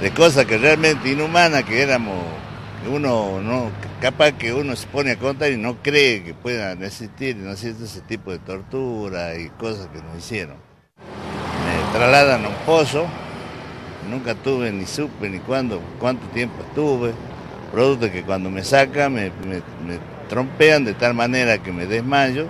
de 0.00 0.10
cosas 0.10 0.46
que 0.46 0.58
realmente 0.58 1.10
inhumanas 1.10 1.62
que 1.64 1.80
éramos, 1.80 2.18
uno 2.90 3.40
no, 3.40 3.70
capaz 4.00 4.32
que 4.32 4.52
uno 4.52 4.74
se 4.76 4.86
pone 4.86 5.12
a 5.12 5.16
contar 5.16 5.52
y 5.52 5.56
no 5.56 5.76
cree 5.80 6.24
que 6.24 6.34
puedan 6.34 6.82
existir, 6.82 7.36
no 7.36 7.52
existe 7.52 7.84
ese 7.84 8.00
tipo 8.00 8.32
de 8.32 8.38
tortura 8.38 9.38
y 9.38 9.48
cosas 9.50 9.86
que 9.88 10.02
nos 10.02 10.18
hicieron. 10.18 10.56
Me 10.98 11.98
trasladan 11.98 12.44
a 12.44 12.48
un 12.48 12.54
pozo, 12.66 13.06
nunca 14.08 14.34
tuve 14.34 14.72
ni 14.72 14.86
supe 14.86 15.28
ni 15.28 15.38
cuándo, 15.38 15.80
cuánto 15.98 16.26
tiempo 16.28 16.62
estuve, 16.62 17.12
producto 17.72 18.10
que 18.10 18.22
cuando 18.22 18.50
me 18.50 18.64
sacan 18.64 19.14
me, 19.14 19.30
me 19.46 19.98
trompean 20.28 20.84
de 20.84 20.94
tal 20.94 21.14
manera 21.14 21.58
que 21.58 21.72
me 21.72 21.86
desmayo 21.86 22.48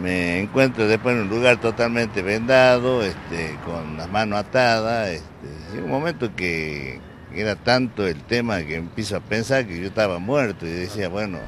me 0.00 0.40
encuentro 0.40 0.86
después 0.86 1.16
en 1.16 1.22
un 1.22 1.28
lugar 1.28 1.60
totalmente 1.60 2.22
vendado, 2.22 3.02
este, 3.02 3.56
con 3.64 3.96
las 3.96 4.10
manos 4.10 4.40
atadas. 4.40 5.08
Este, 5.08 5.80
un 5.82 5.90
momento 5.90 6.34
que 6.34 7.00
era 7.34 7.56
tanto 7.56 8.06
el 8.06 8.22
tema 8.22 8.62
que 8.62 8.76
empiezo 8.76 9.16
a 9.16 9.20
pensar 9.20 9.66
que 9.66 9.80
yo 9.80 9.86
estaba 9.86 10.18
muerto 10.18 10.66
y 10.66 10.70
decía, 10.70 11.08
bueno. 11.08 11.38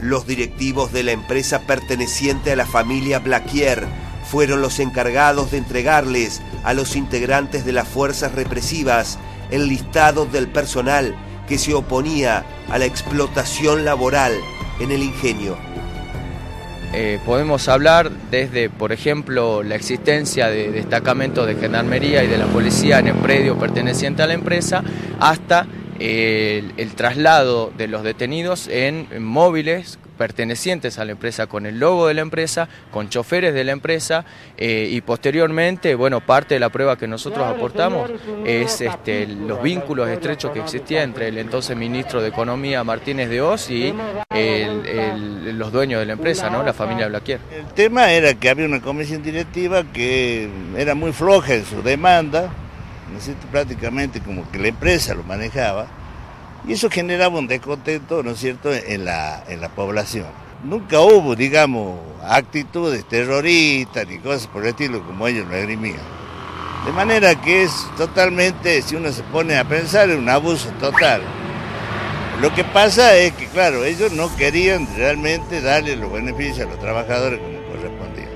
Los 0.00 0.26
directivos 0.26 0.92
de 0.92 1.02
la 1.02 1.12
empresa 1.12 1.60
perteneciente 1.60 2.52
a 2.52 2.56
la 2.56 2.66
familia 2.66 3.20
Blaquier 3.20 3.86
fueron 4.30 4.60
los 4.60 4.78
encargados 4.78 5.52
de 5.52 5.58
entregarles 5.58 6.42
a 6.64 6.74
los 6.74 6.96
integrantes 6.96 7.64
de 7.64 7.72
las 7.72 7.86
fuerzas 7.86 8.32
represivas 8.32 9.18
el 9.50 9.68
listado 9.68 10.26
del 10.26 10.48
personal 10.48 11.14
que 11.46 11.58
se 11.58 11.74
oponía 11.74 12.44
a 12.70 12.78
la 12.78 12.86
explotación 12.86 13.84
laboral 13.84 14.32
en 14.80 14.90
el 14.90 15.02
ingenio. 15.02 15.56
Eh, 16.96 17.18
podemos 17.26 17.68
hablar 17.68 18.10
desde, 18.30 18.70
por 18.70 18.92
ejemplo, 18.92 19.64
la 19.64 19.74
existencia 19.74 20.48
de 20.48 20.70
destacamentos 20.70 21.44
de 21.46 21.56
gendarmería 21.56 22.22
y 22.22 22.28
de 22.28 22.38
la 22.38 22.46
policía 22.46 23.00
en 23.00 23.08
el 23.08 23.16
predio 23.16 23.58
perteneciente 23.58 24.22
a 24.22 24.28
la 24.28 24.34
empresa, 24.34 24.84
hasta 25.18 25.66
el, 25.98 26.92
traslado 26.94 27.72
de 27.76 27.88
los 27.88 28.04
detenidos 28.04 28.68
en 28.68 29.08
móviles 29.22 29.98
pertenecientes 30.16 30.98
a 30.98 31.04
la 31.04 31.12
empresa, 31.12 31.46
con 31.46 31.66
el 31.66 31.78
logo 31.78 32.06
de 32.06 32.14
la 32.14 32.22
empresa, 32.22 32.68
con 32.90 33.08
choferes 33.08 33.54
de 33.54 33.64
la 33.64 33.72
empresa 33.72 34.24
eh, 34.56 34.88
y 34.90 35.00
posteriormente, 35.00 35.94
bueno, 35.94 36.20
parte 36.20 36.54
de 36.54 36.60
la 36.60 36.70
prueba 36.70 36.96
que 36.96 37.06
nosotros 37.06 37.46
aportamos 37.46 38.10
es 38.44 38.80
este, 38.80 39.26
los 39.26 39.62
vínculos 39.62 40.08
estrechos 40.08 40.52
que 40.52 40.60
existían 40.60 41.04
entre 41.04 41.28
el 41.28 41.38
entonces 41.38 41.76
ministro 41.76 42.22
de 42.22 42.28
Economía 42.28 42.84
Martínez 42.84 43.28
de 43.28 43.42
Oz 43.42 43.70
y 43.70 43.94
los 45.52 45.72
dueños 45.72 46.00
de 46.00 46.06
la 46.06 46.12
empresa, 46.14 46.50
¿no? 46.50 46.62
la 46.62 46.72
familia 46.72 47.08
Blaquier. 47.08 47.40
El 47.52 47.66
tema 47.74 48.12
era 48.12 48.34
que 48.34 48.48
había 48.48 48.66
una 48.66 48.80
comisión 48.80 49.22
directiva 49.22 49.84
que 49.92 50.48
era 50.76 50.94
muy 50.94 51.12
floja 51.12 51.54
en 51.54 51.64
su 51.64 51.82
demanda, 51.82 52.50
prácticamente 53.50 54.20
como 54.20 54.50
que 54.50 54.58
la 54.58 54.68
empresa 54.68 55.14
lo 55.14 55.22
manejaba 55.22 55.86
y 56.66 56.72
eso 56.72 56.88
generaba 56.90 57.38
un 57.38 57.46
descontento, 57.46 58.22
¿no 58.22 58.30
es 58.32 58.38
cierto?, 58.38 58.72
en 58.72 59.04
la, 59.04 59.44
en 59.48 59.60
la 59.60 59.68
población. 59.68 60.26
Nunca 60.64 61.00
hubo, 61.00 61.36
digamos, 61.36 61.98
actitudes 62.22 63.04
terroristas 63.06 64.06
ni 64.08 64.18
cosas 64.18 64.46
por 64.46 64.62
el 64.62 64.70
estilo 64.70 65.04
como 65.04 65.28
ellos 65.28 65.46
lo 65.46 65.56
agrimían. 65.56 66.00
De 66.86 66.92
manera 66.92 67.34
que 67.40 67.64
es 67.64 67.72
totalmente, 67.96 68.80
si 68.82 68.96
uno 68.96 69.12
se 69.12 69.22
pone 69.24 69.56
a 69.56 69.64
pensar, 69.64 70.08
un 70.10 70.28
abuso 70.28 70.70
total. 70.80 71.22
Lo 72.40 72.54
que 72.54 72.64
pasa 72.64 73.16
es 73.16 73.32
que, 73.34 73.46
claro, 73.46 73.84
ellos 73.84 74.12
no 74.12 74.34
querían 74.36 74.88
realmente 74.96 75.60
darle 75.60 75.96
los 75.96 76.12
beneficios 76.12 76.66
a 76.66 76.70
los 76.70 76.80
trabajadores 76.80 77.40
como 77.40 77.62
correspondía. 77.68 78.28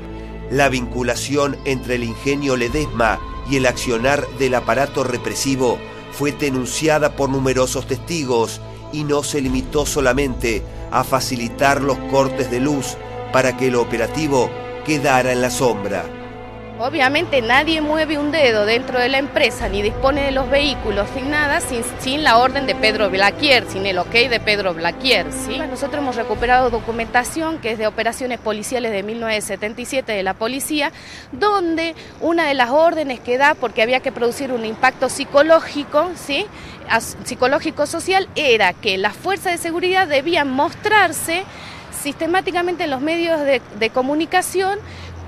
La 0.50 0.68
vinculación 0.68 1.56
entre 1.64 1.96
el 1.96 2.04
ingenio 2.04 2.56
Ledesma 2.56 3.18
y 3.50 3.56
el 3.56 3.66
accionar 3.66 4.26
del 4.38 4.54
aparato 4.54 5.02
represivo 5.02 5.78
fue 6.18 6.32
denunciada 6.32 7.14
por 7.14 7.30
numerosos 7.30 7.86
testigos 7.86 8.60
y 8.92 9.04
no 9.04 9.22
se 9.22 9.40
limitó 9.40 9.86
solamente 9.86 10.64
a 10.90 11.04
facilitar 11.04 11.80
los 11.80 11.96
cortes 12.10 12.50
de 12.50 12.58
luz 12.58 12.96
para 13.32 13.56
que 13.56 13.68
el 13.68 13.76
operativo 13.76 14.50
quedara 14.84 15.30
en 15.30 15.42
la 15.42 15.50
sombra. 15.50 16.17
Obviamente 16.80 17.42
nadie 17.42 17.80
mueve 17.80 18.18
un 18.18 18.30
dedo 18.30 18.64
dentro 18.64 19.00
de 19.00 19.08
la 19.08 19.18
empresa 19.18 19.68
ni 19.68 19.82
dispone 19.82 20.22
de 20.22 20.30
los 20.30 20.48
vehículos 20.48 21.08
sin 21.12 21.28
nada, 21.28 21.60
sin, 21.60 21.82
sin 21.98 22.22
la 22.22 22.38
orden 22.38 22.66
de 22.66 22.76
Pedro 22.76 23.10
Blaquier, 23.10 23.68
sin 23.68 23.84
el 23.84 23.98
ok 23.98 24.12
de 24.30 24.38
Pedro 24.38 24.74
Blaquier. 24.74 25.26
¿sí? 25.32 25.58
Nosotros 25.58 26.00
hemos 26.00 26.14
recuperado 26.14 26.70
documentación 26.70 27.58
que 27.58 27.72
es 27.72 27.78
de 27.78 27.88
operaciones 27.88 28.38
policiales 28.38 28.92
de 28.92 29.02
1977 29.02 30.12
de 30.12 30.22
la 30.22 30.34
policía, 30.34 30.92
donde 31.32 31.96
una 32.20 32.46
de 32.46 32.54
las 32.54 32.70
órdenes 32.70 33.18
que 33.18 33.38
da, 33.38 33.56
porque 33.56 33.82
había 33.82 33.98
que 33.98 34.12
producir 34.12 34.52
un 34.52 34.64
impacto 34.64 35.08
psicológico, 35.08 36.10
¿sí? 36.14 36.46
psicológico 37.24 37.86
social, 37.86 38.28
era 38.36 38.72
que 38.72 38.98
las 38.98 39.16
fuerzas 39.16 39.50
de 39.50 39.58
seguridad 39.58 40.06
debían 40.06 40.48
mostrarse 40.48 41.42
sistemáticamente 41.90 42.84
en 42.84 42.90
los 42.90 43.00
medios 43.00 43.40
de, 43.40 43.60
de 43.80 43.90
comunicación 43.90 44.78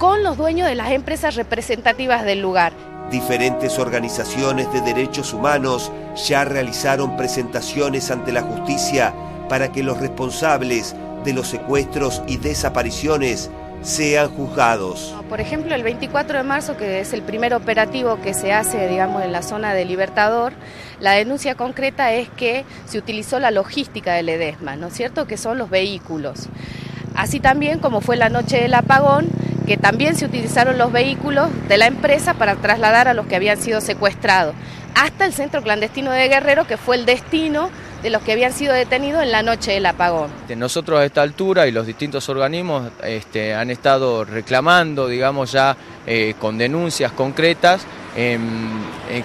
con 0.01 0.23
los 0.23 0.39
dueños 0.39 0.67
de 0.67 0.75
las 0.75 0.93
empresas 0.93 1.35
representativas 1.35 2.25
del 2.25 2.41
lugar. 2.41 2.73
Diferentes 3.11 3.79
organizaciones 3.79 4.73
de 4.73 4.81
derechos 4.81 5.35
humanos 5.35 5.93
ya 6.27 6.47
realizaron 6.47 7.19
presentaciones 7.19 8.11
ante 8.11 8.33
la 8.33 8.41
justicia 8.41 9.13
para 9.51 9.71
que 9.71 9.83
los 9.83 10.01
responsables 10.01 10.97
de 11.23 11.35
los 11.35 11.49
secuestros 11.49 12.23
y 12.27 12.39
desapariciones 12.39 13.51
sean 13.83 14.31
juzgados. 14.31 15.15
Por 15.29 15.39
ejemplo, 15.39 15.75
el 15.75 15.83
24 15.83 16.39
de 16.39 16.45
marzo, 16.45 16.79
que 16.79 17.01
es 17.01 17.13
el 17.13 17.21
primer 17.21 17.53
operativo 17.53 18.19
que 18.23 18.33
se 18.33 18.55
hace, 18.55 18.89
digamos, 18.89 19.23
en 19.23 19.33
la 19.33 19.43
zona 19.43 19.75
de 19.75 19.85
Libertador, 19.85 20.55
la 20.99 21.13
denuncia 21.13 21.57
concreta 21.57 22.15
es 22.15 22.31
que 22.31 22.65
se 22.87 22.97
utilizó 22.97 23.39
la 23.39 23.51
logística 23.51 24.15
del 24.15 24.31
EDESMA, 24.31 24.77
¿no 24.77 24.87
es 24.87 24.95
cierto?, 24.95 25.27
que 25.27 25.37
son 25.37 25.59
los 25.59 25.69
vehículos. 25.69 26.49
Así 27.15 27.39
también 27.39 27.81
como 27.81 28.01
fue 28.01 28.17
la 28.17 28.31
noche 28.31 28.63
del 28.63 28.73
apagón, 28.73 29.29
que 29.71 29.77
también 29.77 30.17
se 30.17 30.25
utilizaron 30.25 30.79
los 30.79 30.91
vehículos 30.91 31.49
de 31.69 31.79
la 31.79 31.87
empresa 31.87 32.35
para 32.35 32.57
trasladar 32.57 33.07
a 33.07 33.15
los 33.15 33.29
que 33.29 33.37
habían 33.37 33.57
sido 33.57 33.81
secuestrados, 33.81 34.53
hasta 34.97 35.25
el 35.25 35.33
centro 35.33 35.63
clandestino 35.63 36.11
de 36.11 36.27
Guerrero, 36.27 36.67
que 36.67 36.77
fue 36.77 36.97
el 36.97 37.07
destino 37.07 37.71
de 38.03 38.11
los 38.11 38.21
que 38.23 38.33
habían 38.33 38.53
sido 38.53 38.75
detenidos 38.75 39.23
en 39.23 39.31
la 39.31 39.45
noche 39.45 39.71
del 39.71 39.87
apagón. 39.87 40.29
Nosotros 40.57 40.99
a 40.99 41.05
esta 41.05 41.23
altura 41.23 41.69
y 41.69 41.71
los 41.71 41.87
distintos 41.87 42.29
organismos 42.29 42.91
este, 43.05 43.55
han 43.55 43.71
estado 43.71 44.25
reclamando, 44.25 45.07
digamos 45.07 45.53
ya 45.53 45.77
eh, 46.05 46.35
con 46.41 46.59
denuncias 46.59 47.13
concretas, 47.13 47.87
en, 48.17 48.71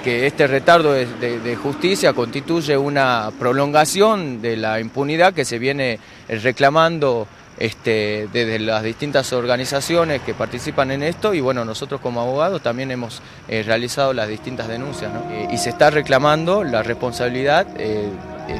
que 0.03 0.27
este 0.27 0.45
retardo 0.45 0.93
de, 0.93 1.07
de, 1.39 1.55
justicia 1.55 2.13
constituye 2.13 2.77
una 2.77 3.31
prolongación 3.39 4.43
de 4.43 4.57
la 4.57 4.79
impunidad 4.79 5.33
que 5.33 5.43
se 5.43 5.57
viene 5.57 5.97
reclamando 6.27 7.27
este, 7.57 8.27
desde 8.31 8.59
las 8.59 8.83
distintas 8.83 9.31
organizaciones 9.33 10.21
que 10.21 10.33
participan 10.33 10.91
en 10.91 11.03
esto 11.03 11.33
y 11.33 11.41
bueno, 11.41 11.63
nosotros 11.65 12.01
como 12.01 12.21
abogados 12.21 12.61
también 12.61 12.91
hemos 12.91 13.21
eh, 13.47 13.63
realizado 13.63 14.13
las 14.13 14.27
distintas 14.27 14.67
denuncias 14.67 15.11
eh, 15.31 15.47
y 15.51 15.57
se 15.57 15.69
está 15.69 15.89
reclamando 15.89 16.63
la 16.63 16.83
responsabilidad 16.83 17.67
eh, 17.77 18.09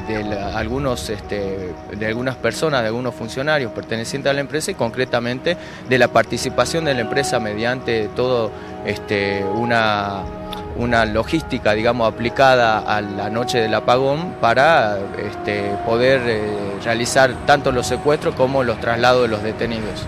de 0.08 0.34
algunos 0.54 1.10
este, 1.10 1.72
de 1.96 2.06
algunas 2.06 2.34
personas, 2.36 2.82
de 2.82 2.88
algunos 2.88 3.14
funcionarios 3.14 3.70
pertenecientes 3.70 4.30
a 4.30 4.32
la 4.32 4.40
empresa 4.40 4.72
y 4.72 4.74
concretamente 4.74 5.56
de 5.88 5.98
la 5.98 6.08
participación 6.08 6.84
de 6.84 6.94
la 6.94 7.00
empresa 7.02 7.38
mediante 7.38 8.08
todo 8.08 8.50
este, 8.84 9.44
una 9.44 10.24
una 10.78 11.04
logística, 11.06 11.72
digamos, 11.72 12.12
aplicada 12.12 12.78
a 12.78 13.00
la 13.00 13.30
noche 13.30 13.58
del 13.58 13.74
apagón 13.74 14.34
para 14.40 14.98
este, 15.18 15.70
poder 15.86 16.20
eh, 16.26 16.40
realizar 16.84 17.34
tanto 17.46 17.72
los 17.72 17.86
secuestros 17.86 18.34
como 18.34 18.62
los 18.62 18.80
traslados 18.80 19.22
de 19.22 19.28
los 19.28 19.42
detenidos. 19.42 20.06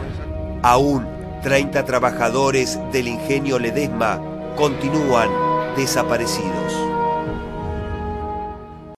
Aún 0.63 1.07
30 1.43 1.85
trabajadores 1.85 2.79
del 2.93 3.09
ingenio 3.09 3.59
Ledesma 3.59 4.21
continúan 4.57 5.31
desaparecidos. 5.77 6.75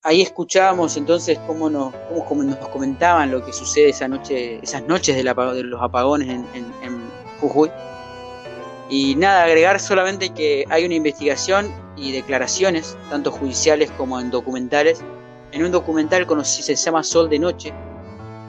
Ahí 0.02 0.22
escuchábamos 0.22 0.96
entonces 0.96 1.38
cómo 1.46 1.68
nos, 1.68 1.94
cómo, 2.26 2.42
nos 2.42 2.56
comentaban 2.68 3.30
lo 3.30 3.44
que 3.44 3.52
sucede 3.52 3.90
esa 3.90 4.08
noche, 4.08 4.58
esas 4.62 4.82
noches 4.84 5.14
de, 5.14 5.22
los 5.22 5.82
apagones 5.82 6.28
en, 6.28 6.46
en 6.54 7.00
Jujuy 7.40 7.70
y 8.90 9.14
nada, 9.14 9.44
agregar 9.44 9.78
solamente 9.78 10.30
que 10.30 10.64
hay 10.68 10.84
una 10.84 10.96
investigación 10.96 11.72
y 11.96 12.10
declaraciones, 12.10 12.96
tanto 13.08 13.30
judiciales 13.30 13.88
como 13.92 14.18
en 14.18 14.30
documentales. 14.30 15.00
En 15.52 15.64
un 15.64 15.70
documental 15.70 16.26
conocido 16.26 16.66
se 16.66 16.74
llama 16.74 17.04
Sol 17.04 17.30
de 17.30 17.38
Noche, 17.38 17.72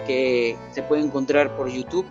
que 0.07 0.57
se 0.71 0.81
puede 0.81 1.03
encontrar 1.03 1.55
por 1.55 1.69
YouTube 1.69 2.07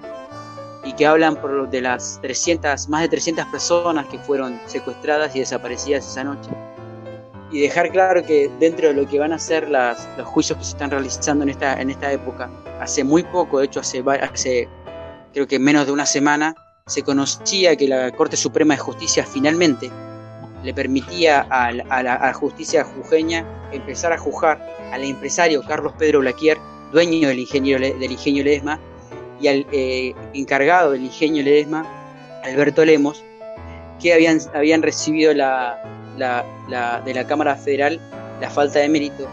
y 0.85 0.93
que 0.93 1.07
hablan 1.07 1.37
por 1.37 1.69
de 1.69 1.81
las 1.81 2.21
300, 2.23 2.89
más 2.89 3.03
de 3.03 3.09
300 3.09 3.47
personas 3.47 4.07
que 4.07 4.19
fueron 4.19 4.61
secuestradas 4.67 5.35
y 5.35 5.41
desaparecidas 5.41 6.07
esa 6.07 6.23
noche. 6.23 6.51
Y 7.51 7.61
dejar 7.61 7.91
claro 7.91 8.25
que 8.25 8.49
dentro 8.61 8.89
de 8.89 8.95
lo 8.95 9.09
que 9.09 9.19
van 9.19 9.33
a 9.33 9.41
ser 9.41 9.69
las, 9.69 10.09
los 10.17 10.27
juicios 10.29 10.57
que 10.57 10.65
se 10.65 10.71
están 10.71 10.93
realizando 10.93 11.43
en 11.43 11.51
esta, 11.51 11.81
en 11.81 11.91
esta 11.91 12.13
época, 12.13 12.49
hace 12.81 13.03
muy 13.03 13.25
poco, 13.25 13.59
de 13.59 13.67
hecho 13.67 13.81
hace, 13.81 14.05
hace 14.23 14.69
creo 15.33 15.49
que 15.49 15.59
menos 15.59 15.87
de 15.87 15.93
una 15.93 16.07
semana, 16.07 16.55
se 16.91 17.05
conocía 17.05 17.77
que 17.77 17.87
la 17.87 18.11
Corte 18.11 18.37
Suprema 18.37 18.75
de 18.75 18.81
Justicia 18.81 19.25
finalmente 19.25 19.89
le 20.65 20.75
permitía 20.75 21.47
a 21.49 21.73
la, 21.73 22.33
justicia 22.35 22.83
jujeña 22.83 23.47
empezar 23.71 24.13
a 24.13 24.19
juzgar 24.19 24.61
al 24.93 25.05
empresario 25.05 25.63
Carlos 25.63 25.93
Pedro 25.97 26.19
Blaquier, 26.19 26.59
dueño 26.91 27.29
del 27.29 27.39
ingenio, 27.39 27.79
del 27.79 28.11
ingenio 28.11 28.43
Ledesma, 28.43 28.81
y 29.41 29.47
al 29.47 29.67
eh, 29.71 30.15
encargado 30.35 30.91
del 30.91 31.05
ingenio 31.05 31.45
Ledesma, 31.45 31.87
Alberto 32.43 32.85
Lemos, 32.85 33.23
que 34.01 34.13
habían, 34.13 34.41
habían 34.53 34.83
recibido 34.83 35.33
la, 35.33 35.81
de 36.19 37.15
la 37.15 37.27
Cámara 37.29 37.55
Federal 37.55 38.01
la 38.41 38.51
falta 38.51 38.81
de 38.81 38.89
mérito 38.89 39.29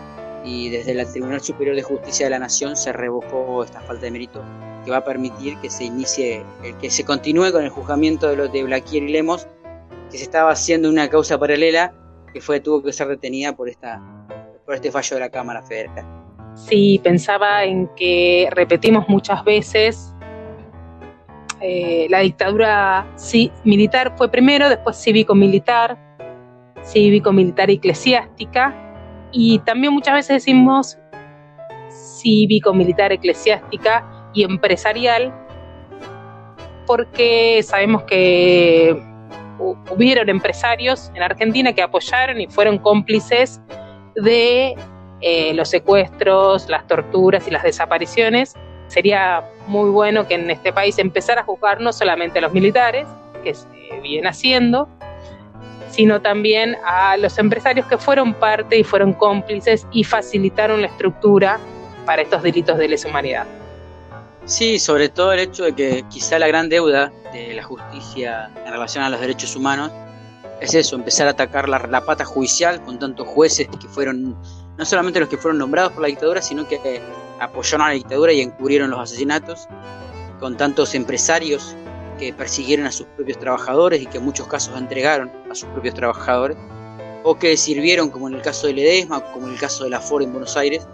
y 0.46 0.70
desde 0.70 0.92
el 0.92 1.12
Tribunal 1.12 1.42
Superior 1.42 1.76
de 1.76 1.82
Justicia 1.82 2.28
de 2.28 2.30
la 2.30 2.40
Nación 2.40 2.78
se 2.78 2.94
revocó 2.94 3.64
esta 3.64 3.82
falta 3.82 4.06
de 4.06 4.12
mérito 4.12 4.44
que 4.88 4.92
va 4.92 5.00
a 5.00 5.04
permitir 5.04 5.58
que 5.58 5.70
se 5.70 5.84
inicie, 5.84 6.46
que 6.80 6.90
se 6.90 7.04
continúe 7.04 7.52
con 7.52 7.62
el 7.62 7.70
juzgamiento 7.70 8.30
de 8.30 8.38
los 8.38 8.54
de 8.54 8.64
Blaquier 8.64 9.04
y 9.04 9.12
Lemos, 9.12 9.46
que 10.10 10.18
se 10.18 10.24
estaba 10.24 10.52
haciendo 10.52 10.90
una 10.90 11.10
causa 11.10 11.38
paralela 11.38 11.94
que 12.34 12.40
fue 12.40 12.62
tuvo 12.62 12.82
que 12.82 12.94
ser 12.94 13.10
detenida 13.10 13.54
por 13.54 13.68
esta 13.68 14.02
por 14.66 14.76
este 14.76 14.90
fallo 14.90 15.18
de 15.18 15.20
la 15.20 15.30
Cámara 15.30 15.62
Federal. 15.62 16.06
Sí, 16.56 17.02
pensaba 17.04 17.66
en 17.66 17.90
que 17.98 18.48
repetimos 18.52 19.10
muchas 19.10 19.44
veces 19.44 20.16
eh, 21.60 22.08
la 22.10 22.20
dictadura 22.20 23.12
sí, 23.18 23.52
militar 23.66 24.14
fue 24.16 24.32
primero, 24.32 24.70
después 24.70 24.96
cívico-militar, 24.96 25.98
cívico-militar 26.82 27.70
eclesiástica, 27.70 28.74
y 29.34 29.60
también 29.60 29.92
muchas 29.92 30.14
veces 30.14 30.46
decimos 30.46 30.98
cívico-militar 31.90 33.12
eclesiástica 33.12 34.17
y 34.34 34.44
empresarial, 34.44 35.34
porque 36.86 37.62
sabemos 37.64 38.04
que 38.04 39.02
hubieron 39.90 40.30
empresarios 40.30 41.12
en 41.16 41.24
Argentina 41.24 41.74
que 41.74 41.82
apoyaron 41.82 42.40
y 42.40 42.48
fueron 42.48 42.78
cómplices 42.78 43.62
de 44.16 44.76
eh, 45.22 45.54
los 45.54 45.70
secuestros, 45.70 46.70
las 46.70 46.86
torturas 46.88 47.48
y 47.48 47.52
las 47.52 47.64
desapariciones. 47.64 48.56
Sería 48.88 49.44
muy 49.68 49.90
bueno 49.90 50.28
que 50.28 50.36
en 50.36 50.50
este 50.50 50.72
país 50.72 50.98
empezara 51.00 51.42
a 51.42 51.44
juzgar 51.44 51.82
no 51.82 51.92
solamente 51.92 52.40
a 52.40 52.42
los 52.42 52.54
militares, 52.54 53.08
que 53.44 53.54
se 53.54 53.68
viene 54.02 54.30
haciendo, 54.30 54.88
sino 55.90 56.22
también 56.22 56.78
a 56.86 57.18
los 57.18 57.38
empresarios 57.38 57.86
que 57.88 57.98
fueron 57.98 58.34
parte 58.34 58.78
y 58.78 58.84
fueron 58.84 59.14
cómplices 59.14 59.88
y 59.92 60.04
facilitaron 60.04 60.82
la 60.82 60.88
estructura 60.88 61.60
para 62.06 62.22
estos 62.22 62.44
delitos 62.44 62.78
de 62.78 62.88
lesa 62.88 63.10
humanidad. 63.10 63.46
Sí, 64.48 64.80
sobre 64.80 65.10
todo 65.10 65.34
el 65.34 65.40
hecho 65.40 65.66
de 65.66 65.76
que 65.76 66.06
quizá 66.10 66.40
la 66.40 66.48
gran 66.48 66.70
deuda 66.70 67.12
de 67.34 67.54
la 67.54 67.64
justicia 67.64 68.50
en 68.66 68.72
relación 68.72 69.04
a 69.04 69.10
los 69.10 69.20
derechos 69.20 69.58
humanos 69.58 69.92
es 70.62 70.74
eso, 70.74 70.96
empezar 70.96 71.28
a 71.28 71.32
atacar 71.32 71.68
la, 71.68 72.06
pata 72.06 72.24
judicial 72.24 72.82
con 72.82 72.98
tantos 72.98 73.28
jueces 73.28 73.68
que 73.68 73.90
fueron, 73.90 74.38
no 74.78 74.86
solamente 74.86 75.20
los 75.20 75.28
que 75.28 75.36
fueron 75.36 75.58
nombrados 75.58 75.92
por 75.92 76.02
la 76.02 76.08
dictadura, 76.08 76.42
sino 76.42 76.66
que 76.66 77.02
apoyaron 77.42 77.88
a 77.88 77.90
la 77.90 77.96
dictadura 77.96 78.32
y 78.32 78.40
encubrieron 78.40 78.90
los 78.90 79.02
asesinatos, 79.02 79.68
con 80.40 80.56
tantos 80.56 80.96
empresarios 80.96 81.76
que 82.18 82.32
persiguieron 82.32 82.86
a 82.88 82.92
sus 82.94 83.06
propios 83.18 83.38
trabajadores 83.40 84.02
y 84.02 84.06
que 84.06 84.20
en 84.20 84.24
muchos 84.24 84.48
casos 84.48 84.78
entregaron 84.78 85.30
a 85.52 85.56
sus 85.56 85.68
propios 85.72 85.94
trabajadores, 85.94 86.56
o 87.24 87.38
que 87.38 87.58
sirvieron, 87.58 88.10
como 88.10 88.30
en 88.30 88.36
el 88.36 88.42
caso 88.42 88.68
de 88.68 88.74
Ledesma, 88.74 89.20
como 89.34 89.48
en 89.48 89.56
el 89.56 89.60
caso 89.60 89.84
de 89.84 89.90
la 89.90 90.00
Ford 90.00 90.24
en 90.24 90.32
Buenos 90.32 90.56
Aires, 90.56 90.88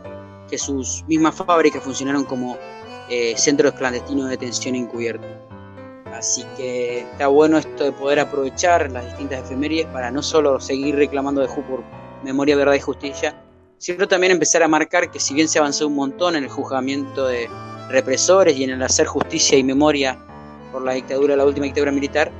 que 0.49 0.58
sus 0.58 1.04
mismas 1.08 1.36
fábricas 1.36 1.84
funcionaron 1.84 2.24
como 2.24 2.58
eh, 3.10 3.34
centros 3.38 3.74
clandestinos 3.74 4.26
de 4.26 4.32
detención 4.32 4.76
encubierto. 4.76 5.28
Así 6.14 6.45
que 6.56 6.99
está 6.99 7.28
bueno 7.28 7.58
esto 7.58 7.84
de 7.84 7.91
poder 7.91 8.20
aprovechar 8.20 8.91
las 8.91 9.06
distintas 9.06 9.41
efemérides 9.41 9.88
para 9.88 10.12
no 10.12 10.22
solo 10.22 10.60
seguir 10.60 10.95
reclamando 10.95 11.41
de 11.41 11.47
Ju 11.47 11.64
memoria, 12.24 12.56
verdad 12.56 12.76
y 12.76 12.80
justicia, 12.80 13.36
sino 13.78 14.08
también 14.08 14.32
empezar 14.32 14.64
a 14.64 14.68
marcar 14.68 15.12
que 15.12 15.20
si 15.20 15.34
bien 15.34 15.47
se 15.47 15.60
avanzó 15.60 15.88
un 15.88 15.95
montón 15.95 16.36
en 16.36 16.43
el 16.43 16.49
juzgamiento 16.49 17.28
de 17.28 17.49
represores 17.89 18.56
y 18.56 18.64
en 18.64 18.70
el 18.70 18.82
hacer 18.82 19.08
justicia 19.08 19.58
y 19.58 19.64
memoria 19.64 20.18
por 20.72 20.84
la 20.84 20.93
dictadura, 20.93 21.36
la 21.36 21.45
última 21.45 21.66
dictadura 21.66 21.91
militar, 21.91 22.32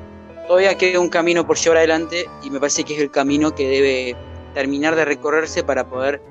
todavía 0.48 0.78
queda 0.78 1.00
un 1.00 1.10
camino 1.10 1.46
por 1.46 1.58
llevar 1.58 1.80
adelante 1.80 2.26
y 2.44 2.50
me 2.50 2.60
parece 2.60 2.84
que 2.84 2.96
es 2.96 3.02
el 3.02 3.12
camino 3.12 3.54
que 3.54 3.68
debe 3.68 4.16
terminar 4.54 4.96
de 4.96 5.06
recorrerse 5.06 5.64
para 5.64 5.86
poder, 5.86 6.22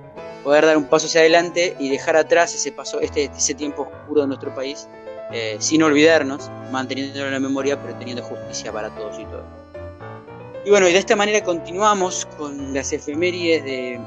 poder 0.43 0.67
dar 0.67 0.77
un 0.77 0.85
paso 0.85 1.07
hacia 1.07 1.21
adelante 1.21 1.77
y 1.79 1.91
dejar 1.91 2.17
atrás 2.17 2.55
ese 2.55 2.73
paso, 2.73 3.01
este, 3.01 3.25
ese 3.25 3.55
tiempo 3.55 3.83
oscuro 3.83 4.23
de 4.23 4.27
nuestro 4.27 4.55
país, 4.55 4.89
eh, 5.33 5.57
sin 5.59 5.83
olvidarnos, 5.83 6.51
manteniendo 6.71 7.29
la 7.31 7.41
memoria, 7.41 7.81
pero 7.81 7.97
teniendo 7.97 8.23
justicia 8.23 8.73
para 8.73 8.91
todos 8.95 9.19
y 9.19 9.25
todas. 9.25 9.47
Y 10.65 10.71
bueno, 10.71 10.89
y 10.89 10.93
de 10.93 10.99
esta 10.99 11.17
manera 11.17 11.43
continuamos 11.43 12.27
con 12.37 12.73
las 12.73 12.93
efemérides 12.93 13.65
de, 13.65 14.01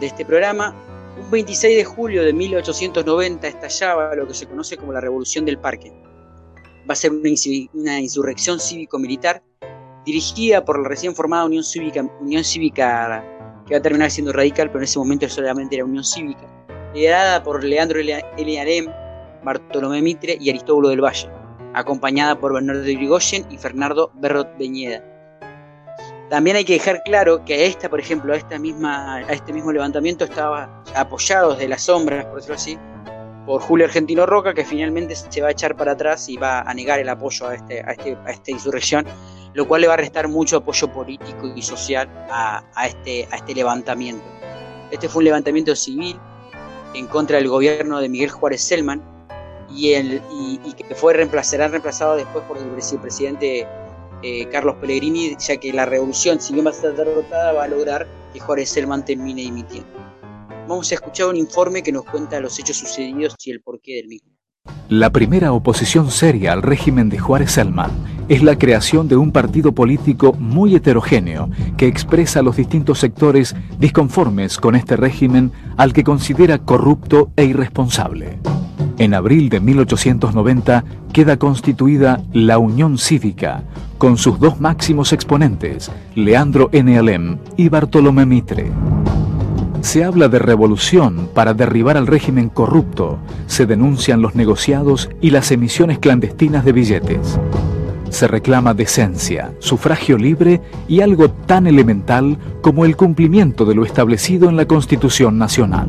de 0.00 0.06
este 0.06 0.24
programa. 0.24 0.74
Un 1.18 1.30
26 1.30 1.76
de 1.76 1.84
julio 1.84 2.24
de 2.24 2.32
1890 2.32 3.46
estallaba 3.46 4.14
lo 4.14 4.26
que 4.26 4.34
se 4.34 4.46
conoce 4.46 4.76
como 4.76 4.92
la 4.92 5.00
Revolución 5.00 5.44
del 5.44 5.58
Parque. 5.58 5.92
Va 6.88 6.92
a 6.92 6.96
ser 6.96 7.12
una, 7.12 7.30
una 7.74 8.00
insurrección 8.00 8.58
cívico-militar 8.58 9.42
dirigida 10.04 10.64
por 10.64 10.82
la 10.82 10.88
recién 10.88 11.14
formada 11.14 11.44
Unión 11.44 11.64
Cívica, 11.64 12.02
Unión 12.20 12.44
Cívica 12.44 13.24
que 13.72 13.76
va 13.76 13.78
a 13.78 13.82
terminar 13.82 14.10
siendo 14.10 14.34
radical, 14.34 14.68
pero 14.68 14.80
en 14.80 14.84
ese 14.84 14.98
momento 14.98 15.26
solamente 15.30 15.76
era 15.76 15.86
Unión 15.86 16.04
Cívica, 16.04 16.46
liderada 16.92 17.42
por 17.42 17.64
Leandro 17.64 18.00
Eliarem, 18.36 18.86
Bartolomé 19.42 20.02
Mitre 20.02 20.36
y 20.38 20.50
Aristóbulo 20.50 20.90
del 20.90 21.00
Valle, 21.00 21.30
acompañada 21.72 22.38
por 22.38 22.52
Bernardo 22.52 22.82
de 22.82 22.92
Irigoyen 22.92 23.46
y 23.50 23.56
Fernando 23.56 24.12
Berrot 24.16 24.58
Beñeda. 24.58 25.02
También 26.28 26.56
hay 26.56 26.66
que 26.66 26.74
dejar 26.74 27.02
claro 27.02 27.46
que 27.46 27.54
a 27.54 27.56
esta, 27.64 27.88
por 27.88 27.98
ejemplo, 27.98 28.34
a, 28.34 28.36
esta 28.36 28.58
misma, 28.58 29.22
este 29.30 29.54
mismo 29.54 29.72
levantamiento 29.72 30.24
estaba 30.24 30.82
apoyado 30.94 31.52
desde 31.52 31.68
las 31.68 31.82
sombras, 31.82 32.26
por 32.26 32.36
decirlo 32.36 32.56
así, 32.56 32.78
por 33.46 33.62
Julio 33.62 33.86
Argentino 33.86 34.26
Roca, 34.26 34.52
que 34.52 34.66
finalmente 34.66 35.16
se 35.16 35.40
va 35.40 35.48
a 35.48 35.52
echar 35.52 35.76
para 35.76 35.92
atrás 35.92 36.28
y 36.28 36.36
va 36.36 36.60
a 36.60 36.74
negar 36.74 37.00
el 37.00 37.08
apoyo 37.08 37.48
a, 37.48 37.54
este, 37.54 37.80
este, 37.90 38.18
a 38.26 38.30
esta 38.32 38.50
insurrección, 38.50 39.06
lo 39.54 39.68
cual 39.68 39.82
le 39.82 39.88
va 39.88 39.94
a 39.94 39.98
restar 39.98 40.28
mucho 40.28 40.58
apoyo 40.58 40.92
político 40.92 41.52
y 41.54 41.62
social 41.62 42.08
a, 42.30 42.64
a, 42.74 42.86
este, 42.86 43.28
a 43.30 43.36
este 43.36 43.54
levantamiento. 43.54 44.24
Este 44.90 45.08
fue 45.08 45.20
un 45.20 45.24
levantamiento 45.24 45.74
civil 45.74 46.18
en 46.94 47.06
contra 47.06 47.36
del 47.38 47.48
gobierno 47.48 48.00
de 48.00 48.08
Miguel 48.08 48.30
Juárez 48.30 48.62
Selman 48.62 49.02
y, 49.70 49.92
el, 49.92 50.22
y, 50.30 50.72
que 50.74 50.94
fue 50.94 51.14
reemplazado 51.14 52.16
después 52.16 52.44
por 52.44 52.58
el 52.58 52.66
presidente 53.00 53.66
eh, 54.22 54.46
Carlos 54.50 54.76
Pellegrini, 54.80 55.36
ya 55.38 55.56
que 55.56 55.72
la 55.72 55.86
revolución, 55.86 56.40
si 56.40 56.52
bien 56.52 56.66
va 56.66 56.70
a 56.70 56.74
ser 56.74 56.94
derrotada, 56.94 57.52
va 57.52 57.64
a 57.64 57.68
lograr 57.68 58.06
que 58.32 58.40
Juárez 58.40 58.70
Selman 58.70 59.04
termine 59.04 59.42
dimitiendo. 59.42 59.90
Vamos 60.68 60.90
a 60.92 60.94
escuchar 60.94 61.28
un 61.28 61.36
informe 61.36 61.82
que 61.82 61.92
nos 61.92 62.04
cuenta 62.04 62.38
los 62.40 62.58
hechos 62.58 62.76
sucedidos 62.76 63.34
y 63.44 63.50
el 63.50 63.60
porqué 63.60 63.96
del 63.96 64.08
mismo. 64.08 64.31
La 64.92 65.10
primera 65.10 65.54
oposición 65.54 66.10
seria 66.10 66.52
al 66.52 66.60
régimen 66.60 67.08
de 67.08 67.18
Juárez 67.18 67.52
Selman 67.52 67.90
es 68.28 68.42
la 68.42 68.58
creación 68.58 69.08
de 69.08 69.16
un 69.16 69.32
partido 69.32 69.72
político 69.72 70.34
muy 70.34 70.74
heterogéneo 70.74 71.48
que 71.78 71.86
expresa 71.86 72.42
los 72.42 72.56
distintos 72.56 72.98
sectores 72.98 73.56
disconformes 73.78 74.58
con 74.58 74.76
este 74.76 74.96
régimen 74.96 75.50
al 75.78 75.94
que 75.94 76.04
considera 76.04 76.58
corrupto 76.58 77.30
e 77.36 77.44
irresponsable. 77.44 78.38
En 78.98 79.14
abril 79.14 79.48
de 79.48 79.60
1890 79.60 80.84
queda 81.10 81.38
constituida 81.38 82.22
la 82.34 82.58
Unión 82.58 82.98
Cívica, 82.98 83.64
con 83.96 84.18
sus 84.18 84.38
dos 84.38 84.60
máximos 84.60 85.14
exponentes, 85.14 85.90
Leandro 86.14 86.68
N. 86.70 86.98
Alem 86.98 87.38
y 87.56 87.70
Bartolomé 87.70 88.26
Mitre. 88.26 88.70
Se 89.82 90.04
habla 90.04 90.28
de 90.28 90.38
revolución 90.38 91.28
para 91.34 91.54
derribar 91.54 91.96
al 91.96 92.06
régimen 92.06 92.48
corrupto, 92.48 93.18
se 93.46 93.66
denuncian 93.66 94.22
los 94.22 94.36
negociados 94.36 95.10
y 95.20 95.30
las 95.30 95.50
emisiones 95.50 95.98
clandestinas 95.98 96.64
de 96.64 96.72
billetes. 96.72 97.38
Se 98.08 98.28
reclama 98.28 98.74
decencia, 98.74 99.52
sufragio 99.58 100.16
libre 100.16 100.60
y 100.86 101.00
algo 101.00 101.30
tan 101.30 101.66
elemental 101.66 102.38
como 102.62 102.84
el 102.84 102.96
cumplimiento 102.96 103.64
de 103.64 103.74
lo 103.74 103.84
establecido 103.84 104.48
en 104.48 104.56
la 104.56 104.66
Constitución 104.66 105.36
Nacional. 105.36 105.88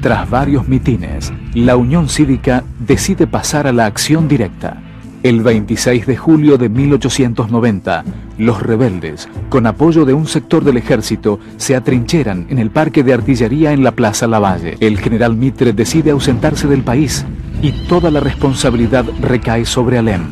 Tras 0.00 0.28
varios 0.28 0.66
mitines, 0.66 1.32
la 1.54 1.76
Unión 1.76 2.08
Cívica 2.08 2.64
decide 2.80 3.28
pasar 3.28 3.68
a 3.68 3.72
la 3.72 3.86
acción 3.86 4.26
directa. 4.26 4.82
El 5.22 5.40
26 5.40 6.04
de 6.06 6.16
julio 6.16 6.58
de 6.58 6.68
1890, 6.68 8.02
los 8.38 8.60
rebeldes, 8.60 9.28
con 9.50 9.68
apoyo 9.68 10.04
de 10.04 10.14
un 10.14 10.26
sector 10.26 10.64
del 10.64 10.78
ejército, 10.78 11.38
se 11.58 11.76
atrincheran 11.76 12.46
en 12.48 12.58
el 12.58 12.70
parque 12.70 13.04
de 13.04 13.12
artillería 13.12 13.72
en 13.72 13.84
la 13.84 13.92
Plaza 13.92 14.26
Lavalle. 14.26 14.76
El 14.80 14.98
general 14.98 15.36
Mitre 15.36 15.72
decide 15.72 16.10
ausentarse 16.10 16.66
del 16.66 16.82
país 16.82 17.24
y 17.62 17.86
toda 17.86 18.10
la 18.10 18.18
responsabilidad 18.18 19.04
recae 19.20 19.64
sobre 19.64 19.98
Alem. 19.98 20.22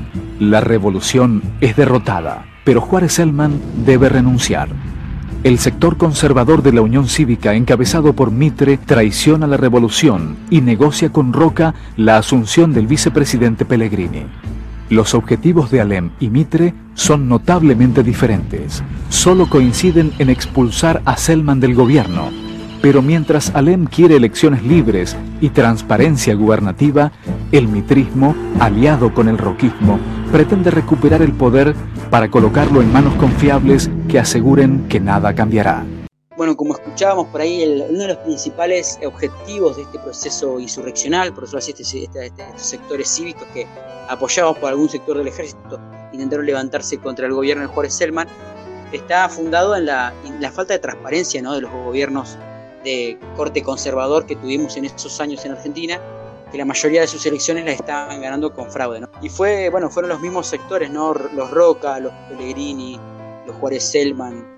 La 0.40 0.60
revolución 0.60 1.40
es 1.60 1.76
derrotada, 1.76 2.46
pero 2.64 2.80
Juárez 2.80 3.12
Selman 3.12 3.60
debe 3.86 4.08
renunciar. 4.08 4.70
El 5.44 5.60
sector 5.60 5.98
conservador 5.98 6.64
de 6.64 6.72
la 6.72 6.82
Unión 6.82 7.06
Cívica, 7.06 7.54
encabezado 7.54 8.12
por 8.14 8.32
Mitre, 8.32 8.76
traiciona 8.76 9.46
la 9.46 9.56
revolución 9.56 10.36
y 10.50 10.62
negocia 10.62 11.12
con 11.12 11.32
Roca 11.32 11.74
la 11.96 12.16
asunción 12.16 12.72
del 12.72 12.88
vicepresidente 12.88 13.64
Pellegrini. 13.64 14.24
Los 14.90 15.14
objetivos 15.14 15.70
de 15.70 15.80
Alem 15.80 16.10
y 16.18 16.30
Mitre 16.30 16.74
son 16.94 17.28
notablemente 17.28 18.02
diferentes. 18.02 18.82
Solo 19.08 19.48
coinciden 19.48 20.12
en 20.18 20.30
expulsar 20.30 21.00
a 21.04 21.16
Selman 21.16 21.60
del 21.60 21.76
gobierno. 21.76 22.30
Pero 22.82 23.00
mientras 23.00 23.54
Alem 23.54 23.86
quiere 23.86 24.16
elecciones 24.16 24.64
libres 24.64 25.16
y 25.40 25.50
transparencia 25.50 26.34
gubernativa, 26.34 27.12
el 27.52 27.68
mitrismo, 27.68 28.34
aliado 28.58 29.14
con 29.14 29.28
el 29.28 29.38
roquismo, 29.38 30.00
pretende 30.32 30.72
recuperar 30.72 31.22
el 31.22 31.34
poder 31.34 31.76
para 32.10 32.28
colocarlo 32.28 32.82
en 32.82 32.92
manos 32.92 33.14
confiables 33.14 33.88
que 34.08 34.18
aseguren 34.18 34.86
que 34.88 34.98
nada 34.98 35.34
cambiará. 35.36 35.84
Bueno, 36.40 36.56
como 36.56 36.72
escuchábamos 36.72 37.26
por 37.26 37.42
ahí, 37.42 37.62
el, 37.62 37.84
uno 37.90 37.98
de 37.98 38.08
los 38.08 38.16
principales 38.16 38.98
objetivos 39.04 39.76
de 39.76 39.82
este 39.82 39.98
proceso 39.98 40.58
insurreccional, 40.58 41.34
por 41.34 41.44
eso 41.44 41.58
así, 41.58 41.72
este, 41.72 41.82
este, 41.82 42.26
este, 42.28 42.42
estos 42.42 42.62
sectores 42.62 43.14
cívicos 43.14 43.46
que 43.52 43.66
apoyados 44.08 44.56
por 44.56 44.70
algún 44.70 44.88
sector 44.88 45.18
del 45.18 45.28
ejército 45.28 45.78
intentaron 46.14 46.46
levantarse 46.46 46.96
contra 46.96 47.26
el 47.26 47.34
gobierno 47.34 47.64
de 47.64 47.68
Juárez 47.68 47.92
Selman, 47.92 48.26
está 48.90 49.28
fundado 49.28 49.76
en 49.76 49.84
la, 49.84 50.14
en 50.24 50.40
la 50.40 50.50
falta 50.50 50.72
de 50.72 50.78
transparencia 50.78 51.42
¿no? 51.42 51.52
de 51.52 51.60
los 51.60 51.70
gobiernos 51.70 52.38
de 52.84 53.18
corte 53.36 53.62
conservador 53.62 54.24
que 54.24 54.34
tuvimos 54.34 54.78
en 54.78 54.86
esos 54.86 55.20
años 55.20 55.44
en 55.44 55.52
Argentina, 55.52 56.00
que 56.50 56.56
la 56.56 56.64
mayoría 56.64 57.02
de 57.02 57.06
sus 57.06 57.26
elecciones 57.26 57.66
las 57.66 57.74
estaban 57.74 58.18
ganando 58.22 58.54
con 58.54 58.70
fraude. 58.70 59.00
¿no? 59.00 59.10
Y 59.20 59.28
fue, 59.28 59.68
bueno, 59.68 59.90
fueron 59.90 60.08
los 60.08 60.20
mismos 60.20 60.46
sectores, 60.46 60.90
¿no? 60.90 61.12
los 61.12 61.50
Roca, 61.50 62.00
los 62.00 62.14
Pellegrini, 62.30 62.98
los 63.44 63.54
Juárez 63.56 63.84
Selman, 63.84 64.56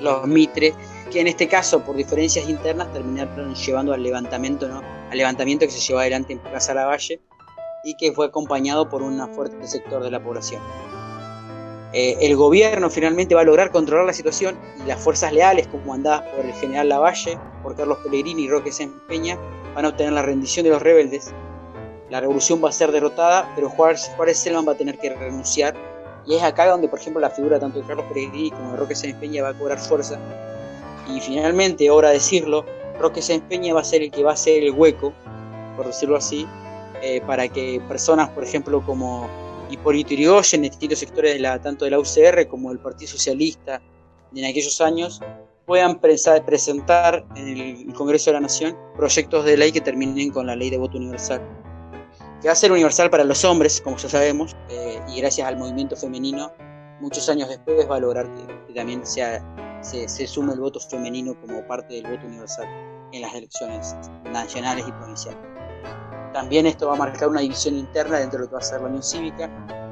los 0.00 0.26
Mitre, 0.26 0.74
que 1.10 1.20
en 1.20 1.26
este 1.26 1.48
caso, 1.48 1.80
por 1.84 1.96
diferencias 1.96 2.48
internas, 2.48 2.92
terminaron 2.92 3.54
llevando 3.54 3.92
al 3.92 4.02
levantamiento, 4.02 4.68
¿no? 4.68 4.82
al 5.10 5.16
levantamiento 5.16 5.64
que 5.64 5.72
se 5.72 5.80
llevó 5.80 6.00
adelante 6.00 6.32
en 6.32 6.38
Plaza 6.38 6.74
Lavalle 6.74 7.20
y 7.84 7.94
que 7.96 8.12
fue 8.12 8.26
acompañado 8.26 8.88
por 8.88 9.02
un 9.02 9.18
fuerte 9.34 9.66
sector 9.66 10.02
de 10.02 10.10
la 10.10 10.22
población. 10.22 10.60
Eh, 11.92 12.18
el 12.20 12.36
gobierno 12.36 12.90
finalmente 12.90 13.34
va 13.34 13.40
a 13.40 13.44
lograr 13.44 13.70
controlar 13.70 14.04
la 14.04 14.12
situación 14.12 14.58
y 14.84 14.86
las 14.86 15.02
fuerzas 15.02 15.32
leales, 15.32 15.68
comandadas 15.68 16.22
por 16.34 16.44
el 16.44 16.52
general 16.52 16.90
Lavalle, 16.90 17.38
por 17.62 17.76
Carlos 17.76 17.98
Pellegrini 18.04 18.42
y 18.42 18.48
Roque 18.48 18.72
Sáenz 18.72 18.92
Peña, 19.08 19.38
van 19.74 19.86
a 19.86 19.88
obtener 19.88 20.12
la 20.12 20.22
rendición 20.22 20.64
de 20.64 20.70
los 20.70 20.82
rebeldes. 20.82 21.32
La 22.10 22.20
revolución 22.20 22.62
va 22.62 22.68
a 22.68 22.72
ser 22.72 22.92
derrotada, 22.92 23.52
pero 23.54 23.70
Juárez, 23.70 24.10
Juárez 24.16 24.38
Selman 24.38 24.68
va 24.68 24.72
a 24.72 24.76
tener 24.76 24.98
que 24.98 25.14
renunciar. 25.14 25.74
Y 26.26 26.34
es 26.34 26.42
acá 26.42 26.66
donde, 26.66 26.88
por 26.88 26.98
ejemplo, 26.98 27.20
la 27.20 27.30
figura 27.30 27.58
tanto 27.58 27.78
de 27.80 27.86
Carlos 27.86 28.04
Pellegrini 28.06 28.50
como 28.50 28.72
de 28.72 28.76
Roque 28.76 28.94
Sáenz 28.94 29.18
Peña 29.18 29.42
va 29.42 29.50
a 29.50 29.54
cobrar 29.54 29.78
fuerza. 29.78 30.18
Y 31.08 31.20
finalmente, 31.20 31.88
ahora 31.88 32.10
decirlo, 32.10 32.64
Roque 32.98 33.22
Sáenz 33.22 33.44
Peña 33.48 33.74
va 33.74 33.80
a 33.80 33.84
ser 33.84 34.02
el 34.02 34.10
que 34.10 34.22
va 34.22 34.32
a 34.32 34.36
ser 34.36 34.62
el 34.62 34.72
hueco, 34.72 35.12
por 35.76 35.86
decirlo 35.86 36.16
así, 36.16 36.46
eh, 37.02 37.20
para 37.26 37.48
que 37.48 37.80
personas, 37.88 38.28
por 38.30 38.44
ejemplo, 38.44 38.84
como 38.84 39.28
Hipólito 39.70 40.10
Yrigoyen, 40.10 40.64
en 40.64 40.70
distintos 40.70 40.98
sectores 40.98 41.34
de 41.34 41.40
la, 41.40 41.60
tanto 41.60 41.84
de 41.84 41.92
la 41.92 41.98
UCR 41.98 42.48
como 42.48 42.70
del 42.70 42.78
Partido 42.78 43.10
Socialista 43.10 43.80
en 44.34 44.44
aquellos 44.44 44.80
años, 44.80 45.20
puedan 45.66 46.00
presentar 46.00 47.24
en 47.36 47.48
el 47.48 47.94
Congreso 47.94 48.30
de 48.30 48.34
la 48.34 48.40
Nación 48.40 48.76
proyectos 48.96 49.44
de 49.44 49.56
ley 49.56 49.70
que 49.70 49.80
terminen 49.80 50.30
con 50.30 50.46
la 50.46 50.56
ley 50.56 50.70
de 50.70 50.78
voto 50.78 50.96
universal. 50.96 51.40
Que 52.40 52.48
va 52.48 52.52
a 52.52 52.56
ser 52.56 52.72
universal 52.72 53.10
para 53.10 53.24
los 53.24 53.44
hombres, 53.44 53.80
como 53.80 53.96
ya 53.96 54.08
sabemos, 54.08 54.56
eh, 54.70 54.98
y 55.08 55.20
gracias 55.20 55.46
al 55.46 55.56
movimiento 55.56 55.94
femenino, 55.96 56.52
muchos 57.00 57.28
años 57.28 57.48
después 57.48 57.88
va 57.88 57.96
a 57.96 58.00
lograr 58.00 58.32
que, 58.32 58.66
que 58.66 58.74
también 58.74 59.04
sea, 59.06 59.44
se, 59.80 60.08
se 60.08 60.26
sume 60.26 60.54
el 60.54 60.60
voto 60.60 60.80
femenino 60.80 61.34
como 61.40 61.66
parte 61.66 61.94
del 61.94 62.10
voto 62.10 62.26
universal 62.26 62.66
en 63.12 63.22
las 63.22 63.34
elecciones 63.34 63.96
nacionales 64.24 64.86
y 64.86 64.92
provinciales. 64.92 65.40
También 66.32 66.66
esto 66.66 66.88
va 66.88 66.94
a 66.94 66.96
marcar 66.96 67.28
una 67.28 67.40
división 67.40 67.76
interna 67.76 68.18
dentro 68.18 68.38
de 68.38 68.44
lo 68.44 68.50
que 68.50 68.54
va 68.54 68.60
a 68.60 68.64
ser 68.64 68.80
la 68.80 68.88
Unión 68.88 69.02
Cívica, 69.02 69.48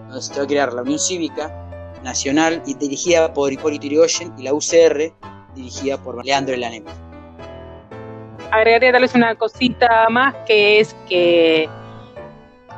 donde 0.07 0.23
se 0.23 0.35
va 0.35 0.45
a 0.45 0.47
crear 0.47 0.73
la 0.73 0.83
Unión 0.83 0.99
Cívica 0.99 1.63
Nacional 2.03 2.63
y 2.67 2.75
dirigida 2.75 3.33
por 3.33 3.53
Hipólito 3.53 3.87
Yrigoyen 3.87 4.33
y 4.39 4.43
la 4.43 4.53
UCR 4.53 5.13
dirigida 5.55 6.01
por 6.03 6.25
Leandro 6.25 6.55
Elanem. 6.55 6.85
Agregaría 8.51 8.93
tal 8.93 9.03
vez 9.03 9.15
una 9.15 9.35
cosita 9.35 10.09
más 10.11 10.35
que 10.47 10.81
es 10.81 10.95
que, 11.09 11.69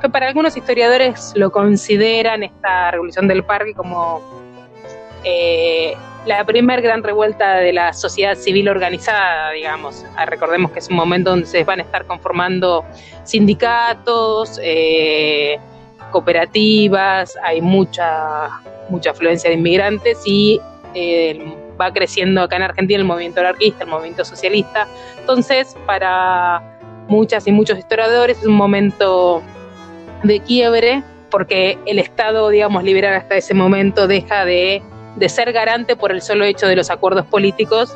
que 0.00 0.08
para 0.08 0.28
algunos 0.28 0.56
historiadores 0.56 1.32
lo 1.34 1.50
consideran 1.50 2.44
esta 2.44 2.92
revolución 2.92 3.28
del 3.28 3.44
parque 3.44 3.74
como 3.74 4.22
eh, 5.24 5.94
la 6.28 6.44
primera 6.44 6.80
gran 6.82 7.02
revuelta 7.02 7.56
de 7.56 7.72
la 7.72 7.94
sociedad 7.94 8.36
civil 8.36 8.68
organizada, 8.68 9.50
digamos. 9.52 10.04
Ah, 10.14 10.26
recordemos 10.26 10.70
que 10.72 10.78
es 10.78 10.88
un 10.90 10.96
momento 10.96 11.30
donde 11.30 11.46
se 11.46 11.64
van 11.64 11.80
a 11.80 11.82
estar 11.82 12.04
conformando 12.04 12.84
sindicatos, 13.24 14.60
eh, 14.62 15.58
cooperativas, 16.10 17.34
hay 17.42 17.62
mucha, 17.62 18.50
mucha 18.90 19.10
afluencia 19.12 19.48
de 19.48 19.56
inmigrantes 19.56 20.20
y 20.26 20.60
eh, 20.94 21.54
va 21.80 21.92
creciendo 21.92 22.42
acá 22.42 22.56
en 22.56 22.62
Argentina 22.62 22.98
el 22.98 23.06
movimiento 23.06 23.40
anarquista, 23.40 23.84
el 23.84 23.90
movimiento 23.90 24.22
socialista. 24.22 24.86
Entonces, 25.18 25.74
para 25.86 26.78
muchas 27.08 27.46
y 27.46 27.52
muchos 27.52 27.78
historiadores 27.78 28.38
es 28.38 28.46
un 28.46 28.54
momento 28.54 29.42
de 30.24 30.40
quiebre 30.40 31.02
porque 31.30 31.78
el 31.86 31.98
Estado, 31.98 32.50
digamos, 32.50 32.84
liberal 32.84 33.14
hasta 33.14 33.36
ese 33.36 33.54
momento 33.54 34.06
deja 34.06 34.44
de 34.44 34.82
de 35.18 35.28
ser 35.28 35.52
garante 35.52 35.96
por 35.96 36.12
el 36.12 36.22
solo 36.22 36.44
hecho 36.44 36.66
de 36.66 36.76
los 36.76 36.90
acuerdos 36.90 37.26
políticos 37.26 37.94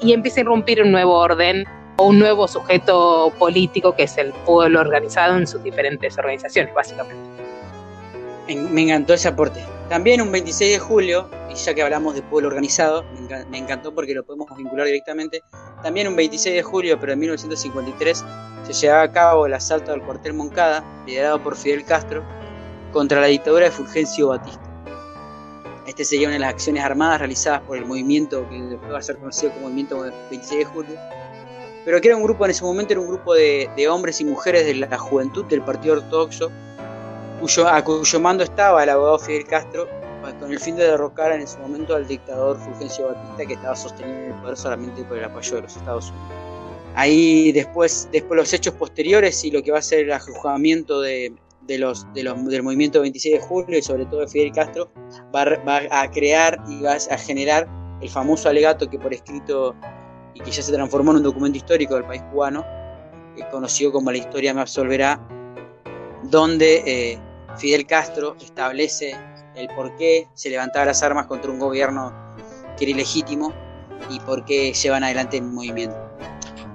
y 0.00 0.12
empieza 0.12 0.40
a 0.40 0.42
irrumpir 0.42 0.82
un 0.82 0.92
nuevo 0.92 1.14
orden 1.14 1.64
o 1.96 2.06
un 2.08 2.18
nuevo 2.18 2.46
sujeto 2.46 3.32
político 3.38 3.94
que 3.94 4.04
es 4.04 4.18
el 4.18 4.32
pueblo 4.44 4.80
organizado 4.80 5.36
en 5.36 5.46
sus 5.46 5.62
diferentes 5.62 6.18
organizaciones, 6.18 6.74
básicamente. 6.74 7.22
Me 8.48 8.82
encantó 8.82 9.14
ese 9.14 9.28
aporte. 9.28 9.64
También 9.88 10.20
un 10.20 10.32
26 10.32 10.72
de 10.72 10.78
julio, 10.78 11.28
y 11.50 11.54
ya 11.54 11.74
que 11.74 11.82
hablamos 11.82 12.14
de 12.14 12.22
pueblo 12.22 12.48
organizado, 12.48 13.04
me 13.50 13.58
encantó 13.58 13.94
porque 13.94 14.14
lo 14.14 14.24
podemos 14.24 14.54
vincular 14.56 14.86
directamente. 14.86 15.42
También 15.82 16.08
un 16.08 16.16
26 16.16 16.56
de 16.56 16.62
julio, 16.62 16.98
pero 16.98 17.12
en 17.12 17.18
1953, 17.20 18.24
se 18.64 18.72
llevaba 18.72 19.02
a 19.02 19.12
cabo 19.12 19.46
el 19.46 19.54
asalto 19.54 19.92
al 19.92 20.02
cuartel 20.02 20.34
Moncada, 20.34 20.84
liderado 21.06 21.42
por 21.42 21.56
Fidel 21.56 21.84
Castro, 21.84 22.22
contra 22.92 23.20
la 23.20 23.26
dictadura 23.28 23.66
de 23.66 23.70
Fulgencio 23.70 24.28
Batista. 24.28 24.71
Este 25.86 26.04
sería 26.04 26.28
una 26.28 26.34
de 26.34 26.40
las 26.40 26.50
acciones 26.50 26.84
armadas 26.84 27.18
realizadas 27.18 27.60
por 27.62 27.76
el 27.76 27.84
movimiento 27.84 28.48
que 28.48 28.60
después 28.62 28.92
va 28.92 28.98
a 28.98 29.02
ser 29.02 29.16
conocido 29.16 29.52
como 29.52 29.64
Movimiento 29.64 30.00
26 30.00 30.58
de 30.58 30.64
Julio, 30.64 30.96
pero 31.84 32.00
que 32.00 32.08
era 32.08 32.16
un 32.16 32.22
grupo 32.22 32.44
en 32.44 32.52
ese 32.52 32.62
momento, 32.62 32.92
era 32.92 33.00
un 33.00 33.08
grupo 33.08 33.34
de, 33.34 33.88
hombres 33.90 34.20
y 34.20 34.24
mujeres 34.24 34.64
de 34.64 34.74
la 34.74 34.98
juventud 34.98 35.44
del 35.46 35.62
Partido 35.62 35.94
Ortodoxo, 35.94 36.50
cuyo, 37.40 37.68
a 37.68 37.82
cuyo 37.82 38.20
mando 38.20 38.44
estaba 38.44 38.84
el 38.84 38.90
abogado 38.90 39.18
Fidel 39.18 39.44
Castro, 39.44 39.88
con 40.38 40.52
el 40.52 40.60
fin 40.60 40.76
de 40.76 40.84
derrocar 40.84 41.32
en 41.32 41.40
ese 41.40 41.58
momento 41.58 41.96
al 41.96 42.06
dictador 42.06 42.56
Fulgencio 42.58 43.08
Batista, 43.08 43.44
que 43.44 43.54
estaba 43.54 43.74
sostenido 43.74 44.18
en 44.18 44.32
el 44.32 44.40
poder 44.40 44.56
solamente 44.56 45.02
por 45.02 45.18
el 45.18 45.24
apoyo 45.24 45.56
de 45.56 45.62
los 45.62 45.76
Estados 45.76 46.10
Unidos. 46.10 46.28
Ahí 46.94 47.50
después, 47.52 48.08
después 48.12 48.38
los 48.38 48.52
hechos 48.52 48.74
posteriores 48.74 49.42
y 49.44 49.50
lo 49.50 49.62
que 49.62 49.72
va 49.72 49.78
a 49.78 49.82
ser 49.82 50.00
el 50.00 50.12
ajustamiento 50.12 51.00
de, 51.00 51.32
de 51.66 51.78
los, 51.78 52.06
de 52.12 52.24
los, 52.24 52.44
del 52.46 52.62
movimiento 52.62 53.00
26 53.00 53.40
de 53.40 53.40
julio 53.40 53.78
y 53.78 53.82
sobre 53.82 54.06
todo 54.06 54.20
de 54.20 54.28
Fidel 54.28 54.52
Castro, 54.52 54.90
va, 55.34 55.80
a 55.90 56.10
crear 56.10 56.62
y 56.68 56.82
va 56.82 56.92
a 56.94 57.18
generar 57.18 57.68
el 58.00 58.08
famoso 58.08 58.48
alegato 58.48 58.88
que 58.88 58.98
por 58.98 59.14
escrito 59.14 59.74
y 60.34 60.40
que 60.40 60.50
ya 60.50 60.62
se 60.62 60.72
transformó 60.72 61.12
en 61.12 61.18
un 61.18 61.22
documento 61.22 61.58
histórico 61.58 61.94
del 61.94 62.04
país 62.04 62.22
cubano, 62.32 62.64
que 63.36 63.46
conocido 63.48 63.92
como 63.92 64.10
La 64.10 64.18
historia 64.18 64.54
me 64.54 64.60
absolverá, 64.60 65.20
donde 66.24 66.82
eh, 66.86 67.18
Fidel 67.56 67.86
Castro 67.86 68.36
establece 68.40 69.16
el 69.54 69.68
por 69.68 69.94
qué 69.96 70.28
se 70.34 70.50
levantaban 70.50 70.88
las 70.88 71.02
armas 71.02 71.26
contra 71.26 71.50
un 71.50 71.58
gobierno 71.58 72.12
que 72.76 72.84
era 72.84 72.92
ilegítimo 72.92 73.52
y 74.10 74.18
por 74.20 74.44
qué 74.44 74.72
llevan 74.72 75.04
adelante 75.04 75.36
el 75.36 75.44
movimiento 75.44 76.11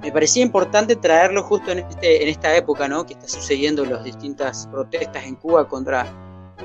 me 0.00 0.12
parecía 0.12 0.42
importante 0.42 0.96
traerlo 0.96 1.42
justo 1.42 1.72
en, 1.72 1.78
este, 1.78 2.22
en 2.22 2.28
esta 2.28 2.56
época, 2.56 2.88
¿no? 2.88 3.04
Que 3.04 3.14
está 3.14 3.28
sucediendo 3.28 3.84
las 3.84 4.04
distintas 4.04 4.66
protestas 4.68 5.24
en 5.24 5.34
Cuba 5.36 5.68
contra 5.68 6.06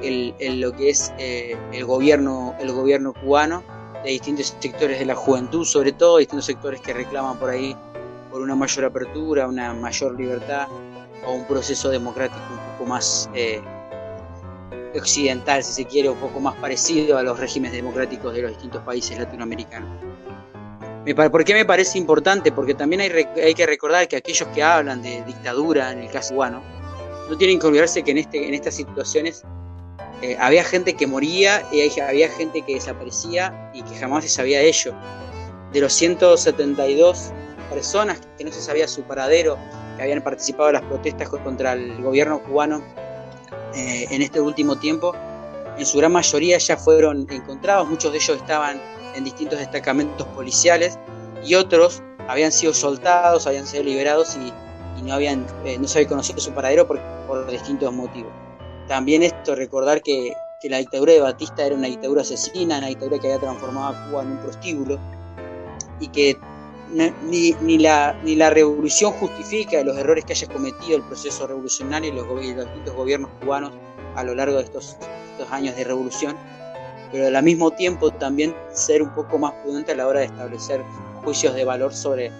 lo 0.01 0.71
que 0.73 0.89
es 0.89 1.13
eh, 1.17 1.57
el 1.71 1.85
gobierno, 1.85 2.55
el 2.59 2.71
gobierno 2.71 3.13
cubano, 3.13 3.63
de 4.03 4.11
distintos 4.11 4.55
sectores 4.59 4.99
de 4.99 5.05
la 5.05 5.15
juventud, 5.15 5.65
sobre 5.65 5.91
todo, 5.93 6.17
distintos 6.17 6.45
sectores 6.45 6.81
que 6.81 6.93
reclaman 6.93 7.37
por 7.37 7.49
ahí 7.49 7.75
por 8.31 8.41
una 8.41 8.55
mayor 8.55 8.85
apertura, 8.85 9.47
una 9.47 9.73
mayor 9.73 10.19
libertad 10.19 10.67
o 11.25 11.33
un 11.33 11.45
proceso 11.45 11.89
democrático 11.89 12.41
un 12.51 12.73
poco 12.73 12.89
más 12.89 13.29
eh, 13.33 13.61
occidental, 14.95 15.63
si 15.63 15.73
se 15.73 15.85
quiere, 15.85 16.09
un 16.09 16.17
poco 16.17 16.39
más 16.39 16.55
parecido 16.55 17.17
a 17.17 17.23
los 17.23 17.39
regímenes 17.39 17.75
democráticos 17.75 18.33
de 18.33 18.41
los 18.41 18.51
distintos 18.51 18.81
países 18.83 19.17
latinoamericanos. 19.17 19.89
¿Por 21.15 21.43
qué 21.43 21.53
me 21.53 21.65
parece 21.65 21.97
importante? 21.97 22.53
Porque 22.53 22.73
también 22.73 23.01
hay, 23.01 23.53
que 23.53 23.65
recordar 23.65 24.07
que 24.07 24.15
aquellos 24.15 24.47
que 24.49 24.63
hablan 24.63 25.01
de 25.01 25.21
dictadura, 25.23 25.91
en 25.91 25.99
el 25.99 26.09
caso 26.09 26.33
cubano, 26.33 26.63
no 27.29 27.37
tienen 27.37 27.59
que 27.59 27.67
olvidarse 27.67 28.03
que 28.03 28.11
en, 28.11 28.19
este, 28.19 28.55
estas 28.55 28.75
situaciones 28.75 29.43
eh, 30.21 30.37
había 30.39 30.63
gente 30.63 30.93
que 30.93 31.05
moría 31.05 31.61
y 31.73 31.99
había 31.99 32.29
gente 32.29 32.61
que 32.61 32.75
desaparecía 32.75 33.71
y 33.73 33.81
que 33.83 33.95
jamás 33.95 34.23
se 34.23 34.29
sabía 34.29 34.59
de 34.59 34.69
ello. 34.69 34.93
De 35.73 35.81
los 35.81 35.91
172 35.91 37.31
personas 37.69 38.21
que 38.37 38.45
no 38.45 38.51
se 38.53 38.61
sabía 38.61 38.87
su 38.87 39.03
paradero, 39.03 39.57
que 39.97 40.03
habían 40.03 40.23
participado 40.23 40.69
en 40.69 40.75
las 40.75 40.83
protestas 40.83 41.27
contra 41.27 41.73
el 41.73 42.01
gobierno 42.01 42.41
cubano 42.41 42.81
eh, 43.75 44.07
en 44.09 44.21
este 44.21 44.39
último 44.39 44.77
tiempo, 44.77 45.13
en 45.77 45.85
su 45.85 45.97
gran 45.97 46.13
mayoría 46.13 46.57
ya 46.59 46.77
fueron 46.77 47.27
encontrados, 47.29 47.89
muchos 47.89 48.11
de 48.13 48.19
ellos 48.19 48.37
estaban 48.37 48.79
en 49.15 49.23
distintos 49.23 49.59
destacamentos 49.59 50.27
policiales 50.27 50.97
y 51.45 51.55
otros 51.55 52.01
habían 52.27 52.51
sido 52.51 52.73
soltados, 52.73 53.47
habían 53.47 53.67
sido 53.67 53.83
liberados 53.83 54.37
y, 54.37 54.53
no, 55.03 55.13
habían, 55.13 55.45
eh, 55.65 55.77
no 55.77 55.87
se 55.87 55.99
había 55.99 56.09
conocido 56.09 56.39
su 56.39 56.51
paradero 56.51 56.87
por, 56.87 56.99
distintos 57.49 57.91
motivos. 57.93 58.31
También 58.87 59.23
esto, 59.23 59.55
recordar 59.55 60.01
que, 60.01 60.33
que, 60.61 60.69
la 60.69 60.77
dictadura 60.77 61.13
de 61.13 61.19
Batista 61.19 61.65
era 61.65 61.75
una 61.75 61.87
dictadura 61.87 62.21
asesina, 62.21 62.77
una 62.77 62.87
dictadura 62.87 63.19
que 63.19 63.27
había 63.27 63.39
transformado 63.39 63.87
a 63.87 64.07
Cuba 64.07 64.21
en 64.21 64.31
un 64.31 64.37
prostíbulo 64.37 64.99
y 65.99 66.07
que 66.09 66.37
ni, 67.23 67.53
ni, 67.61 67.77
la, 67.77 68.13
ni 68.23 68.35
la 68.35 68.49
revolución 68.49 69.11
justifica 69.13 69.83
los 69.83 69.97
errores 69.97 70.25
que 70.25 70.33
haya 70.33 70.47
cometido 70.47 70.97
el 70.97 71.03
proceso 71.03 71.47
revolucionario 71.47 72.11
y 72.11 72.15
los, 72.15 72.27
los 72.27 72.41
distintos 72.41 72.95
gobiernos 72.95 73.31
cubanos 73.41 73.71
a 74.15 74.23
lo 74.23 74.35
largo 74.35 74.57
de 74.57 74.63
estos, 74.63 74.97
estos 75.31 75.51
años 75.51 75.75
de 75.75 75.83
revolución 75.83 76.37
pero 77.13 77.27
al 77.27 77.43
mismo 77.43 77.69
tiempo 77.69 78.09
también 78.09 78.55
ser 78.71 79.03
un 79.03 79.09
poco 79.11 79.37
más 79.37 79.53
prudente 79.61 79.91
a 79.91 79.95
la 79.95 80.07
hora 80.07 80.21
de 80.21 80.25
establecer 80.25 80.83
juicios 81.23 81.53
de 81.53 81.63
valor 81.63 81.93
sobre, 81.93 82.31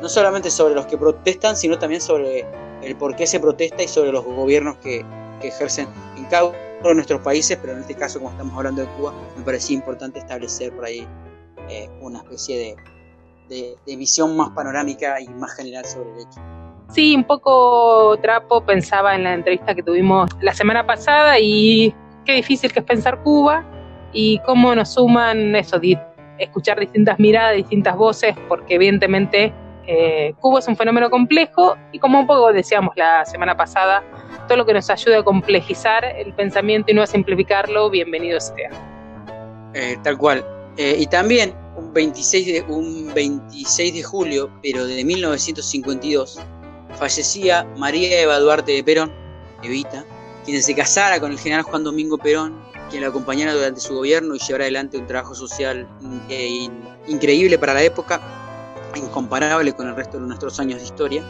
no 0.00 0.08
solamente 0.08 0.50
sobre 0.50 0.74
los 0.74 0.86
que 0.86 0.96
protestan, 0.96 1.54
sino 1.54 1.78
también 1.78 2.00
sobre 2.00 2.46
el 2.82 2.96
por 2.96 3.14
qué 3.14 3.26
se 3.26 3.38
protesta 3.38 3.82
y 3.82 3.88
sobre 3.88 4.10
los 4.10 4.24
gobiernos 4.24 4.78
que, 4.78 5.04
ejercen 5.42 5.88
en 6.18 6.26
cada 6.26 6.44
uno 6.44 6.54
de 6.82 6.94
nuestros 6.96 7.22
países, 7.22 7.56
pero 7.62 7.72
en 7.72 7.80
este 7.80 7.94
caso, 7.94 8.18
como 8.18 8.30
estamos 8.30 8.54
hablando 8.54 8.82
de 8.82 8.88
Cuba, 8.88 9.14
me 9.38 9.42
parecía 9.42 9.74
importante 9.74 10.18
establecer 10.18 10.70
por 10.76 10.84
ahí 10.84 11.06
eh, 11.70 11.88
una 12.02 12.18
especie 12.18 12.76
de, 13.48 13.76
de 13.86 13.96
visión 13.96 14.36
más 14.36 14.50
panorámica 14.50 15.18
y 15.18 15.28
más 15.28 15.54
general 15.54 15.86
sobre 15.86 16.12
el 16.12 16.18
hecho. 16.20 16.40
Sí, 16.90 17.16
un 17.16 17.24
poco 17.24 18.18
Trapo 18.20 18.62
pensaba 18.66 19.14
en 19.14 19.24
la 19.24 19.32
entrevista 19.32 19.74
que 19.74 19.82
tuvimos 19.82 20.28
la 20.42 20.52
semana 20.52 20.86
pasada 20.86 21.38
y 21.38 21.94
qué 22.26 22.32
difícil 22.32 22.70
que 22.70 22.80
es 22.80 22.84
pensar 22.84 23.22
Cuba 23.22 23.64
y 24.12 24.38
cómo 24.40 24.74
nos 24.74 24.94
suman 24.94 25.54
eso, 25.56 25.80
escuchar 26.38 26.80
distintas 26.80 27.18
miradas, 27.18 27.56
distintas 27.56 27.96
voces, 27.96 28.34
porque 28.48 28.74
evidentemente 28.74 29.52
eh, 29.86 30.34
Cuba 30.40 30.60
es 30.60 30.68
un 30.68 30.76
fenómeno 30.76 31.10
complejo 31.10 31.76
y 31.92 31.98
como 31.98 32.20
un 32.20 32.26
poco 32.26 32.52
decíamos 32.52 32.94
la 32.96 33.24
semana 33.24 33.56
pasada, 33.56 34.02
todo 34.46 34.58
lo 34.58 34.66
que 34.66 34.72
nos 34.72 34.88
ayude 34.90 35.16
a 35.16 35.22
complejizar 35.22 36.04
el 36.04 36.32
pensamiento 36.34 36.90
y 36.90 36.94
no 36.94 37.02
a 37.02 37.06
simplificarlo, 37.06 37.90
bienvenido 37.90 38.40
sea. 38.40 38.70
Eh, 39.74 39.96
tal 40.02 40.18
cual. 40.18 40.44
Eh, 40.76 40.96
y 40.98 41.06
también 41.06 41.54
un 41.76 41.92
26, 41.92 42.46
de, 42.46 42.62
un 42.72 43.12
26 43.14 43.94
de 43.94 44.02
julio, 44.02 44.50
pero 44.62 44.86
de 44.86 45.04
1952, 45.04 46.40
fallecía 46.94 47.64
María 47.76 48.20
Eva 48.20 48.38
Duarte 48.38 48.72
de 48.72 48.84
Perón, 48.84 49.12
Evita, 49.62 50.04
quien 50.44 50.62
se 50.62 50.74
casara 50.74 51.20
con 51.20 51.32
el 51.32 51.38
general 51.38 51.64
Juan 51.64 51.84
Domingo 51.84 52.16
Perón 52.18 52.69
quien 52.90 53.02
la 53.02 53.08
acompañara 53.08 53.54
durante 53.54 53.80
su 53.80 53.94
gobierno 53.94 54.34
y 54.34 54.38
llevara 54.38 54.64
adelante 54.64 54.98
un 54.98 55.06
trabajo 55.06 55.34
social 55.34 55.88
eh, 56.28 56.68
increíble 57.06 57.58
para 57.58 57.74
la 57.74 57.82
época, 57.82 58.20
incomparable 58.96 59.72
con 59.72 59.88
el 59.88 59.96
resto 59.96 60.18
de 60.18 60.26
nuestros 60.26 60.58
años 60.60 60.80
de 60.80 60.84
historia. 60.84 61.22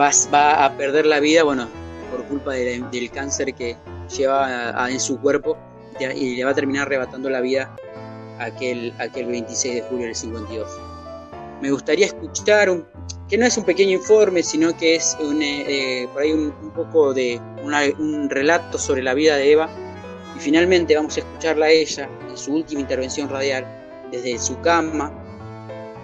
Va, 0.00 0.10
va 0.32 0.64
a 0.64 0.76
perder 0.76 1.06
la 1.06 1.20
vida, 1.20 1.42
bueno, 1.42 1.68
por 2.10 2.24
culpa 2.24 2.52
del 2.52 3.10
cáncer 3.10 3.54
que 3.54 3.76
lleva 4.16 4.90
en 4.90 5.00
su 5.00 5.18
cuerpo 5.20 5.56
y 5.98 6.36
le 6.36 6.44
va 6.44 6.52
a 6.52 6.54
terminar 6.54 6.86
arrebatando 6.86 7.28
la 7.28 7.40
vida 7.40 7.74
aquel, 8.38 8.92
aquel 8.98 9.26
26 9.26 9.74
de 9.74 9.82
julio 9.82 10.06
del 10.06 10.14
52. 10.14 10.68
Me 11.60 11.70
gustaría 11.70 12.06
escuchar 12.06 12.70
que 13.28 13.38
no 13.38 13.46
es 13.46 13.56
un 13.56 13.64
pequeño 13.64 13.92
informe, 13.92 14.42
sino 14.42 14.76
que 14.76 14.96
es 14.96 15.16
un, 15.20 15.40
eh, 15.42 16.08
por 16.12 16.22
ahí 16.22 16.32
un, 16.32 16.52
poco 16.74 17.12
de 17.12 17.40
un 17.62 18.30
relato 18.30 18.78
sobre 18.78 19.02
la 19.02 19.14
vida 19.14 19.36
de 19.36 19.52
Eva. 19.52 19.68
Finalmente 20.40 20.96
vamos 20.96 21.18
a 21.18 21.20
escucharla 21.20 21.66
a 21.66 21.70
ella 21.70 22.08
en 22.28 22.36
su 22.36 22.54
última 22.54 22.80
intervención 22.80 23.28
radial, 23.28 23.66
desde 24.10 24.38
su 24.38 24.58
cama, 24.60 25.12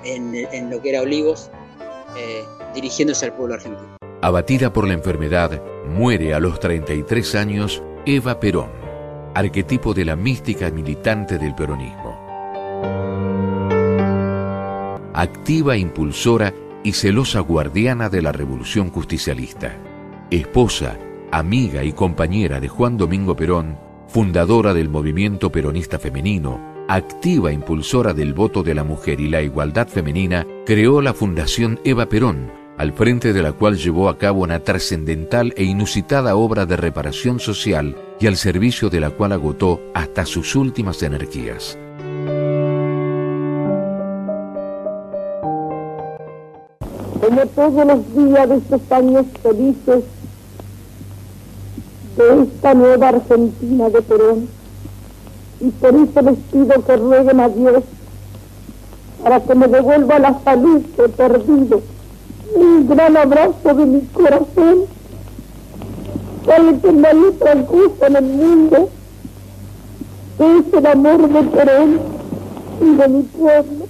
en, 0.04 0.70
lo 0.70 0.80
que 0.82 0.90
era 0.90 1.00
Olivos, 1.00 1.50
eh, 2.18 2.44
dirigiéndose 2.74 3.24
al 3.24 3.32
pueblo 3.32 3.54
argentino. 3.54 3.96
Abatida 4.20 4.72
por 4.72 4.86
la 4.86 4.92
enfermedad, 4.92 5.62
muere 5.86 6.34
a 6.34 6.40
los 6.40 6.60
33 6.60 7.34
años 7.34 7.82
Eva 8.04 8.38
Perón, 8.38 8.70
arquetipo 9.34 9.94
de 9.94 10.04
la 10.04 10.16
mística 10.16 10.70
militante 10.70 11.38
del 11.38 11.54
peronismo. 11.54 12.20
Activa 15.14 15.78
impulsora 15.78 16.52
y 16.84 16.92
celosa 16.92 17.40
guardiana 17.40 18.10
de 18.10 18.20
la 18.20 18.32
revolución 18.32 18.90
justicialista. 18.90 19.74
Esposa, 20.30 20.98
amiga 21.32 21.82
y 21.82 21.92
compañera 21.92 22.60
de 22.60 22.68
Juan 22.68 22.98
Domingo 22.98 23.34
Perón, 23.34 23.85
fundadora 24.08 24.74
del 24.74 24.88
movimiento 24.88 25.50
peronista 25.50 25.98
femenino, 25.98 26.60
activa 26.88 27.52
impulsora 27.52 28.14
del 28.14 28.34
voto 28.34 28.62
de 28.62 28.74
la 28.74 28.84
mujer 28.84 29.20
y 29.20 29.28
la 29.28 29.42
igualdad 29.42 29.88
femenina, 29.88 30.46
creó 30.64 31.02
la 31.02 31.14
Fundación 31.14 31.80
Eva 31.84 32.06
Perón, 32.06 32.50
al 32.78 32.92
frente 32.92 33.32
de 33.32 33.42
la 33.42 33.52
cual 33.52 33.76
llevó 33.76 34.08
a 34.08 34.18
cabo 34.18 34.42
una 34.42 34.60
trascendental 34.60 35.54
e 35.56 35.64
inusitada 35.64 36.36
obra 36.36 36.66
de 36.66 36.76
reparación 36.76 37.40
social 37.40 37.96
y 38.20 38.26
al 38.26 38.36
servicio 38.36 38.90
de 38.90 39.00
la 39.00 39.10
cual 39.10 39.32
agotó 39.32 39.80
hasta 39.94 40.26
sus 40.26 40.54
últimas 40.54 41.02
energías. 41.02 41.78
como 47.26 47.46
todos 47.46 47.86
los 47.86 48.14
días 48.14 48.48
de 48.48 48.56
estos 48.56 48.92
años 48.92 49.26
felices 49.42 50.04
de 52.16 52.42
esta 52.42 52.74
nueva 52.74 53.08
Argentina 53.08 53.88
de 53.90 54.02
Perón. 54.02 54.48
Y 55.60 55.70
por 55.70 55.94
eso 55.94 56.22
les 56.22 56.38
pido 56.52 56.84
que 56.84 56.96
rueguen 56.96 57.40
a 57.40 57.48
Dios 57.48 57.82
para 59.22 59.40
que 59.40 59.54
me 59.54 59.68
devuelva 59.68 60.18
la 60.18 60.38
salud 60.42 60.82
que 60.94 61.02
he 61.04 61.08
perdido. 61.08 61.82
Un 62.54 62.88
gran 62.88 63.16
abrazo 63.16 63.74
de 63.74 63.86
mi 63.86 64.00
corazón 64.12 64.84
para 66.46 66.72
que 66.72 66.92
me 66.92 67.32
transcurso 67.38 68.06
en 68.06 68.16
el 68.16 68.24
mundo, 68.24 68.88
que 70.38 70.58
es 70.58 70.74
el 70.74 70.86
amor 70.86 71.28
de 71.28 71.42
Perón 71.42 72.00
y 72.80 72.94
de 72.96 73.08
mi 73.08 73.22
pueblo 73.22 73.86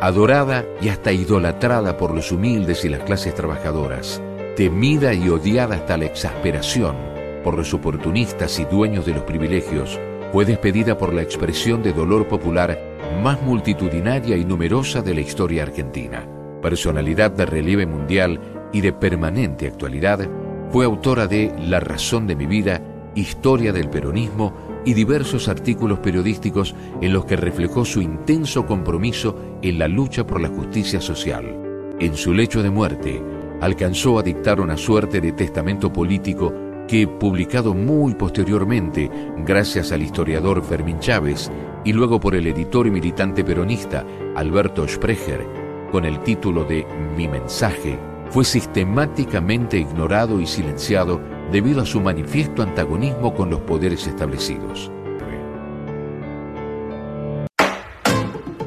adorada 0.00 0.64
y 0.80 0.88
hasta 0.88 1.12
idolatrada 1.12 1.96
por 1.96 2.12
los 2.12 2.32
humildes 2.32 2.84
y 2.84 2.88
las 2.88 3.04
clases 3.04 3.36
trabajadoras, 3.36 4.20
temida 4.56 5.14
y 5.14 5.28
odiada 5.28 5.76
hasta 5.76 5.96
la 5.96 6.06
exasperación 6.06 7.11
por 7.42 7.56
los 7.56 7.74
oportunistas 7.74 8.58
y 8.58 8.64
dueños 8.64 9.06
de 9.06 9.14
los 9.14 9.22
privilegios, 9.22 9.98
fue 10.32 10.44
despedida 10.44 10.96
por 10.96 11.12
la 11.12 11.22
expresión 11.22 11.82
de 11.82 11.92
dolor 11.92 12.26
popular 12.26 12.78
más 13.22 13.40
multitudinaria 13.42 14.36
y 14.36 14.44
numerosa 14.44 15.02
de 15.02 15.14
la 15.14 15.20
historia 15.20 15.62
argentina. 15.64 16.26
Personalidad 16.62 17.30
de 17.32 17.44
relieve 17.46 17.86
mundial 17.86 18.40
y 18.72 18.80
de 18.80 18.92
permanente 18.92 19.66
actualidad, 19.66 20.28
fue 20.70 20.86
autora 20.86 21.26
de 21.26 21.54
La 21.58 21.80
razón 21.80 22.26
de 22.26 22.36
mi 22.36 22.46
vida, 22.46 22.80
Historia 23.14 23.74
del 23.74 23.90
peronismo 23.90 24.54
y 24.86 24.94
diversos 24.94 25.46
artículos 25.46 25.98
periodísticos 25.98 26.74
en 27.02 27.12
los 27.12 27.26
que 27.26 27.36
reflejó 27.36 27.84
su 27.84 28.00
intenso 28.00 28.64
compromiso 28.64 29.36
en 29.60 29.78
la 29.78 29.86
lucha 29.86 30.26
por 30.26 30.40
la 30.40 30.48
justicia 30.48 30.98
social. 30.98 31.94
En 32.00 32.16
su 32.16 32.32
lecho 32.32 32.62
de 32.62 32.70
muerte, 32.70 33.22
alcanzó 33.60 34.18
a 34.18 34.22
dictar 34.22 34.62
una 34.62 34.78
suerte 34.78 35.20
de 35.20 35.32
testamento 35.32 35.92
político 35.92 36.54
que, 36.92 37.08
publicado 37.08 37.72
muy 37.72 38.14
posteriormente 38.14 39.10
gracias 39.38 39.92
al 39.92 40.02
historiador 40.02 40.62
Fermín 40.62 41.00
Chávez 41.00 41.50
y 41.86 41.92
luego 41.94 42.20
por 42.20 42.34
el 42.34 42.46
editor 42.46 42.86
y 42.86 42.90
militante 42.90 43.42
peronista 43.42 44.04
Alberto 44.36 44.86
Sprecher, 44.86 45.46
con 45.90 46.04
el 46.04 46.22
título 46.22 46.64
de 46.64 46.84
Mi 47.16 47.28
mensaje, 47.28 47.98
fue 48.28 48.44
sistemáticamente 48.44 49.78
ignorado 49.78 50.38
y 50.38 50.46
silenciado 50.46 51.18
debido 51.50 51.80
a 51.80 51.86
su 51.86 51.98
manifiesto 51.98 52.62
antagonismo 52.62 53.34
con 53.34 53.48
los 53.48 53.60
poderes 53.62 54.06
establecidos. 54.06 54.92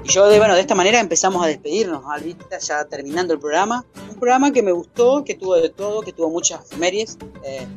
Yo, 0.05 0.25
bueno, 0.37 0.55
de 0.55 0.61
esta 0.61 0.73
manera 0.73 0.99
empezamos 0.99 1.43
a 1.43 1.47
despedirnos, 1.47 2.03
ahorita 2.05 2.57
ya 2.57 2.85
terminando 2.85 3.33
el 3.33 3.39
programa. 3.39 3.85
Un 4.09 4.15
programa 4.15 4.51
que 4.51 4.63
me 4.63 4.71
gustó, 4.71 5.23
que 5.23 5.35
tuvo 5.35 5.57
de 5.57 5.69
todo, 5.69 6.01
que 6.01 6.11
tuvo 6.11 6.31
muchas 6.31 6.65
efemérides 6.65 7.19
eh, 7.43 7.67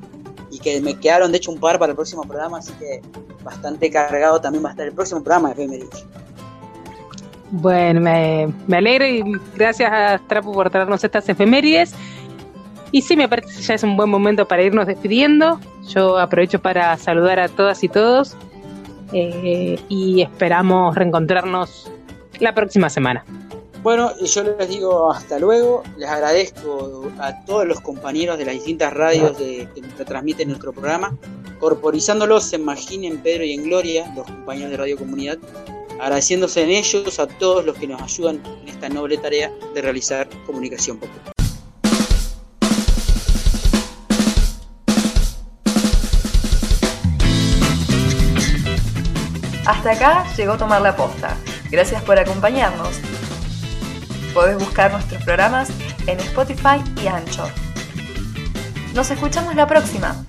y 0.51 0.59
que 0.59 0.81
me 0.81 0.99
quedaron, 0.99 1.31
de 1.31 1.39
hecho, 1.39 1.51
un 1.51 1.61
par 1.61 1.79
para 1.79 1.91
el 1.91 1.97
próximo 1.97 2.23
programa, 2.23 2.59
así 2.59 2.73
que 2.75 3.03
bastante 3.45 3.91
cargado 3.91 4.41
también 4.41 4.65
va 4.65 4.69
a 4.69 4.73
estar 4.73 4.87
el 4.87 4.95
próximo 4.95 5.23
programa 5.23 5.49
de 5.49 5.55
efemérides. 5.55 6.05
Bueno, 7.51 8.01
me, 8.01 8.53
me 8.67 8.77
alegro 8.77 9.07
y 9.07 9.23
gracias 9.57 9.91
a 9.91 10.19
Trapo 10.27 10.53
por 10.53 10.69
traernos 10.71 11.03
estas 11.03 11.29
efemérides. 11.29 11.95
Y 12.91 13.03
sí, 13.03 13.17
me 13.17 13.29
parece 13.29 13.55
que 13.55 13.63
ya 13.63 13.75
es 13.75 13.83
un 13.83 13.97
buen 13.97 14.11
momento 14.11 14.47
para 14.49 14.63
irnos 14.63 14.87
despidiendo. 14.87 15.61
Yo 15.89 16.19
aprovecho 16.19 16.61
para 16.61 16.97
saludar 16.97 17.39
a 17.39 17.49
todas 17.49 17.83
y 17.85 17.89
todos 17.89 18.37
eh, 19.13 19.79
y 19.89 20.23
esperamos 20.23 20.95
reencontrarnos 20.95 21.91
la 22.41 22.55
próxima 22.55 22.91
semana. 22.91 23.25
Bueno, 23.83 24.13
yo 24.19 24.43
les 24.43 24.69
digo 24.69 25.11
hasta 25.11 25.39
luego. 25.39 25.83
Les 25.97 26.09
agradezco 26.09 27.11
a 27.21 27.45
todos 27.45 27.67
los 27.67 27.81
compañeros 27.81 28.37
de 28.37 28.45
las 28.45 28.55
distintas 28.55 28.93
radios 28.93 29.39
de, 29.39 29.69
que 29.97 30.05
transmiten 30.05 30.49
nuestro 30.49 30.73
programa, 30.73 31.17
corporizándolos 31.61 32.53
en 32.53 32.65
Magín, 32.65 33.05
en 33.05 33.19
Pedro 33.19 33.45
y 33.45 33.53
en 33.53 33.63
Gloria, 33.63 34.13
los 34.17 34.27
compañeros 34.27 34.73
de 34.73 34.77
Radio 34.79 34.99
Comunidad, 34.99 35.39
agradeciéndose 36.01 36.63
en 36.65 36.71
ellos 36.71 37.19
a 37.21 37.29
todos 37.29 37.65
los 37.65 37.77
que 37.77 37.87
nos 37.87 38.03
ayudan 38.03 38.43
en 38.63 38.69
esta 38.69 38.89
noble 38.89 39.17
tarea 39.17 39.53
de 39.75 39.81
realizar 39.81 40.29
comunicación 40.45 40.99
popular. 40.99 41.33
Hasta 49.65 49.91
acá 49.93 50.27
llegó 50.37 50.57
Tomar 50.57 50.83
la 50.83 50.97
Posta. 50.97 51.37
Gracias 51.71 52.03
por 52.03 52.19
acompañarnos. 52.19 52.99
Podés 54.35 54.59
buscar 54.59 54.93
nuestros 54.93 55.23
programas 55.25 55.69
en 56.07 56.19
Spotify 56.21 56.83
y 57.03 57.07
Anchor. 57.07 57.51
Nos 58.95 59.11
escuchamos 59.11 59.55
la 59.55 59.67
próxima. 59.67 60.25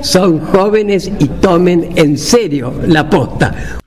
Son 0.00 0.40
jóvenes 0.46 1.10
y 1.18 1.26
tomen 1.28 1.92
en 1.96 2.16
serio 2.18 2.72
la 2.86 3.08
posta. 3.08 3.54